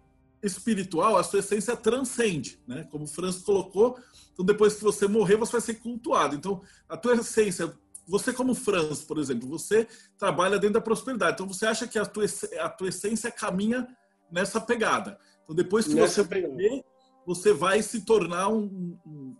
espiritual, 0.42 1.16
a 1.16 1.24
sua 1.24 1.38
essência 1.38 1.74
transcende, 1.74 2.60
né? 2.68 2.86
Como 2.90 3.04
o 3.04 3.08
Franz 3.08 3.38
colocou, 3.38 3.98
então 4.34 4.44
depois 4.44 4.74
que 4.74 4.84
você 4.84 5.08
morrer, 5.08 5.36
você 5.36 5.52
vai 5.52 5.60
ser 5.62 5.74
cultuado. 5.76 6.36
Então, 6.36 6.60
a 6.86 6.96
tua 6.96 7.14
essência, 7.14 7.74
você 8.06 8.32
como 8.32 8.54
Franz, 8.54 9.02
por 9.02 9.18
exemplo, 9.18 9.48
você 9.48 9.86
trabalha 10.18 10.58
dentro 10.58 10.74
da 10.74 10.80
prosperidade. 10.80 11.34
Então, 11.34 11.48
você 11.48 11.66
acha 11.66 11.88
que 11.88 11.98
a 11.98 12.06
tua, 12.06 12.24
a 12.60 12.68
tua 12.68 12.88
essência 12.88 13.30
caminha 13.30 13.86
nessa 14.30 14.60
pegada. 14.60 15.18
Então, 15.42 15.54
depois 15.54 15.86
que 15.86 15.94
nessa 15.94 16.22
você 16.22 16.46
morrer, 16.46 16.84
você 17.26 17.52
vai 17.52 17.82
se 17.82 18.04
tornar 18.04 18.48
um, 18.48 18.98
um, 19.04 19.36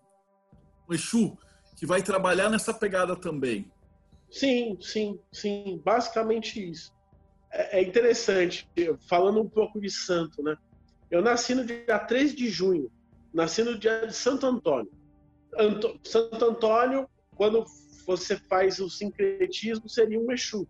um 0.89 0.95
Exu 0.95 1.37
que 1.77 1.87
vai 1.87 2.03
trabalhar 2.03 2.51
nessa 2.51 2.75
pegada 2.75 3.14
também. 3.14 3.71
Sim, 4.31 4.77
sim, 4.81 5.21
sim. 5.33 5.81
Basicamente 5.85 6.71
isso. 6.71 6.93
É, 7.53 7.79
é 7.79 7.83
interessante, 7.83 8.69
falando 9.09 9.41
um 9.41 9.49
pouco 9.49 9.81
de 9.81 9.91
santo, 9.91 10.43
né? 10.43 10.57
Eu 11.11 11.23
nasci 11.23 11.55
no 11.55 11.64
dia 11.64 11.99
3 11.99 12.35
de 12.35 12.51
junho, 12.51 12.91
nasci 13.33 13.62
no 13.62 13.79
dia 13.79 14.07
de 14.07 14.14
Santo 14.14 14.47
Antônio. 14.47 14.91
Anto... 15.57 16.01
Santo 16.03 16.45
Antônio, 16.45 17.09
quando 17.37 17.64
você 18.07 18.36
faz 18.36 18.78
o 18.78 18.88
sincretismo, 18.88 19.88
seria 19.88 20.20
um 20.20 20.30
Exu. 20.30 20.66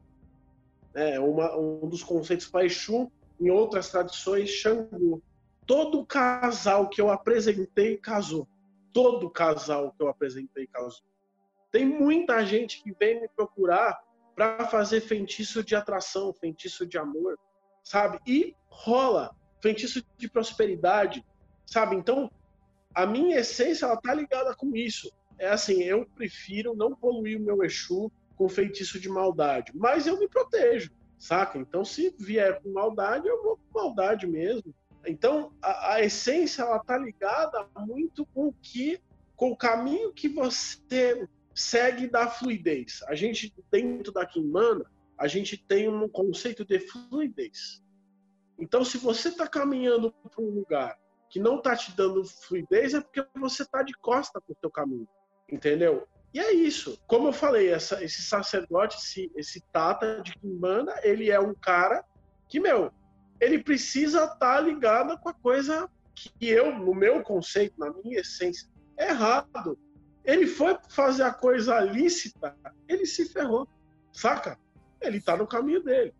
É 0.95 1.21
uma, 1.21 1.57
um 1.57 1.89
dos 1.89 2.03
conceitos 2.03 2.47
para 2.47 2.65
Exu, 2.65 3.11
em 3.41 3.51
outras 3.51 3.91
tradições, 3.91 4.49
Xangô 4.49 5.23
todo 5.67 6.07
casal 6.07 6.89
que 6.89 7.01
eu 7.01 7.11
apresentei 7.11 7.99
casou. 7.99 8.49
Todo 8.93 9.29
casal 9.29 9.93
que 9.93 10.03
eu 10.03 10.09
apresentei 10.09 10.67
casou. 10.69 11.05
Tem 11.71 11.85
muita 11.85 12.47
gente 12.47 12.83
que 12.83 12.93
vem 12.93 13.21
me 13.21 13.29
procurar 13.29 14.01
para 14.35 14.67
fazer 14.69 15.01
feitiço 15.01 15.63
de 15.65 15.75
atração, 15.75 16.33
feitiço 16.33 16.87
de 16.87 16.97
amor, 16.97 17.39
sabe? 17.83 18.19
E 18.27 18.55
rola 18.69 19.35
feitiço 19.61 20.03
de 20.17 20.31
prosperidade, 20.31 21.25
sabe? 21.67 21.97
Então, 21.97 22.31
a 22.95 23.05
minha 23.05 23.41
essência 23.41 23.87
ela 23.87 23.97
tá 23.97 24.15
ligada 24.15 24.55
com 24.55 24.75
isso. 24.75 25.11
É 25.39 25.49
assim, 25.49 25.83
eu 25.83 26.07
prefiro 26.15 26.75
não 26.75 26.95
poluir 26.95 27.39
o 27.39 27.43
meu 27.43 27.63
Exu 27.63 28.11
com 28.37 28.49
feitiço 28.49 29.01
de 29.01 29.09
maldade, 29.09 29.73
mas 29.75 30.07
eu 30.07 30.19
me 30.19 30.29
protejo, 30.29 30.91
saca? 31.19 31.59
Então, 31.59 31.85
se 31.85 32.15
vier 32.19 32.61
com 32.63 32.73
maldade, 32.73 33.27
eu 33.27 33.43
vou 33.43 33.57
com 33.57 33.79
maldade 33.79 34.27
mesmo. 34.27 34.75
Então, 35.07 35.53
a, 35.63 35.95
a 35.95 36.03
essência 36.03 36.63
ela 36.63 36.77
está 36.77 36.99
ligada 36.99 37.67
muito 37.79 38.27
com 38.27 38.49
o 38.49 38.53
que, 38.53 39.01
com 39.35 39.51
o 39.51 39.57
caminho 39.57 40.13
que 40.13 40.29
você 40.29 41.27
segue 41.55 42.07
da 42.07 42.29
fluidez. 42.29 43.03
A 43.07 43.15
gente 43.15 43.53
dentro 43.71 44.13
da 44.13 44.27
Kimbanda, 44.27 44.91
a 45.17 45.27
gente 45.27 45.57
tem 45.57 45.89
um 45.89 46.09
conceito 46.09 46.65
de 46.65 46.79
fluidez. 46.79 47.83
Então, 48.59 48.85
se 48.85 48.99
você 48.99 49.29
está 49.29 49.47
caminhando 49.47 50.13
para 50.13 50.43
um 50.43 50.51
lugar 50.51 50.99
que 51.29 51.41
não 51.41 51.59
está 51.59 51.75
te 51.75 51.95
dando 51.97 52.25
fluidez, 52.25 52.95
é 52.95 53.01
porque 53.01 53.25
você 53.39 53.63
está 53.63 53.83
de 53.83 53.95
costa 53.95 54.41
para 54.41 54.53
o 54.53 54.57
teu 54.61 54.71
caminho, 54.71 55.09
entendeu? 55.51 56.07
E 56.33 56.39
é 56.39 56.53
isso. 56.53 56.99
Como 57.07 57.29
eu 57.29 57.33
falei, 57.33 57.71
essa, 57.71 58.03
esse 58.05 58.23
sacerdote, 58.23 58.97
esse, 58.97 59.31
esse 59.37 59.61
tata 59.73 60.21
de 60.23 60.35
Kimbanda, 60.35 60.95
ele 61.03 61.31
é 61.31 61.41
um 61.41 61.55
cara 61.55 62.05
que, 62.49 62.61
meu, 62.61 62.93
ele 63.41 63.59
precisa 63.59 64.25
estar 64.25 64.37
tá 64.39 64.61
ligado 64.61 65.19
com 65.19 65.29
a 65.29 65.35
coisa 65.35 65.89
que 66.15 66.49
eu, 66.49 66.77
no 66.79 66.95
meu 66.95 67.23
conceito, 67.23 67.75
na 67.79 67.93
minha 67.93 68.21
essência, 68.21 68.69
é 68.97 69.11
errado. 69.11 69.79
Ele 70.25 70.47
foi 70.47 70.77
fazer 70.89 71.23
a 71.23 71.33
coisa 71.33 71.81
lícita, 71.81 72.57
ele 72.89 73.07
se 73.07 73.27
ferrou, 73.27 73.69
saca? 74.13 74.59
Ele 75.01 75.19
está 75.19 75.37
no 75.37 75.47
caminho 75.47 75.83
dele. 75.83 76.13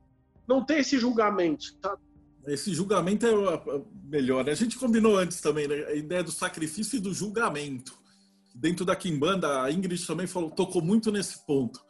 Não 0.47 0.65
tem 0.65 0.79
esse 0.79 0.99
julgamento, 0.99 1.65
sabe? 1.83 2.01
Esse 2.47 2.73
julgamento 2.73 3.27
é 3.27 3.33
melhor. 4.05 4.45
Né? 4.45 4.53
A 4.53 4.55
gente 4.55 4.79
combinou 4.79 5.17
antes 5.17 5.41
também, 5.41 5.67
né? 5.67 5.85
a 5.87 5.95
ideia 5.95 6.23
do 6.23 6.31
sacrifício 6.31 6.97
e 6.97 7.01
do 7.01 7.13
julgamento. 7.13 7.99
Dentro 8.59 8.87
da 8.87 8.97
Kimbanda, 8.97 9.63
a 9.63 9.71
Ingrid 9.71 10.07
também 10.07 10.27
falou, 10.27 10.51
tocou 10.51 10.81
muito 10.81 11.13
nesse 11.13 11.45
ponto 11.47 11.85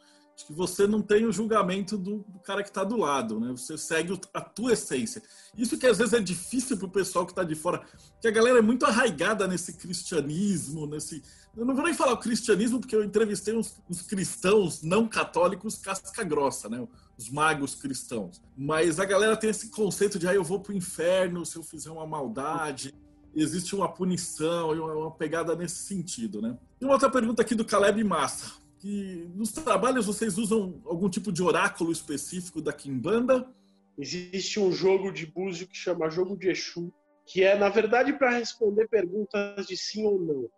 que 0.45 0.53
você 0.53 0.85
não 0.85 1.01
tem 1.01 1.25
o 1.25 1.31
julgamento 1.31 1.97
do, 1.97 2.23
cara 2.43 2.61
que 2.61 2.69
está 2.69 2.83
do 2.83 2.97
lado, 2.97 3.39
né? 3.39 3.51
Você 3.51 3.77
segue 3.77 4.19
a 4.33 4.41
tua 4.41 4.73
essência. 4.73 5.21
Isso 5.57 5.77
que 5.77 5.87
às 5.87 5.97
vezes 5.97 6.13
é 6.13 6.19
difícil 6.19 6.77
para 6.77 6.85
o 6.85 6.91
pessoal 6.91 7.25
que 7.25 7.31
está 7.31 7.43
de 7.43 7.55
fora, 7.55 7.83
que 8.21 8.27
a 8.27 8.31
galera 8.31 8.59
é 8.59 8.61
muito 8.61 8.85
arraigada 8.85 9.47
nesse 9.47 9.73
cristianismo, 9.73 10.85
nesse. 10.85 11.23
Eu 11.55 11.65
não 11.65 11.73
vou 11.73 11.83
nem 11.83 11.93
falar 11.93 12.13
o 12.13 12.17
cristianismo, 12.17 12.79
porque 12.79 12.95
eu 12.95 13.03
entrevistei 13.03 13.55
uns, 13.55 13.81
uns 13.89 14.03
cristãos 14.03 14.83
não 14.83 15.07
católicos 15.07 15.75
casca 15.77 16.23
grossa, 16.23 16.69
né? 16.69 16.87
Os 17.17 17.29
magos 17.29 17.73
cristãos. 17.73 18.39
Mas 18.55 18.99
a 18.99 19.05
galera 19.05 19.35
tem 19.35 19.49
esse 19.49 19.69
conceito 19.69 20.19
de, 20.19 20.27
ah, 20.27 20.35
eu 20.35 20.43
vou 20.43 20.59
para 20.59 20.73
o 20.73 20.77
inferno 20.77 21.45
se 21.45 21.57
eu 21.57 21.63
fizer 21.63 21.89
uma 21.89 22.05
maldade 22.05 22.93
existe 23.35 23.75
uma 23.75 23.91
punição 23.91 24.75
e 24.75 24.79
uma 24.79 25.11
pegada 25.11 25.55
nesse 25.55 25.83
sentido, 25.83 26.41
né? 26.41 26.57
E 26.81 26.85
uma 26.85 26.93
outra 26.93 27.09
pergunta 27.09 27.41
aqui 27.41 27.55
do 27.55 27.65
Caleb 27.65 28.03
Massa 28.03 28.67
que 28.79 29.29
nos 29.35 29.51
trabalhos 29.51 30.05
vocês 30.05 30.37
usam 30.37 30.81
algum 30.85 31.09
tipo 31.09 31.31
de 31.31 31.41
oráculo 31.41 31.91
específico 31.91 32.61
da 32.61 32.71
Kimbanda? 32.71 33.51
Existe 33.97 34.59
um 34.59 34.71
jogo 34.71 35.11
de 35.11 35.25
búzio 35.25 35.67
que 35.67 35.75
chama 35.75 36.09
Jogo 36.09 36.37
de 36.37 36.49
Exu, 36.49 36.93
que 37.25 37.43
é, 37.43 37.57
na 37.57 37.69
verdade, 37.69 38.13
para 38.13 38.29
responder 38.29 38.87
perguntas 38.87 39.65
de 39.65 39.75
sim 39.75 40.05
ou 40.05 40.19
não. 40.19 40.49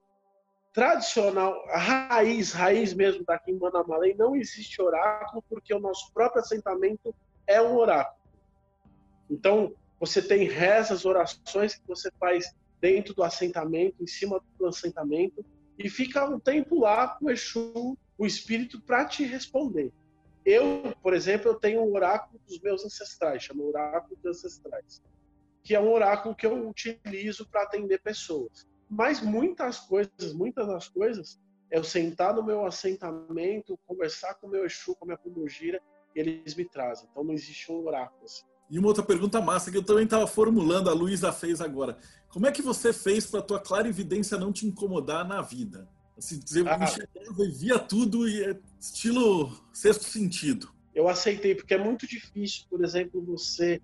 Tradicional, 0.74 1.56
a 1.70 1.78
raiz, 1.78 2.52
raiz 2.52 2.94
mesmo 2.94 3.24
da 3.24 3.40
Kimbanda 3.40 3.84
Malay, 3.84 4.14
não 4.14 4.36
existe 4.36 4.82
oráculo, 4.82 5.44
porque 5.50 5.74
o 5.74 5.80
nosso 5.80 6.12
próprio 6.14 6.42
assentamento 6.42 7.16
é 7.48 7.62
um 7.62 7.76
oráculo. 7.76 8.20
Então, 9.30 9.74
você 10.00 10.22
tem 10.22 10.48
rezas, 10.48 11.06
orações 11.06 11.76
que 11.76 11.88
você 11.88 12.10
faz 12.20 12.54
dentro 12.80 13.14
do 13.14 13.24
assentamento, 13.24 14.02
em 14.02 14.08
cima 14.08 14.42
do 14.58 14.68
assentamento, 14.68 15.46
e 15.78 15.90
fica 15.90 16.26
um 16.26 16.40
tempo 16.40 16.80
lá 16.80 17.08
com 17.08 17.26
o 17.26 17.32
Exu 17.32 17.98
o 18.18 18.26
espírito 18.26 18.82
para 18.82 19.06
te 19.06 19.24
responder. 19.24 19.94
Eu, 20.46 20.94
por 21.02 21.14
exemplo, 21.14 21.52
eu 21.52 21.56
tenho 21.56 21.82
um 21.82 21.94
oráculo 21.94 22.40
dos 22.46 22.60
meus 22.60 22.84
ancestrais, 22.84 23.44
chama 23.44 23.64
Oráculo 23.64 24.18
dos 24.22 24.38
Ancestrais, 24.38 25.02
que 25.64 25.74
é 25.74 25.80
um 25.80 25.92
oráculo 25.92 26.36
que 26.36 26.46
eu 26.46 26.68
utilizo 26.68 27.48
para 27.48 27.64
atender 27.64 28.02
pessoas. 28.02 28.68
Mas 28.90 29.22
muitas 29.22 29.80
coisas, 29.80 30.34
muitas 30.34 30.68
das 30.68 30.90
coisas, 30.90 31.40
é 31.72 31.78
eu 31.78 31.84
sentar 31.84 32.34
no 32.34 32.44
meu 32.44 32.66
assentamento, 32.66 33.80
conversar 33.86 34.34
com 34.36 34.48
o 34.48 34.50
meu 34.50 34.66
Exu, 34.66 34.96
com 34.96 35.06
a 35.06 35.08
minha 35.08 35.18
Pombogira, 35.18 35.82
eles 36.16 36.56
me 36.56 36.66
trazem. 36.66 37.08
Então 37.10 37.24
não 37.24 37.34
existe 37.34 37.72
um 37.72 37.86
oráculo 37.86 38.26
assim. 38.26 38.49
E 38.70 38.78
uma 38.78 38.88
outra 38.88 39.04
pergunta 39.04 39.42
massa 39.42 39.72
que 39.72 39.78
eu 39.78 39.84
também 39.84 40.04
estava 40.04 40.28
formulando, 40.28 40.90
a 40.90 40.94
Luísa 40.94 41.32
fez 41.32 41.60
agora. 41.60 41.98
Como 42.30 42.46
é 42.46 42.52
que 42.52 42.62
você 42.62 42.94
fez 42.94 43.26
para 43.26 43.40
a 43.40 43.44
tua 43.44 43.60
clara 43.60 43.88
evidência 43.88 44.38
não 44.38 44.54
te 44.54 44.68
incomodar 44.68 45.28
na 45.28 45.42
vida? 45.42 45.90
Assim, 46.18 46.38
dizer, 46.38 46.68
ah. 46.68 46.78
enxergava 46.84 47.46
e 47.46 47.52
via 47.52 47.80
tudo 47.80 48.28
e 48.28 48.44
é 48.44 48.60
estilo 48.80 49.52
sexto 49.74 50.04
sentido. 50.04 50.70
Eu 50.94 51.08
aceitei, 51.08 51.56
porque 51.56 51.74
é 51.74 51.78
muito 51.78 52.06
difícil, 52.06 52.66
por 52.70 52.84
exemplo, 52.84 53.24
você. 53.24 53.82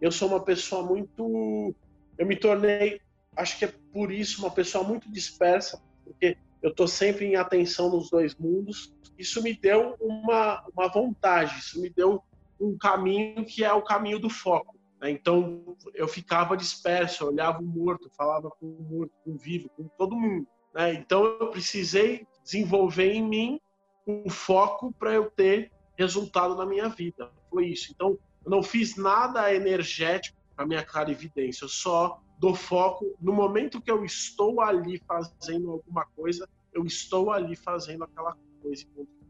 Eu 0.00 0.12
sou 0.12 0.28
uma 0.28 0.40
pessoa 0.40 0.84
muito. 0.84 1.74
Eu 2.16 2.26
me 2.26 2.36
tornei, 2.36 3.00
acho 3.34 3.58
que 3.58 3.64
é 3.64 3.72
por 3.92 4.12
isso, 4.12 4.42
uma 4.42 4.50
pessoa 4.50 4.84
muito 4.84 5.10
dispersa, 5.10 5.82
porque 6.04 6.36
eu 6.62 6.70
estou 6.70 6.86
sempre 6.86 7.24
em 7.24 7.36
atenção 7.36 7.90
nos 7.90 8.10
dois 8.10 8.34
mundos. 8.36 8.92
Isso 9.18 9.42
me 9.42 9.54
deu 9.54 9.96
uma, 10.00 10.64
uma 10.76 10.88
vontade, 10.88 11.58
isso 11.58 11.80
me 11.80 11.88
deu 11.90 12.22
um 12.60 12.76
caminho 12.76 13.44
que 13.44 13.64
é 13.64 13.72
o 13.72 13.82
caminho 13.82 14.18
do 14.18 14.30
foco. 14.30 14.78
Né? 15.00 15.10
Então 15.10 15.76
eu 15.94 16.08
ficava 16.08 16.56
disperso, 16.56 17.24
eu 17.24 17.28
olhava 17.28 17.60
o 17.60 17.66
morto, 17.66 18.10
falava 18.16 18.50
com 18.50 18.66
o 18.66 18.82
morto, 18.82 19.12
com 19.24 19.32
o 19.32 19.38
vivo, 19.38 19.68
com 19.70 19.84
todo 19.96 20.16
mundo. 20.16 20.46
Né? 20.74 20.94
Então 20.94 21.24
eu 21.24 21.50
precisei 21.50 22.26
desenvolver 22.42 23.12
em 23.12 23.22
mim 23.22 23.60
um 24.06 24.30
foco 24.30 24.92
para 24.92 25.12
eu 25.12 25.30
ter 25.30 25.70
resultado 25.96 26.54
na 26.54 26.64
minha 26.64 26.88
vida. 26.88 27.30
Foi 27.50 27.66
isso. 27.66 27.92
Então 27.92 28.18
eu 28.44 28.50
não 28.50 28.62
fiz 28.62 28.96
nada 28.96 29.52
energético 29.54 30.38
para 30.56 30.66
minha 30.66 30.84
clarividência. 30.84 31.64
Eu 31.64 31.68
só 31.68 32.20
dou 32.38 32.54
foco 32.54 33.16
no 33.20 33.32
momento 33.32 33.80
que 33.80 33.90
eu 33.90 34.04
estou 34.04 34.60
ali 34.60 34.98
fazendo 35.06 35.70
alguma 35.70 36.06
coisa, 36.16 36.48
eu 36.72 36.84
estou 36.84 37.30
ali 37.30 37.56
fazendo 37.56 38.04
aquela 38.04 38.36
coisa. 38.62 38.86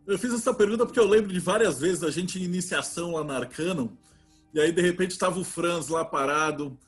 Eu 0.09 0.19
fiz 0.19 0.33
essa 0.33 0.55
pergunta 0.55 0.87
porque 0.87 0.99
eu 0.99 1.07
lembro 1.07 1.31
de 1.31 1.39
várias 1.39 1.81
vezes 1.81 2.03
a 2.03 2.11
gente 2.11 2.41
em 2.41 2.45
iniciação 2.45 3.13
lá 3.13 3.23
na 3.23 3.37
Arcano, 3.37 3.95
e 4.55 4.59
aí 4.59 4.73
de 4.73 4.81
repente 4.81 5.11
estava 5.11 5.39
o 5.39 5.45
Franz 5.45 5.89
lá 5.89 6.03
parado, 6.03 6.79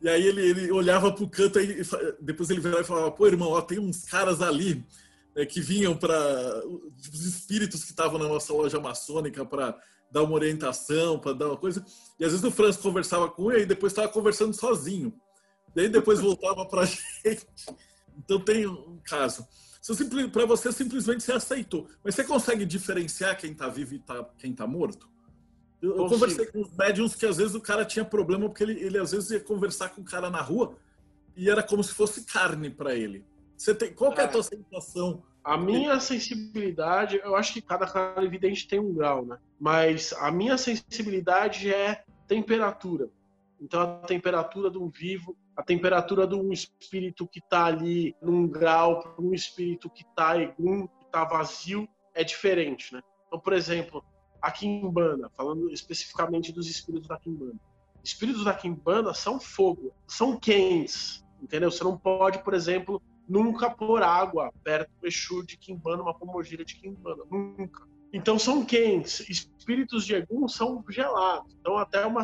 e 0.00 0.08
aí 0.08 0.26
ele, 0.26 0.40
ele 0.40 0.72
olhava 0.72 1.12
para 1.12 1.22
o 1.22 1.28
canto 1.28 1.60
e 1.60 1.82
depois 2.18 2.48
ele 2.48 2.60
virava 2.60 2.80
e 2.80 2.84
falava: 2.86 3.10
pô, 3.12 3.26
irmão, 3.26 3.50
ó, 3.50 3.60
tem 3.60 3.78
uns 3.78 4.04
caras 4.04 4.40
ali 4.40 4.82
é, 5.36 5.44
que 5.44 5.60
vinham 5.60 5.94
para 5.94 6.62
os 7.12 7.26
espíritos 7.26 7.84
que 7.84 7.90
estavam 7.90 8.18
na 8.18 8.26
nossa 8.26 8.50
loja 8.50 8.80
maçônica 8.80 9.44
para 9.44 9.78
dar 10.10 10.22
uma 10.22 10.32
orientação, 10.32 11.18
para 11.18 11.34
dar 11.34 11.48
uma 11.48 11.58
coisa. 11.58 11.84
E 12.18 12.24
às 12.24 12.32
vezes 12.32 12.46
o 12.46 12.50
Franz 12.50 12.78
conversava 12.78 13.28
com 13.28 13.52
ele 13.52 13.64
e 13.64 13.66
depois 13.66 13.92
estava 13.92 14.08
conversando 14.08 14.54
sozinho. 14.54 15.12
Daí 15.76 15.90
depois 15.90 16.18
voltava 16.18 16.64
para 16.64 16.80
a 16.80 16.86
gente. 16.88 17.46
Então 18.16 18.40
tem 18.40 18.66
um 18.66 18.98
caso. 19.04 19.46
Para 20.32 20.46
você 20.46 20.70
simplesmente 20.72 21.22
você 21.22 21.32
aceitou. 21.32 21.88
Mas 22.04 22.14
você 22.14 22.24
consegue 22.24 22.64
diferenciar 22.66 23.36
quem 23.38 23.52
está 23.52 23.68
vivo 23.68 23.94
e 23.94 23.98
tá, 23.98 24.24
quem 24.38 24.52
está 24.52 24.66
morto? 24.66 25.08
Eu, 25.80 25.96
eu 25.96 26.06
conversei 26.06 26.46
com 26.46 26.60
os 26.60 26.70
médiums 26.76 27.14
que 27.14 27.24
às 27.24 27.38
vezes 27.38 27.54
o 27.54 27.60
cara 27.60 27.84
tinha 27.84 28.04
problema 28.04 28.46
porque 28.48 28.62
ele, 28.62 28.78
ele 28.78 28.98
às 28.98 29.12
vezes 29.12 29.30
ia 29.30 29.40
conversar 29.40 29.88
com 29.90 30.02
o 30.02 30.04
cara 30.04 30.28
na 30.28 30.40
rua 30.42 30.76
e 31.34 31.48
era 31.48 31.62
como 31.62 31.82
se 31.82 31.94
fosse 31.94 32.24
carne 32.24 32.68
para 32.68 32.94
ele. 32.94 33.24
Você 33.56 33.74
tem, 33.74 33.92
qual 33.92 34.12
é 34.12 34.22
a 34.22 34.28
tua 34.28 34.42
sensação? 34.42 35.22
A 35.42 35.56
minha 35.56 35.98
sensibilidade, 35.98 37.18
eu 37.24 37.34
acho 37.34 37.54
que 37.54 37.62
cada 37.62 37.86
cara 37.86 38.22
evidente 38.22 38.68
tem 38.68 38.78
um 38.78 38.92
grau, 38.92 39.24
né? 39.24 39.38
Mas 39.58 40.12
a 40.12 40.30
minha 40.30 40.58
sensibilidade 40.58 41.72
é 41.72 42.04
temperatura. 42.28 43.08
Então 43.60 43.80
a 43.80 44.06
temperatura 44.06 44.70
de 44.70 44.78
um 44.78 44.88
vivo, 44.88 45.36
a 45.60 45.62
temperatura 45.62 46.26
de 46.26 46.34
um 46.34 46.50
espírito 46.52 47.28
que 47.28 47.38
está 47.38 47.66
ali 47.66 48.16
num 48.22 48.48
grau, 48.48 49.02
para 49.02 49.22
um 49.22 49.34
espírito 49.34 49.90
que 49.90 50.02
está 50.02 50.40
egum, 50.40 50.86
que 50.86 51.04
está 51.04 51.22
vazio, 51.22 51.86
é 52.14 52.24
diferente, 52.24 52.94
né? 52.94 53.02
Então, 53.26 53.38
por 53.38 53.52
exemplo, 53.52 54.02
a 54.40 54.50
Kimbanda, 54.50 55.30
falando 55.36 55.70
especificamente 55.70 56.50
dos 56.50 56.66
espíritos 56.66 57.06
da 57.06 57.18
Kimbanda. 57.18 57.60
Espíritos 58.02 58.42
da 58.42 58.54
Kimbanda 58.54 59.12
são 59.12 59.38
fogo, 59.38 59.92
são 60.06 60.40
quentes, 60.40 61.22
entendeu? 61.42 61.70
Você 61.70 61.84
não 61.84 61.98
pode, 61.98 62.42
por 62.42 62.54
exemplo, 62.54 63.02
nunca 63.28 63.68
pôr 63.68 64.02
água 64.02 64.50
perto 64.64 64.90
do 64.98 65.06
Exu 65.06 65.44
de 65.44 65.58
Kimbanda, 65.58 66.02
uma 66.02 66.14
pomogira 66.14 66.64
de 66.64 66.74
Kimbanda, 66.74 67.22
nunca. 67.30 67.86
Então 68.14 68.38
são 68.38 68.64
quentes. 68.64 69.28
Espíritos 69.28 70.06
de 70.06 70.14
Egum 70.14 70.48
são 70.48 70.82
gelados. 70.88 71.54
Então 71.60 71.76
até 71.76 72.06
uma, 72.06 72.22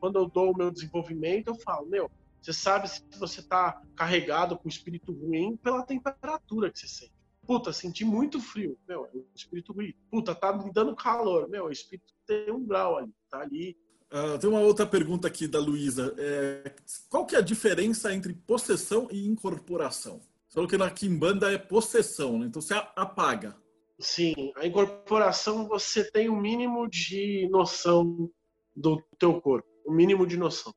quando 0.00 0.18
eu 0.18 0.26
dou 0.26 0.52
o 0.52 0.56
meu 0.56 0.70
desenvolvimento, 0.70 1.48
eu 1.48 1.54
falo, 1.56 1.86
meu, 1.86 2.10
você 2.48 2.52
sabe 2.54 2.88
se 2.88 3.02
você 3.18 3.40
está 3.40 3.82
carregado 3.94 4.56
com 4.56 4.68
espírito 4.68 5.12
ruim 5.12 5.54
pela 5.58 5.82
temperatura 5.82 6.70
que 6.70 6.78
você 6.78 6.88
sente. 6.88 7.12
Puta, 7.46 7.74
senti 7.74 8.06
muito 8.06 8.40
frio. 8.40 8.78
Meu, 8.88 9.04
é 9.04 9.10
um 9.14 9.24
espírito 9.34 9.72
ruim. 9.72 9.94
Puta, 10.10 10.34
tá 10.34 10.52
me 10.56 10.72
dando 10.72 10.96
calor. 10.96 11.46
Meu, 11.48 11.66
o 11.66 11.70
espírito 11.70 12.14
tem 12.26 12.50
um 12.50 12.64
grau 12.64 12.96
ali. 12.96 13.12
Tá 13.28 13.40
ali. 13.40 13.76
Uh, 14.10 14.38
tem 14.38 14.48
uma 14.48 14.60
outra 14.60 14.86
pergunta 14.86 15.28
aqui 15.28 15.46
da 15.46 15.58
Luísa. 15.58 16.14
É, 16.16 16.74
qual 17.10 17.26
que 17.26 17.36
é 17.36 17.38
a 17.38 17.42
diferença 17.42 18.14
entre 18.14 18.32
possessão 18.32 19.08
e 19.10 19.26
incorporação? 19.26 20.20
Você 20.48 20.54
falou 20.54 20.68
que 20.68 20.78
na 20.78 20.90
Kimbanda 20.90 21.52
é 21.52 21.58
possessão, 21.58 22.38
né? 22.38 22.46
Então 22.46 22.62
você 22.62 22.72
apaga. 22.96 23.54
Sim, 23.98 24.52
a 24.56 24.66
incorporação 24.66 25.68
você 25.68 26.10
tem 26.10 26.30
o 26.30 26.32
um 26.32 26.40
mínimo 26.40 26.88
de 26.88 27.46
noção 27.50 28.30
do 28.74 29.02
teu 29.18 29.38
corpo. 29.38 29.68
O 29.84 29.92
um 29.92 29.94
mínimo 29.94 30.26
de 30.26 30.38
noção. 30.38 30.72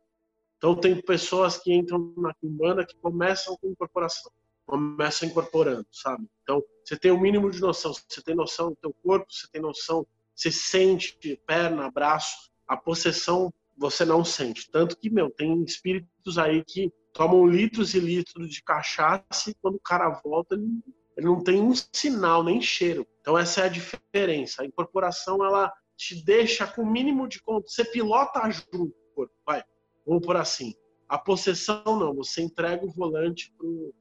Então 0.62 0.76
tem 0.76 1.01
pessoas 1.01 1.57
que 1.57 1.74
entram 1.74 2.14
na 2.16 2.34
Kimbanda 2.36 2.86
que 2.86 2.95
começam 2.97 3.57
com 3.57 3.68
incorporação 3.68 4.32
começa 4.72 5.26
incorporando, 5.26 5.86
sabe? 5.91 6.26
Então, 6.43 6.64
você 6.86 6.97
tem 6.97 7.12
o 7.12 7.16
um 7.16 7.20
mínimo 7.20 7.51
de 7.51 7.59
noção, 7.59 7.91
você 7.93 8.22
tem 8.22 8.34
noção 8.34 8.70
do 8.70 8.78
teu 8.78 8.95
corpo, 9.03 9.26
você 9.30 9.45
tem 9.51 9.62
noção, 9.62 10.07
você 10.34 10.49
sente 10.49 11.18
perna, 11.45 11.91
braço, 11.91 12.49
a 12.66 12.78
possessão 12.78 13.53
você 13.78 14.05
não 14.05 14.24
sente. 14.24 14.72
Tanto 14.72 14.97
que, 14.97 15.09
meu, 15.09 15.30
tem 15.30 15.62
espíritos 15.64 16.38
aí 16.38 16.64
que 16.64 16.89
tomam 17.12 17.45
litros 17.45 17.93
e 17.93 17.99
litros 17.99 18.49
de 18.49 18.64
cachaça 18.64 19.49
e 19.49 19.53
quando 19.55 19.76
o 19.76 19.82
cara 19.82 20.09
volta, 20.24 20.55
ele, 20.55 20.82
ele 21.18 21.26
não 21.26 21.43
tem 21.43 21.59
um 21.59 21.74
sinal, 21.91 22.41
nem 22.41 22.62
cheiro. 22.62 23.05
Então, 23.20 23.38
essa 23.38 23.62
é 23.62 23.66
a 23.66 23.70
diferença. 23.70 24.62
A 24.62 24.66
incorporação, 24.66 25.43
ela 25.43 25.70
te 25.97 26.24
deixa 26.24 26.66
com 26.66 26.84
o 26.84 26.89
mínimo 26.89 27.28
de 27.28 27.41
conta. 27.41 27.68
Você 27.68 27.84
pilota 27.84 28.49
junto 28.49 28.86
o 28.86 29.14
corpo, 29.14 29.34
vai. 29.45 29.62
Vamos 30.12 30.26
por 30.26 30.36
assim. 30.36 30.76
A 31.07 31.18
possessão, 31.18 31.82
não. 31.86 32.14
Você 32.16 32.41
entrega 32.41 32.86
o 32.86 32.91
volante 32.91 33.49
pro, 33.57 33.93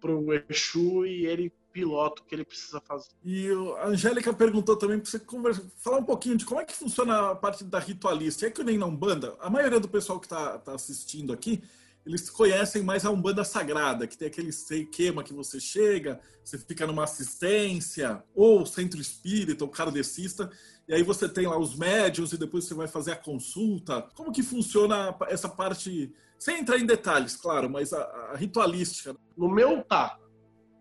pro 0.00 0.44
Exu 0.48 1.04
e 1.04 1.26
ele 1.26 1.52
pilota 1.70 2.22
o 2.22 2.24
que 2.24 2.34
ele 2.34 2.46
precisa 2.46 2.80
fazer. 2.80 3.10
E 3.22 3.46
a 3.78 3.88
Angélica 3.88 4.32
perguntou 4.32 4.74
também 4.74 4.98
para 4.98 5.10
você 5.10 5.18
conversa, 5.18 5.62
falar 5.76 5.98
um 5.98 6.04
pouquinho 6.04 6.38
de 6.38 6.46
como 6.46 6.62
é 6.62 6.64
que 6.64 6.74
funciona 6.74 7.32
a 7.32 7.34
parte 7.34 7.62
da 7.62 7.78
ritualista. 7.78 8.46
É 8.46 8.50
que 8.50 8.64
nem 8.64 8.78
na 8.78 8.86
Umbanda, 8.86 9.36
a 9.38 9.50
maioria 9.50 9.78
do 9.78 9.86
pessoal 9.86 10.18
que 10.18 10.24
está 10.24 10.56
tá 10.56 10.72
assistindo 10.72 11.30
aqui, 11.30 11.62
eles 12.06 12.30
conhecem 12.30 12.82
mais 12.82 13.04
a 13.04 13.10
Umbanda 13.10 13.44
Sagrada, 13.44 14.06
que 14.06 14.16
tem 14.16 14.28
aquele 14.28 14.48
esquema 14.48 15.22
que 15.22 15.34
você 15.34 15.60
chega, 15.60 16.18
você 16.42 16.56
fica 16.56 16.86
numa 16.86 17.04
assistência, 17.04 18.24
ou 18.34 18.64
centro 18.64 18.98
espírita, 18.98 19.62
ou 19.62 19.70
kardecista, 19.70 20.50
e 20.90 20.94
aí 20.94 21.04
você 21.04 21.28
tem 21.28 21.46
lá 21.46 21.56
os 21.56 21.76
médios 21.76 22.32
e 22.32 22.36
depois 22.36 22.64
você 22.64 22.74
vai 22.74 22.88
fazer 22.88 23.12
a 23.12 23.16
consulta. 23.16 24.08
Como 24.16 24.32
que 24.32 24.42
funciona 24.42 25.16
essa 25.28 25.48
parte 25.48 26.12
sem 26.36 26.58
entrar 26.58 26.80
em 26.80 26.84
detalhes, 26.84 27.36
claro, 27.36 27.70
mas 27.70 27.92
a, 27.92 28.02
a 28.32 28.36
ritualística. 28.36 29.14
No 29.36 29.48
meu 29.48 29.84
tá. 29.84 30.18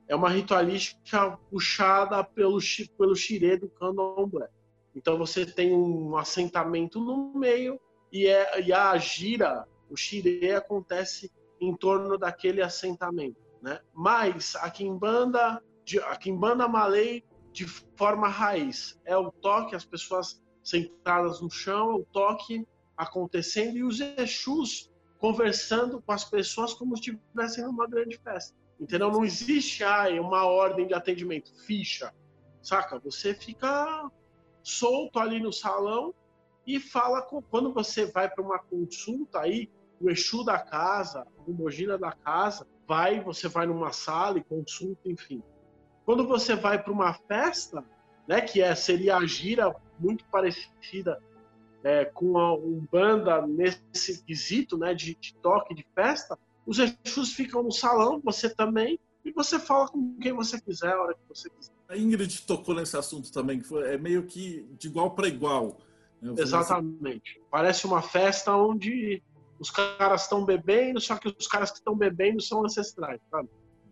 É 0.07 0.15
uma 0.15 0.29
ritualística 0.29 1.37
puxada 1.51 2.23
pelo, 2.23 2.57
pelo 2.97 3.15
xirê 3.15 3.55
do 3.55 3.69
candomblé. 3.69 4.49
Então 4.95 5.15
você 5.15 5.45
tem 5.45 5.75
um 5.75 6.17
assentamento 6.17 6.99
no 6.99 7.31
meio 7.35 7.79
e, 8.11 8.25
é, 8.25 8.63
e 8.63 8.73
a 8.73 8.97
gira, 8.97 9.67
o 9.91 9.95
xirê 9.95 10.55
acontece 10.55 11.31
em 11.61 11.75
torno 11.75 12.17
daquele 12.17 12.63
assentamento. 12.63 13.37
Né? 13.61 13.79
Mas 13.93 14.55
a 14.55 14.71
quimbanda, 14.71 15.61
a 16.07 16.15
quimbanda 16.15 16.67
malay 16.67 17.23
de 17.59 17.67
forma 17.67 18.29
raiz 18.29 18.97
é 19.03 19.17
o 19.17 19.29
toque, 19.29 19.75
as 19.75 19.83
pessoas 19.83 20.41
sentadas 20.63 21.41
no 21.41 21.49
chão, 21.49 21.91
é 21.91 21.95
o 21.95 22.05
toque 22.05 22.65
acontecendo 22.95 23.75
e 23.75 23.83
os 23.83 23.99
exus 23.99 24.89
conversando 25.17 26.01
com 26.01 26.13
as 26.13 26.23
pessoas 26.23 26.73
como 26.73 26.95
se 26.95 27.11
estivessem 27.11 27.65
numa 27.65 27.85
grande 27.85 28.17
festa. 28.17 28.55
Entendeu? 28.79 29.11
Não 29.11 29.25
existe 29.25 29.83
ai, 29.83 30.21
uma 30.21 30.45
ordem 30.45 30.87
de 30.87 30.93
atendimento, 30.93 31.53
ficha. 31.65 32.13
Saca? 32.61 32.97
Você 32.99 33.33
fica 33.33 34.09
solto 34.63 35.19
ali 35.19 35.41
no 35.41 35.51
salão 35.51 36.13
e 36.65 36.79
fala 36.79 37.21
com. 37.21 37.41
Quando 37.41 37.73
você 37.73 38.05
vai 38.05 38.29
para 38.29 38.41
uma 38.41 38.59
consulta 38.59 39.41
aí, 39.41 39.69
o 39.99 40.09
Exu 40.09 40.45
da 40.45 40.59
casa, 40.59 41.27
o 41.45 41.51
Mogina 41.51 41.97
da 41.97 42.13
casa, 42.13 42.65
vai, 42.87 43.21
você 43.21 43.49
vai 43.49 43.67
numa 43.67 43.91
sala 43.91 44.37
e 44.37 44.43
consulta, 44.45 45.09
enfim. 45.09 45.43
Quando 46.09 46.25
você 46.25 46.55
vai 46.55 46.81
para 46.81 46.91
uma 46.91 47.13
festa, 47.13 47.85
né, 48.27 48.41
que 48.41 48.63
é, 48.63 48.73
seria 48.73 49.17
a 49.17 49.27
gira 49.27 49.75
muito 49.99 50.25
parecida 50.25 51.21
é, 51.83 52.03
com 52.03 52.35
a 52.39 52.55
Umbanda 52.55 53.45
nesse 53.45 54.23
quesito 54.23 54.75
né, 54.75 54.95
de, 54.95 55.13
de, 55.13 55.35
toque, 55.35 55.75
de 55.75 55.85
festa, 55.93 56.35
os 56.65 56.79
Exus 56.79 57.33
ficam 57.33 57.61
no 57.61 57.71
salão, 57.71 58.19
você 58.25 58.49
também, 58.49 58.99
e 59.23 59.31
você 59.31 59.59
fala 59.59 59.87
com 59.87 60.17
quem 60.19 60.33
você 60.33 60.59
quiser, 60.59 60.93
a 60.93 60.99
hora 60.99 61.13
que 61.13 61.21
você 61.29 61.47
quiser. 61.47 61.71
A 61.87 61.95
Ingrid 61.95 62.41
tocou 62.41 62.73
nesse 62.73 62.97
assunto 62.97 63.31
também, 63.31 63.59
que 63.59 63.67
foi, 63.67 63.93
é 63.93 63.95
meio 63.95 64.25
que 64.25 64.67
de 64.79 64.87
igual 64.87 65.11
para 65.11 65.27
igual. 65.27 65.77
Né? 66.19 66.33
Exatamente. 66.39 67.33
Assim. 67.37 67.47
Parece 67.51 67.85
uma 67.85 68.01
festa 68.01 68.55
onde 68.55 69.21
os 69.59 69.69
caras 69.69 70.23
estão 70.23 70.43
bebendo, 70.43 70.99
só 70.99 71.17
que 71.17 71.27
os 71.27 71.45
caras 71.45 71.69
que 71.69 71.77
estão 71.77 71.95
bebendo 71.95 72.41
são 72.41 72.65
ancestrais, 72.65 73.21
sabe? 73.29 73.47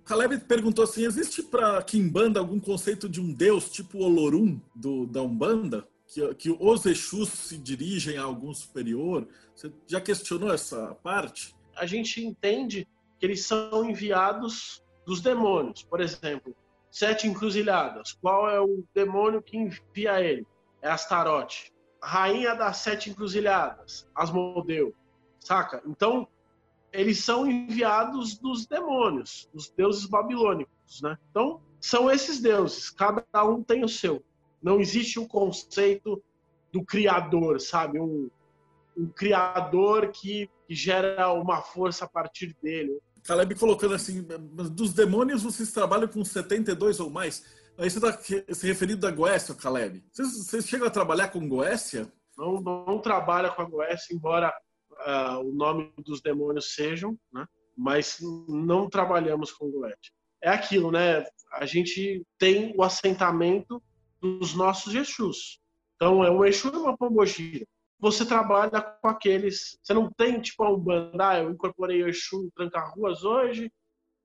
Caleb 0.07 0.39
perguntou 0.39 0.83
assim: 0.83 1.05
existe 1.05 1.43
para 1.43 1.81
Kimbanda 1.83 2.39
algum 2.39 2.59
conceito 2.59 3.07
de 3.07 3.21
um 3.21 3.33
deus 3.33 3.69
tipo 3.69 3.99
Olorum 3.99 4.59
do, 4.75 5.05
da 5.05 5.21
Umbanda? 5.21 5.87
que, 6.07 6.35
que 6.35 6.49
os 6.49 6.85
Exus 6.85 7.29
se 7.29 7.57
dirigem 7.57 8.17
a 8.17 8.23
algum 8.23 8.53
superior? 8.53 9.27
Você 9.53 9.71
já 9.85 9.99
questionou 9.99 10.53
essa 10.53 10.95
parte? 11.03 11.55
A 11.75 11.85
gente 11.85 12.25
entende 12.25 12.87
que 13.19 13.25
eles 13.25 13.45
são 13.45 13.85
enviados 13.85 14.83
dos 15.05 15.21
demônios. 15.21 15.83
Por 15.83 15.99
exemplo, 15.99 16.55
sete 16.89 17.27
encruzilhadas. 17.27 18.13
Qual 18.13 18.49
é 18.49 18.59
o 18.59 18.83
demônio 18.93 19.41
que 19.41 19.57
envia 19.57 20.21
ele? 20.21 20.47
É 20.81 20.89
Astarote. 20.89 21.73
Rainha 22.01 22.55
das 22.55 22.77
sete 22.77 23.09
encruzilhadas, 23.09 24.07
Asmodeu. 24.15 24.93
Saca? 25.39 25.81
Então, 25.85 26.27
eles 26.97 27.23
são 27.23 27.45
enviados 27.45 28.39
dos 28.39 28.65
demônios, 28.65 29.47
dos 29.53 29.69
deuses 29.69 30.07
babilônicos, 30.07 30.99
né? 31.03 31.15
Então, 31.29 31.61
são 31.79 32.09
esses 32.09 32.39
deuses, 32.41 32.89
cada 32.89 33.23
um 33.45 33.61
tem 33.61 33.83
o 33.83 33.87
seu. 33.87 34.23
Não 34.59 34.79
existe 34.79 35.19
o 35.19 35.21
um 35.21 35.27
conceito 35.27 36.21
do 36.73 36.83
criador, 36.83 37.61
sabe? 37.61 37.99
Um, 37.99 38.31
um 38.97 39.07
criador 39.09 40.07
que, 40.07 40.49
que, 40.67 40.73
gera 40.73 41.31
uma 41.33 41.61
força 41.61 42.05
a 42.05 42.09
partir 42.09 42.57
dele. 42.63 42.99
Caleb 43.23 43.53
colocando 43.53 43.93
assim, 43.93 44.25
dos 44.71 44.91
demônios 44.91 45.43
vocês 45.43 45.71
trabalham 45.71 46.07
com 46.07 46.25
72 46.25 46.99
ou 46.99 47.11
mais. 47.11 47.45
Aí 47.77 47.91
você 47.91 47.99
está 47.99 48.11
se 48.55 48.65
referindo 48.65 49.05
a 49.05 49.11
Goécia, 49.11 49.53
Caleb. 49.53 50.03
Vocês, 50.11 50.35
vocês, 50.35 50.67
chegam 50.67 50.87
a 50.87 50.91
trabalhar 50.91 51.27
com 51.27 51.47
Goécia? 51.47 52.11
Não, 52.35 52.59
não 52.59 52.97
trabalha 52.97 53.51
com 53.51 53.61
a 53.61 53.65
Goécia, 53.65 54.15
embora 54.15 54.51
uh, 55.05 55.39
o 55.39 55.53
nome 55.53 55.91
dos 55.97 56.21
demônios 56.21 56.73
sejam, 56.73 57.17
né? 57.31 57.45
mas 57.75 58.19
não 58.47 58.89
trabalhamos 58.89 59.51
com 59.51 59.69
Goécia. 59.69 60.11
É 60.41 60.49
aquilo, 60.49 60.91
né? 60.91 61.25
A 61.53 61.65
gente 61.65 62.23
tem 62.37 62.73
o 62.75 62.83
assentamento 62.83 63.81
dos 64.21 64.53
nossos 64.53 64.93
Exus. 64.93 65.59
Então, 65.95 66.23
é 66.23 66.29
um 66.29 66.45
Exu 66.45 66.69
e 66.73 66.77
uma 66.77 66.97
Pombogira. 66.97 67.65
Você 67.99 68.25
trabalha 68.25 68.81
com 68.81 69.07
aqueles. 69.07 69.77
Você 69.81 69.93
não 69.93 70.11
tem, 70.11 70.39
tipo, 70.39 70.63
a 70.63 70.71
Umbanda, 70.71 71.29
ah, 71.29 71.39
eu 71.39 71.51
incorporei 71.51 72.03
o 72.03 72.07
Exu 72.07 72.51
Tranca-Ruas 72.55 73.23
hoje, 73.23 73.71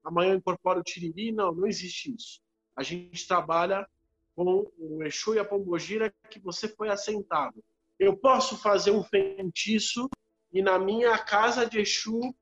amanhã 0.04 0.32
eu 0.32 0.38
incorporo 0.38 0.80
o 0.80 0.82
Tiriri. 0.82 1.32
Não, 1.32 1.54
não 1.54 1.66
existe 1.66 2.14
isso. 2.14 2.40
A 2.76 2.82
gente 2.82 3.26
trabalha 3.26 3.86
com 4.34 4.70
o 4.78 5.02
Exu 5.02 5.34
e 5.34 5.38
a 5.38 5.44
Pombogira 5.44 6.12
que 6.30 6.38
você 6.40 6.68
foi 6.68 6.88
assentado. 6.88 7.62
Eu 7.98 8.16
posso 8.16 8.56
fazer 8.56 8.90
um 8.90 9.02
feitiço 9.02 10.08
e 10.52 10.62
na 10.62 10.78
minha 10.78 11.16
casa 11.18 11.66
de 11.66 11.80
Exu 11.80 12.34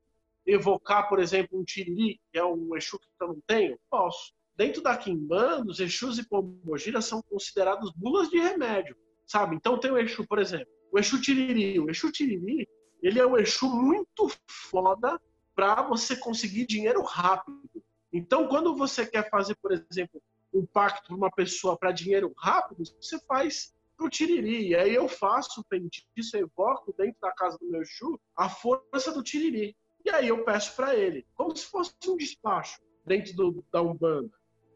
evocar, 0.45 1.07
por 1.07 1.19
exemplo, 1.19 1.59
um 1.59 1.63
Tiriri, 1.63 2.19
que 2.31 2.37
é 2.37 2.43
um 2.43 2.75
Exu 2.75 2.99
que 2.99 3.07
eu 3.21 3.27
não 3.29 3.41
tenho? 3.47 3.79
Posso. 3.89 4.33
Dentro 4.55 4.81
da 4.81 4.97
Kimbanda, 4.97 5.71
os 5.71 5.79
Exus 5.79 6.17
e 6.17 6.27
Pombogira 6.27 7.01
são 7.01 7.21
considerados 7.23 7.91
bulas 7.95 8.29
de 8.29 8.37
remédio, 8.37 8.95
sabe? 9.25 9.55
Então 9.55 9.79
tem 9.79 9.91
o 9.91 9.97
Exu, 9.97 10.25
por 10.27 10.39
exemplo, 10.39 10.67
o 10.91 10.99
Exu 10.99 11.21
Tiriri. 11.21 11.79
O 11.79 11.89
Exu 11.89 12.11
Tiriri, 12.11 12.67
ele 13.01 13.19
é 13.19 13.25
um 13.25 13.37
Exu 13.37 13.69
muito 13.69 14.29
foda 14.47 15.19
para 15.55 15.81
você 15.83 16.15
conseguir 16.15 16.65
dinheiro 16.65 17.01
rápido. 17.01 17.83
Então, 18.11 18.47
quando 18.47 18.75
você 18.75 19.05
quer 19.05 19.29
fazer, 19.29 19.55
por 19.55 19.71
exemplo, 19.71 20.21
um 20.53 20.65
pacto 20.65 21.07
para 21.07 21.15
uma 21.15 21.31
pessoa 21.31 21.77
para 21.77 21.91
dinheiro 21.91 22.33
rápido, 22.37 22.83
você 22.99 23.19
faz 23.25 23.73
pro 24.01 24.09
Tiriri. 24.09 24.69
E 24.69 24.75
aí 24.75 24.95
eu 24.95 25.07
faço 25.07 25.61
o 25.61 25.63
feitiço, 25.69 26.35
evoco 26.35 26.93
dentro 26.97 27.21
da 27.21 27.31
casa 27.31 27.57
do 27.59 27.69
meu 27.69 27.81
Exu 27.81 28.19
a 28.35 28.49
força 28.49 29.11
do 29.11 29.21
Tiriri. 29.21 29.75
E 30.03 30.09
aí 30.09 30.29
eu 30.29 30.43
peço 30.43 30.75
para 30.75 30.95
ele, 30.95 31.27
como 31.35 31.55
se 31.55 31.65
fosse 31.65 31.93
um 32.07 32.17
despacho 32.17 32.81
dentro 33.05 33.35
do, 33.35 33.65
da 33.71 33.83
Umbanda. 33.83 34.31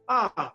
Ah, 0.07 0.53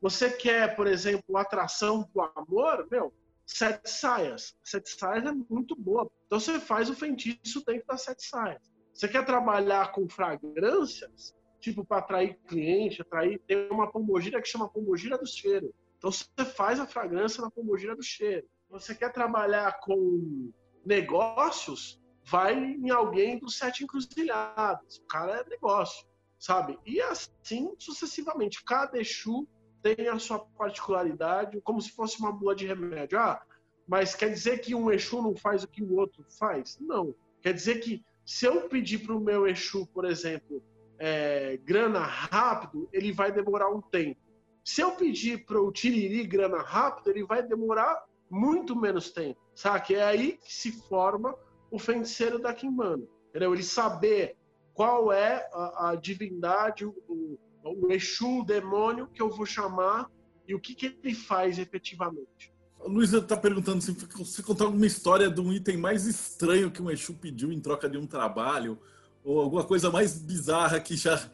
você 0.00 0.30
quer, 0.30 0.76
por 0.76 0.86
exemplo, 0.86 1.36
atração 1.36 2.04
pro 2.04 2.30
amor? 2.36 2.86
Meu, 2.88 3.12
sete 3.44 3.90
saias. 3.90 4.56
Sete 4.62 4.90
saias 4.90 5.26
é 5.26 5.32
muito 5.32 5.74
boa. 5.74 6.08
Então 6.26 6.38
você 6.38 6.60
faz 6.60 6.88
o 6.88 6.94
feitiço 6.94 7.64
dentro 7.66 7.86
das 7.88 8.02
sete 8.02 8.24
saias. 8.24 8.62
Você 8.92 9.08
quer 9.08 9.26
trabalhar 9.26 9.90
com 9.90 10.08
fragrâncias? 10.08 11.34
Tipo, 11.58 11.84
para 11.84 11.98
atrair 11.98 12.38
cliente, 12.46 13.02
atrair. 13.02 13.40
Tem 13.48 13.68
uma 13.70 13.90
pombogira 13.90 14.40
que 14.40 14.46
chama 14.46 14.68
pombogira 14.68 15.18
do 15.18 15.26
cheiro. 15.26 15.74
Então 16.04 16.12
você 16.12 16.44
faz 16.44 16.78
a 16.78 16.86
fragrância 16.86 17.40
na 17.40 17.50
pombogira 17.50 17.96
do 17.96 18.02
cheiro. 18.02 18.46
Você 18.68 18.94
quer 18.94 19.10
trabalhar 19.10 19.80
com 19.80 20.52
negócios? 20.84 21.98
Vai 22.26 22.54
em 22.54 22.90
alguém 22.90 23.38
dos 23.38 23.56
sete 23.56 23.84
encruzilhados. 23.84 24.98
O 24.98 25.06
cara 25.06 25.40
é 25.40 25.48
negócio, 25.48 26.06
sabe? 26.38 26.78
E 26.84 27.00
assim 27.00 27.74
sucessivamente. 27.78 28.62
Cada 28.64 28.98
Exu 28.98 29.48
tem 29.82 30.08
a 30.08 30.18
sua 30.18 30.40
particularidade, 30.40 31.58
como 31.62 31.80
se 31.80 31.90
fosse 31.92 32.20
uma 32.20 32.30
bula 32.30 32.54
de 32.54 32.66
remédio. 32.66 33.18
Ah, 33.18 33.42
mas 33.88 34.14
quer 34.14 34.28
dizer 34.28 34.58
que 34.58 34.74
um 34.74 34.90
Exu 34.90 35.22
não 35.22 35.34
faz 35.34 35.64
o 35.64 35.68
que 35.68 35.82
o 35.82 35.96
outro 35.96 36.22
faz? 36.38 36.78
Não. 36.78 37.14
Quer 37.40 37.54
dizer 37.54 37.80
que 37.80 38.04
se 38.26 38.44
eu 38.44 38.68
pedir 38.68 38.98
para 38.98 39.16
o 39.16 39.20
meu 39.20 39.46
Exu, 39.46 39.86
por 39.86 40.04
exemplo, 40.04 40.62
é, 40.98 41.56
grana 41.64 42.00
rápido, 42.00 42.90
ele 42.92 43.10
vai 43.10 43.32
demorar 43.32 43.70
um 43.70 43.80
tempo. 43.80 44.20
Se 44.64 44.80
eu 44.80 44.92
pedir 44.92 45.44
para 45.44 45.60
o 45.60 45.70
Tiriri 45.70 46.26
grana 46.26 46.62
rápido, 46.62 47.10
ele 47.10 47.24
vai 47.24 47.42
demorar 47.42 48.02
muito 48.30 48.74
menos 48.74 49.10
tempo. 49.10 49.38
Sabe? 49.54 49.94
É 49.94 50.02
aí 50.02 50.38
que 50.42 50.52
se 50.52 50.72
forma 50.88 51.36
o 51.70 51.78
feiticeiro 51.78 52.38
da 52.38 52.54
Kimbanda. 52.54 53.06
Entendeu? 53.28 53.52
Ele 53.52 53.62
saber 53.62 54.36
qual 54.72 55.12
é 55.12 55.48
a, 55.52 55.90
a 55.90 55.94
divindade, 55.94 56.84
o, 56.86 57.38
o 57.62 57.92
Exu, 57.92 58.40
o 58.40 58.44
demônio 58.44 59.06
que 59.08 59.20
eu 59.20 59.28
vou 59.28 59.46
chamar 59.46 60.10
e 60.48 60.54
o 60.54 60.60
que, 60.60 60.74
que 60.74 60.98
ele 61.02 61.14
faz 61.14 61.58
efetivamente. 61.58 62.52
A 62.80 62.88
Luísa 62.88 63.18
está 63.18 63.36
perguntando 63.36 63.80
se 63.80 63.92
você 63.92 64.42
contar 64.42 64.64
alguma 64.64 64.86
história 64.86 65.30
de 65.30 65.40
um 65.40 65.52
item 65.52 65.76
mais 65.76 66.06
estranho 66.06 66.70
que 66.70 66.82
um 66.82 66.90
Exu 66.90 67.14
pediu 67.14 67.52
em 67.52 67.60
troca 67.60 67.88
de 67.88 67.96
um 67.96 68.06
trabalho, 68.06 68.78
ou 69.24 69.40
alguma 69.40 69.64
coisa 69.64 69.90
mais 69.90 70.18
bizarra 70.18 70.78
que 70.80 70.96
já, 70.96 71.30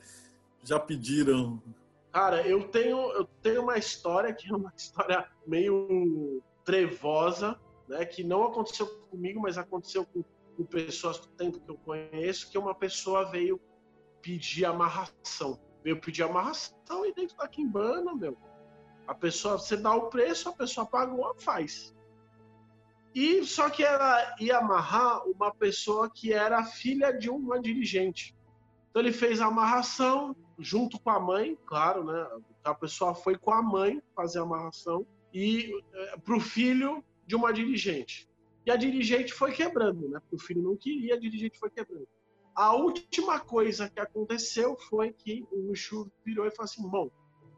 já 0.62 0.78
pediram. 0.78 1.60
Cara, 2.12 2.46
eu 2.46 2.68
tenho, 2.68 2.98
eu 3.12 3.24
tenho 3.42 3.62
uma 3.62 3.78
história 3.78 4.32
que 4.34 4.50
é 4.50 4.56
uma 4.56 4.72
história 4.76 5.28
meio 5.46 6.42
trevosa, 6.64 7.58
né, 7.88 8.04
que 8.04 8.24
não 8.24 8.44
aconteceu 8.44 8.86
comigo, 9.10 9.40
mas 9.40 9.58
aconteceu 9.58 10.04
com, 10.04 10.22
com 10.56 10.64
pessoas 10.64 11.18
do 11.18 11.28
tempo 11.28 11.60
que 11.60 11.70
eu 11.70 11.76
conheço, 11.78 12.50
que 12.50 12.58
uma 12.58 12.74
pessoa 12.74 13.30
veio 13.30 13.60
pedir 14.22 14.64
amarração 14.64 15.58
veio 15.82 16.00
pedir 16.00 16.22
amarração 16.22 17.04
e 17.06 17.12
dentro 17.12 17.36
da 17.36 17.48
quimbana, 17.48 18.14
meu. 18.14 18.36
A 19.06 19.14
pessoa, 19.14 19.58
você 19.58 19.76
dá 19.76 19.94
o 19.94 20.08
preço, 20.08 20.48
a 20.48 20.52
pessoa 20.52 20.86
pagou, 20.86 21.34
faz. 21.38 21.94
E 23.14 23.44
só 23.44 23.68
que 23.68 23.82
ela 23.82 24.36
ia 24.38 24.58
amarrar 24.58 25.26
uma 25.26 25.52
pessoa 25.52 26.08
que 26.08 26.32
era 26.32 26.64
filha 26.64 27.12
de 27.12 27.28
uma 27.28 27.60
dirigente. 27.60 28.36
Então 28.90 29.02
ele 29.02 29.12
fez 29.12 29.40
a 29.40 29.46
amarração 29.46 30.36
junto 30.58 30.98
com 31.00 31.10
a 31.10 31.20
mãe, 31.20 31.56
claro, 31.64 32.04
né? 32.04 32.28
A 32.64 32.74
pessoa 32.74 33.14
foi 33.14 33.38
com 33.38 33.52
a 33.52 33.62
mãe 33.62 34.02
fazer 34.14 34.40
a 34.40 34.42
amarração 34.42 35.06
e 35.32 35.72
é, 35.92 36.16
para 36.18 36.36
o 36.36 36.40
filho 36.40 37.02
de 37.26 37.36
uma 37.36 37.52
dirigente. 37.52 38.28
E 38.66 38.70
a 38.70 38.76
dirigente 38.76 39.32
foi 39.32 39.52
quebrando, 39.52 40.08
né? 40.08 40.20
Porque 40.20 40.36
o 40.36 40.38
filho 40.38 40.62
não 40.62 40.76
queria, 40.76 41.14
a 41.14 41.18
dirigente 41.18 41.58
foi 41.58 41.70
quebrando. 41.70 42.06
A 42.54 42.74
última 42.74 43.38
coisa 43.38 43.88
que 43.88 44.00
aconteceu 44.00 44.76
foi 44.76 45.12
que 45.12 45.46
o 45.50 45.72
Exu 45.72 46.10
virou 46.24 46.46
e 46.46 46.50
falou 46.50 46.64
assim: 46.64 46.86
bom, 46.88 47.10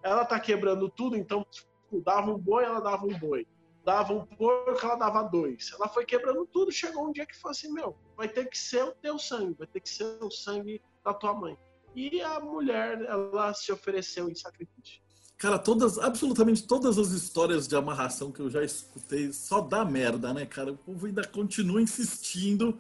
ela 0.03 0.25
tá 0.25 0.39
quebrando 0.39 0.89
tudo, 0.89 1.17
então 1.17 1.45
tipo, 1.51 2.01
dava 2.05 2.31
um 2.31 2.39
boi, 2.39 2.65
ela 2.65 2.81
dava 2.81 3.07
um 3.07 3.19
boi. 3.19 3.47
Dava 3.85 4.13
um 4.13 4.25
porco, 4.25 4.87
ela 4.87 4.95
dava 4.95 5.25
dois. 5.25 5.73
Ela 5.75 5.89
foi 5.89 6.05
quebrando 6.05 6.47
tudo, 6.47 6.71
chegou 6.71 7.09
um 7.09 7.13
dia 7.13 7.27
que 7.27 7.37
falou 7.37 7.51
assim: 7.51 7.73
meu, 7.73 7.97
vai 8.17 8.29
ter 8.29 8.49
que 8.49 8.57
ser 8.57 8.85
o 8.85 8.93
teu 8.93 9.19
sangue, 9.19 9.57
vai 9.59 9.67
ter 9.67 9.81
que 9.81 9.89
ser 9.89 10.23
o 10.23 10.31
sangue 10.31 10.81
da 11.05 11.13
tua 11.15 11.35
mãe. 11.35 11.57
E 11.95 12.21
a 12.23 12.41
mulher, 12.41 13.03
ela 13.03 13.53
se 13.53 13.71
ofereceu 13.71 14.29
em 14.29 14.35
sacrifício. 14.35 15.03
Cara, 15.37 15.59
todas, 15.59 15.99
absolutamente 15.99 16.67
todas 16.67 16.99
as 16.99 17.11
histórias 17.11 17.67
de 17.67 17.75
amarração 17.75 18.31
que 18.31 18.41
eu 18.41 18.49
já 18.49 18.63
escutei 18.63 19.33
só 19.33 19.61
dá 19.61 19.85
merda, 19.85 20.33
né, 20.33 20.47
cara? 20.47 20.73
O 20.73 20.77
povo 20.77 21.07
ainda 21.07 21.27
continua 21.27 21.83
insistindo 21.83 22.79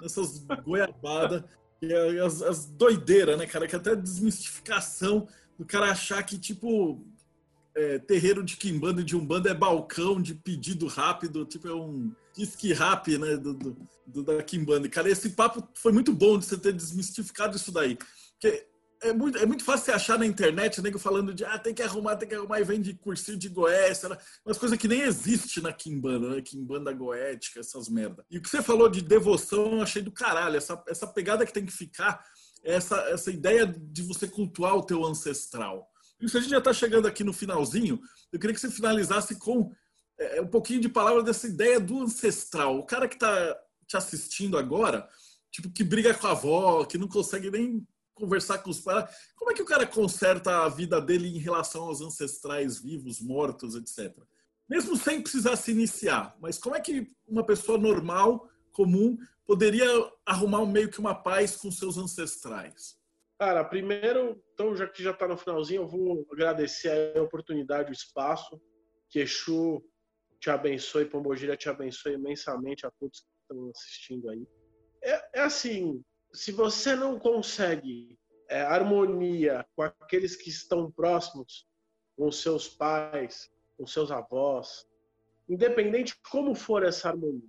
nessas 0.00 0.38
goiabadas. 0.64 1.42
E 1.82 1.92
as, 2.20 2.40
as 2.40 2.66
doideiras, 2.66 3.36
né, 3.36 3.46
cara? 3.46 3.66
Que 3.66 3.76
até 3.76 3.96
desmistificação 3.96 5.26
do 5.58 5.64
cara 5.64 5.90
achar 5.90 6.22
que, 6.22 6.38
tipo, 6.38 7.04
é, 7.76 7.98
terreiro 7.98 8.42
de 8.42 8.56
quimbanda 8.56 9.00
e 9.00 9.04
de 9.04 9.16
umbanda 9.16 9.50
é 9.50 9.54
balcão 9.54 10.20
de 10.20 10.34
pedido 10.34 10.86
rápido, 10.86 11.44
tipo, 11.44 11.68
é 11.68 11.74
um 11.74 12.12
disque 12.34 12.72
rap, 12.72 13.16
né, 13.18 13.36
do, 13.36 13.54
do, 13.54 13.76
do, 14.06 14.22
da 14.22 14.42
quimbanda. 14.42 14.88
Cara, 14.88 15.08
esse 15.08 15.30
papo 15.30 15.66
foi 15.74 15.92
muito 15.92 16.12
bom 16.12 16.38
de 16.38 16.44
você 16.44 16.56
ter 16.56 16.72
desmistificado 16.72 17.56
isso 17.56 17.72
daí. 17.72 17.96
Porque 18.32 18.66
é 19.02 19.12
muito, 19.12 19.38
é 19.38 19.46
muito 19.46 19.64
fácil 19.64 19.84
você 19.84 19.92
achar 19.92 20.18
na 20.18 20.26
internet, 20.26 20.80
nego 20.80 20.98
falando 20.98 21.34
de 21.34 21.44
ah, 21.44 21.58
tem 21.58 21.74
que 21.74 21.82
arrumar, 21.82 22.16
tem 22.16 22.28
que 22.28 22.34
arrumar 22.34 22.60
e 22.60 22.64
vem 22.64 22.80
de 22.80 22.94
cursinho 22.94 23.36
de 23.36 23.48
goécia, 23.48 24.18
umas 24.44 24.56
coisas 24.56 24.78
que 24.78 24.88
nem 24.88 25.02
existe 25.02 25.60
na 25.60 25.72
Kimbanda, 25.72 26.30
né? 26.30 26.42
Kimbanda 26.42 26.92
goética, 26.92 27.60
essas 27.60 27.88
merda. 27.88 28.24
E 28.30 28.38
o 28.38 28.42
que 28.42 28.48
você 28.48 28.62
falou 28.62 28.88
de 28.88 29.02
devoção, 29.02 29.74
eu 29.74 29.82
achei 29.82 30.00
do 30.00 30.10
caralho. 30.10 30.56
Essa, 30.56 30.82
essa 30.88 31.06
pegada 31.06 31.44
que 31.44 31.52
tem 31.52 31.66
que 31.66 31.72
ficar, 31.72 32.24
essa, 32.62 32.96
essa 33.10 33.30
ideia 33.30 33.66
de 33.66 34.02
você 34.02 34.26
cultuar 34.26 34.74
o 34.74 34.82
teu 34.82 35.04
ancestral. 35.04 35.86
Isso 36.20 36.38
a 36.38 36.40
gente 36.40 36.50
já 36.50 36.58
está 36.58 36.72
chegando 36.72 37.06
aqui 37.06 37.24
no 37.24 37.32
finalzinho. 37.32 38.00
Eu 38.32 38.38
queria 38.38 38.54
que 38.54 38.60
você 38.60 38.70
finalizasse 38.70 39.36
com 39.36 39.72
é, 40.18 40.40
um 40.40 40.46
pouquinho 40.46 40.80
de 40.80 40.88
palavra 40.88 41.22
dessa 41.22 41.46
ideia 41.46 41.80
do 41.80 42.02
ancestral. 42.02 42.78
O 42.78 42.86
cara 42.86 43.08
que 43.08 43.16
está 43.16 43.56
te 43.86 43.96
assistindo 43.96 44.56
agora, 44.56 45.08
tipo, 45.50 45.70
que 45.70 45.84
briga 45.84 46.14
com 46.14 46.26
a 46.26 46.30
avó, 46.30 46.84
que 46.84 46.98
não 46.98 47.08
consegue 47.08 47.50
nem 47.50 47.86
conversar 48.14 48.58
com 48.58 48.70
os 48.70 48.80
pais. 48.80 49.10
Como 49.36 49.50
é 49.50 49.54
que 49.54 49.62
o 49.62 49.66
cara 49.66 49.86
conserta 49.86 50.64
a 50.64 50.68
vida 50.68 51.00
dele 51.00 51.28
em 51.28 51.38
relação 51.38 51.82
aos 51.84 52.00
ancestrais 52.00 52.78
vivos, 52.78 53.20
mortos, 53.20 53.74
etc. 53.74 54.16
Mesmo 54.68 54.96
sem 54.96 55.20
precisar 55.20 55.56
se 55.56 55.72
iniciar, 55.72 56.34
mas 56.40 56.58
como 56.58 56.74
é 56.74 56.80
que 56.80 57.12
uma 57.26 57.44
pessoa 57.44 57.76
normal, 57.76 58.48
comum, 58.72 59.18
poderia 59.44 59.86
arrumar 60.24 60.64
meio 60.64 60.90
que 60.90 61.00
uma 61.00 61.14
paz 61.14 61.56
com 61.56 61.70
seus 61.70 61.98
ancestrais? 61.98 62.96
Cara, 63.38 63.64
primeiro, 63.64 64.40
então 64.52 64.76
já 64.76 64.86
que 64.86 65.02
já 65.02 65.10
está 65.10 65.26
no 65.26 65.36
finalzinho, 65.36 65.82
eu 65.82 65.88
vou 65.88 66.26
agradecer 66.32 67.16
a 67.16 67.22
oportunidade, 67.22 67.90
o 67.90 67.92
espaço. 67.92 68.60
Que 69.10 69.20
Exu 69.20 69.82
te 70.40 70.50
abençoe, 70.50 71.06
Pombogira 71.06 71.56
te 71.56 71.68
abençoe 71.68 72.14
imensamente 72.14 72.86
a 72.86 72.90
todos 72.92 73.20
que 73.20 73.26
estão 73.42 73.70
assistindo 73.70 74.30
aí. 74.30 74.46
É, 75.02 75.40
é 75.40 75.40
assim, 75.40 76.02
se 76.32 76.52
você 76.52 76.94
não 76.94 77.18
consegue 77.18 78.18
é, 78.48 78.60
harmonia 78.60 79.66
com 79.74 79.82
aqueles 79.82 80.36
que 80.36 80.48
estão 80.48 80.90
próximos, 80.90 81.66
com 82.16 82.30
seus 82.30 82.68
pais, 82.68 83.50
com 83.76 83.86
seus 83.86 84.10
avós, 84.10 84.86
independente 85.48 86.14
de 86.14 86.20
como 86.30 86.54
for 86.54 86.84
essa 86.84 87.08
harmonia, 87.08 87.48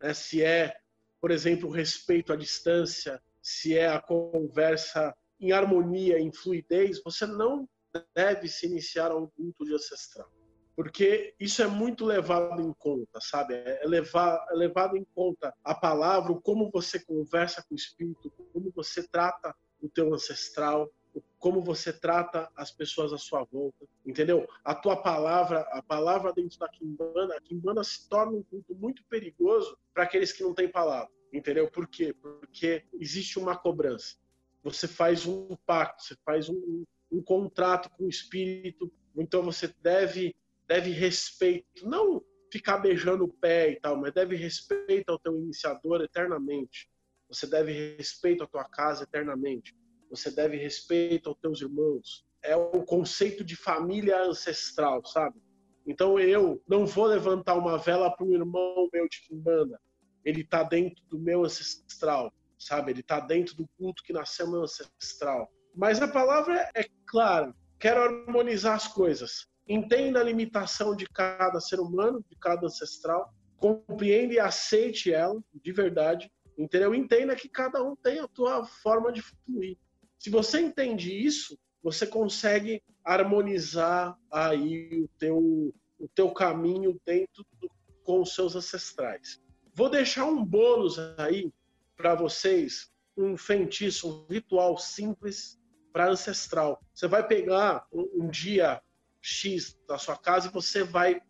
né? 0.00 0.14
se 0.14 0.42
é, 0.42 0.76
por 1.20 1.30
exemplo, 1.30 1.70
respeito 1.70 2.32
à 2.32 2.36
distância, 2.36 3.22
se 3.48 3.78
é 3.78 3.88
a 3.88 4.00
conversa 4.00 5.16
em 5.40 5.52
harmonia, 5.52 6.20
em 6.20 6.30
fluidez, 6.30 7.02
você 7.02 7.26
não 7.26 7.66
deve 8.14 8.46
se 8.46 8.66
iniciar 8.66 9.10
a 9.10 9.16
um 9.16 9.26
culto 9.26 9.64
de 9.64 9.74
ancestral. 9.74 10.30
Porque 10.76 11.34
isso 11.40 11.62
é 11.62 11.66
muito 11.66 12.04
levado 12.04 12.60
em 12.60 12.72
conta, 12.74 13.18
sabe? 13.20 13.54
É, 13.54 13.82
levar, 13.86 14.46
é 14.50 14.54
levado 14.54 14.96
em 14.96 15.04
conta 15.14 15.52
a 15.64 15.74
palavra, 15.74 16.34
como 16.42 16.70
você 16.70 17.00
conversa 17.00 17.64
com 17.66 17.74
o 17.74 17.78
Espírito, 17.78 18.30
como 18.52 18.70
você 18.70 19.02
trata 19.08 19.54
o 19.80 19.88
teu 19.88 20.12
ancestral, 20.12 20.92
como 21.38 21.62
você 21.62 21.90
trata 21.90 22.50
as 22.54 22.70
pessoas 22.70 23.14
à 23.14 23.18
sua 23.18 23.44
volta, 23.44 23.86
entendeu? 24.04 24.46
A 24.62 24.74
tua 24.74 24.96
palavra, 24.96 25.60
a 25.72 25.82
palavra 25.82 26.34
dentro 26.34 26.58
da 26.58 26.68
quimbanda, 26.68 27.34
a 27.34 27.40
quimbanda 27.40 27.82
se 27.82 28.08
torna 28.08 28.36
um 28.36 28.42
culto 28.42 28.74
muito 28.74 29.02
perigoso 29.06 29.76
para 29.94 30.04
aqueles 30.04 30.32
que 30.32 30.42
não 30.42 30.54
têm 30.54 30.70
palavra, 30.70 31.10
entendeu? 31.32 31.70
Por 31.70 31.86
quê? 31.86 32.14
Porque 32.14 32.84
existe 33.00 33.38
uma 33.38 33.56
cobrança. 33.56 34.16
Você 34.62 34.88
faz 34.88 35.26
um 35.26 35.56
pacto, 35.66 36.02
você 36.02 36.16
faz 36.24 36.48
um, 36.48 36.84
um 37.10 37.22
contrato 37.22 37.90
com 37.90 38.04
o 38.04 38.08
espírito, 38.08 38.92
então 39.16 39.42
você 39.42 39.72
deve 39.82 40.34
deve 40.66 40.90
respeito, 40.90 41.88
não 41.88 42.22
ficar 42.52 42.76
beijando 42.76 43.24
o 43.24 43.32
pé 43.32 43.70
e 43.70 43.80
tal, 43.80 43.96
mas 43.96 44.12
deve 44.12 44.36
respeito 44.36 45.10
ao 45.10 45.18
teu 45.18 45.34
iniciador 45.34 46.02
eternamente. 46.02 46.90
Você 47.28 47.46
deve 47.46 47.96
respeito 47.96 48.44
à 48.44 48.46
tua 48.46 48.64
casa 48.64 49.04
eternamente. 49.04 49.74
Você 50.10 50.30
deve 50.30 50.56
respeito 50.56 51.28
aos 51.28 51.38
teus 51.38 51.60
irmãos. 51.60 52.24
É 52.42 52.54
o 52.54 52.82
conceito 52.84 53.42
de 53.42 53.56
família 53.56 54.22
ancestral, 54.22 55.04
sabe? 55.04 55.40
Então 55.86 56.18
eu 56.18 56.62
não 56.68 56.86
vou 56.86 57.06
levantar 57.06 57.54
uma 57.54 57.78
vela 57.78 58.10
para 58.14 58.26
um 58.26 58.34
irmão 58.34 58.88
meu 58.92 59.08
de 59.08 59.22
Kimbanda. 59.22 59.80
Ele 60.28 60.42
está 60.42 60.62
dentro 60.62 61.02
do 61.08 61.18
meu 61.18 61.44
ancestral, 61.44 62.32
sabe? 62.58 62.92
Ele 62.92 63.00
está 63.00 63.20
dentro 63.20 63.56
do 63.56 63.68
culto 63.78 64.02
que 64.02 64.12
nasceu 64.12 64.50
meu 64.50 64.62
ancestral. 64.62 65.48
Mas 65.74 66.00
a 66.02 66.08
palavra 66.08 66.70
é 66.74 66.84
clara. 67.06 67.54
Quero 67.78 68.00
harmonizar 68.00 68.74
as 68.74 68.88
coisas. 68.88 69.46
Entenda 69.68 70.20
a 70.20 70.24
limitação 70.24 70.96
de 70.96 71.06
cada 71.06 71.60
ser 71.60 71.78
humano, 71.78 72.24
de 72.28 72.36
cada 72.36 72.66
ancestral. 72.66 73.32
Compreenda 73.56 74.34
e 74.34 74.40
aceite 74.40 75.12
ela, 75.12 75.40
de 75.52 75.72
verdade 75.72 76.30
Entendeu? 76.58 76.92
Entenda 76.92 77.36
que 77.36 77.48
cada 77.48 77.80
um 77.84 77.94
tem 77.94 78.18
a 78.18 78.26
tua 78.26 78.64
forma 78.64 79.12
de 79.12 79.22
fluir. 79.22 79.78
Se 80.18 80.28
você 80.28 80.60
entende 80.60 81.14
isso, 81.14 81.56
você 81.80 82.04
consegue 82.04 82.82
harmonizar 83.04 84.18
aí 84.30 85.04
o 85.04 85.08
teu, 85.16 85.72
o 86.00 86.08
teu 86.12 86.32
caminho 86.32 87.00
dentro 87.06 87.46
do, 87.60 87.70
com 88.02 88.20
os 88.20 88.34
seus 88.34 88.56
ancestrais. 88.56 89.40
Vou 89.78 89.88
deixar 89.88 90.24
um 90.24 90.44
bônus 90.44 90.98
aí 91.16 91.52
para 91.96 92.12
vocês, 92.12 92.90
um 93.16 93.36
feitiço, 93.36 94.08
um 94.08 94.26
ritual 94.28 94.76
simples 94.76 95.56
para 95.92 96.10
ancestral. 96.10 96.82
Você 96.92 97.06
vai 97.06 97.24
pegar 97.24 97.86
um, 97.92 98.24
um 98.24 98.28
dia 98.28 98.82
X 99.22 99.78
da 99.86 99.96
sua 99.96 100.16
casa 100.16 100.48
e 100.48 100.52
você 100.52 100.82
vai 100.82 101.22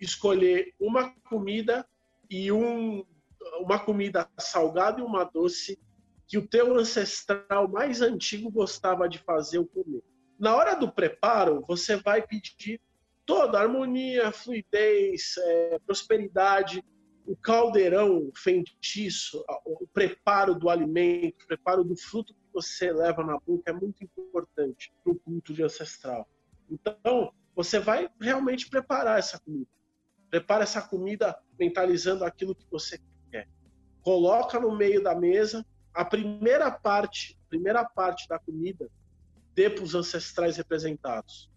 escolher 0.00 0.72
uma 0.78 1.12
comida 1.28 1.84
e 2.30 2.52
um 2.52 3.04
uma 3.60 3.80
comida 3.80 4.28
salgada 4.38 5.00
e 5.00 5.04
uma 5.04 5.24
doce 5.24 5.76
que 6.28 6.38
o 6.38 6.46
teu 6.46 6.78
ancestral 6.78 7.66
mais 7.66 8.00
antigo 8.02 8.52
gostava 8.52 9.08
de 9.08 9.18
fazer 9.18 9.58
ou 9.58 9.66
comer. 9.66 10.04
Na 10.38 10.54
hora 10.54 10.76
do 10.76 10.92
preparo, 10.92 11.60
você 11.66 11.96
vai 11.96 12.24
pedir 12.24 12.80
toda 13.24 13.58
harmonia, 13.58 14.30
fluidez, 14.30 15.34
é, 15.38 15.80
prosperidade, 15.84 16.84
o 17.26 17.36
caldeirão, 17.36 18.18
o 18.18 18.32
feitiço, 18.36 19.44
o 19.64 19.86
preparo 19.88 20.54
do 20.54 20.70
alimento, 20.70 21.42
o 21.42 21.46
preparo 21.46 21.82
do 21.82 21.96
fruto 21.96 22.32
que 22.32 22.40
você 22.52 22.92
leva 22.92 23.24
na 23.24 23.38
boca 23.38 23.70
é 23.70 23.72
muito 23.72 24.02
importante 24.04 24.92
para 25.02 25.12
o 25.12 25.16
culto 25.16 25.52
de 25.52 25.62
ancestral. 25.62 26.28
Então, 26.70 27.32
você 27.54 27.78
vai 27.78 28.08
realmente 28.20 28.70
preparar 28.70 29.18
essa 29.18 29.40
comida. 29.40 29.68
Prepara 30.30 30.62
essa 30.62 30.80
comida 30.80 31.36
mentalizando 31.58 32.24
aquilo 32.24 32.54
que 32.54 32.66
você 32.70 33.00
coloca 34.02 34.60
no 34.60 34.76
meio 34.76 35.02
da 35.02 35.16
mesa 35.16 35.66
a 35.92 36.04
primeira 36.04 36.70
parte, 36.70 37.36
primeira 37.48 37.84
parte 37.84 38.28
da 38.28 38.38
comida, 38.38 38.88
dê 39.52 39.68
para 39.68 39.82
os 39.82 39.96
ancestrais 39.96 40.56
representados. 40.56 41.50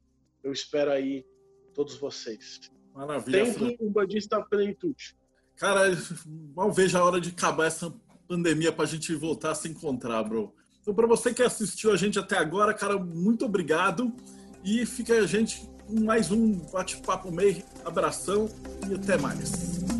eu 0.44 0.54
espero 0.54 0.92
aí 0.92 1.26
todos 1.74 1.96
vocês. 1.96 2.60
Maravilha. 2.94 3.46
Templo 3.46 3.76
Umbandista 3.82 4.42
Plenitude. 4.42 5.16
Cara, 5.58 5.82
mal 6.56 6.72
vejo 6.72 6.98
a 6.98 7.04
hora 7.04 7.20
de 7.20 7.30
acabar 7.30 7.66
essa 7.66 7.94
pandemia 8.28 8.72
para 8.72 8.86
a 8.86 8.88
gente 8.88 9.14
voltar 9.16 9.52
a 9.52 9.56
se 9.56 9.68
encontrar, 9.68 10.24
bro. 10.24 10.54
Então, 10.82 10.94
para 10.94 11.08
você 11.08 11.34
que 11.34 11.42
assistiu 11.42 11.92
a 11.92 11.98
gente 11.98 12.20
até 12.20 12.38
agora, 12.38 12.74
cara, 12.74 12.98
muito 12.98 13.46
obrigado. 13.46 14.14
E 14.64 14.86
fica 14.86 15.14
a 15.14 15.26
gente 15.26 15.70
mais 15.90 16.32
um 16.32 16.54
bate-papo 16.72 17.32
meio. 17.32 17.64
Abração 17.86 18.50
e 18.90 18.96
até 18.96 19.18
mais. 19.18 19.93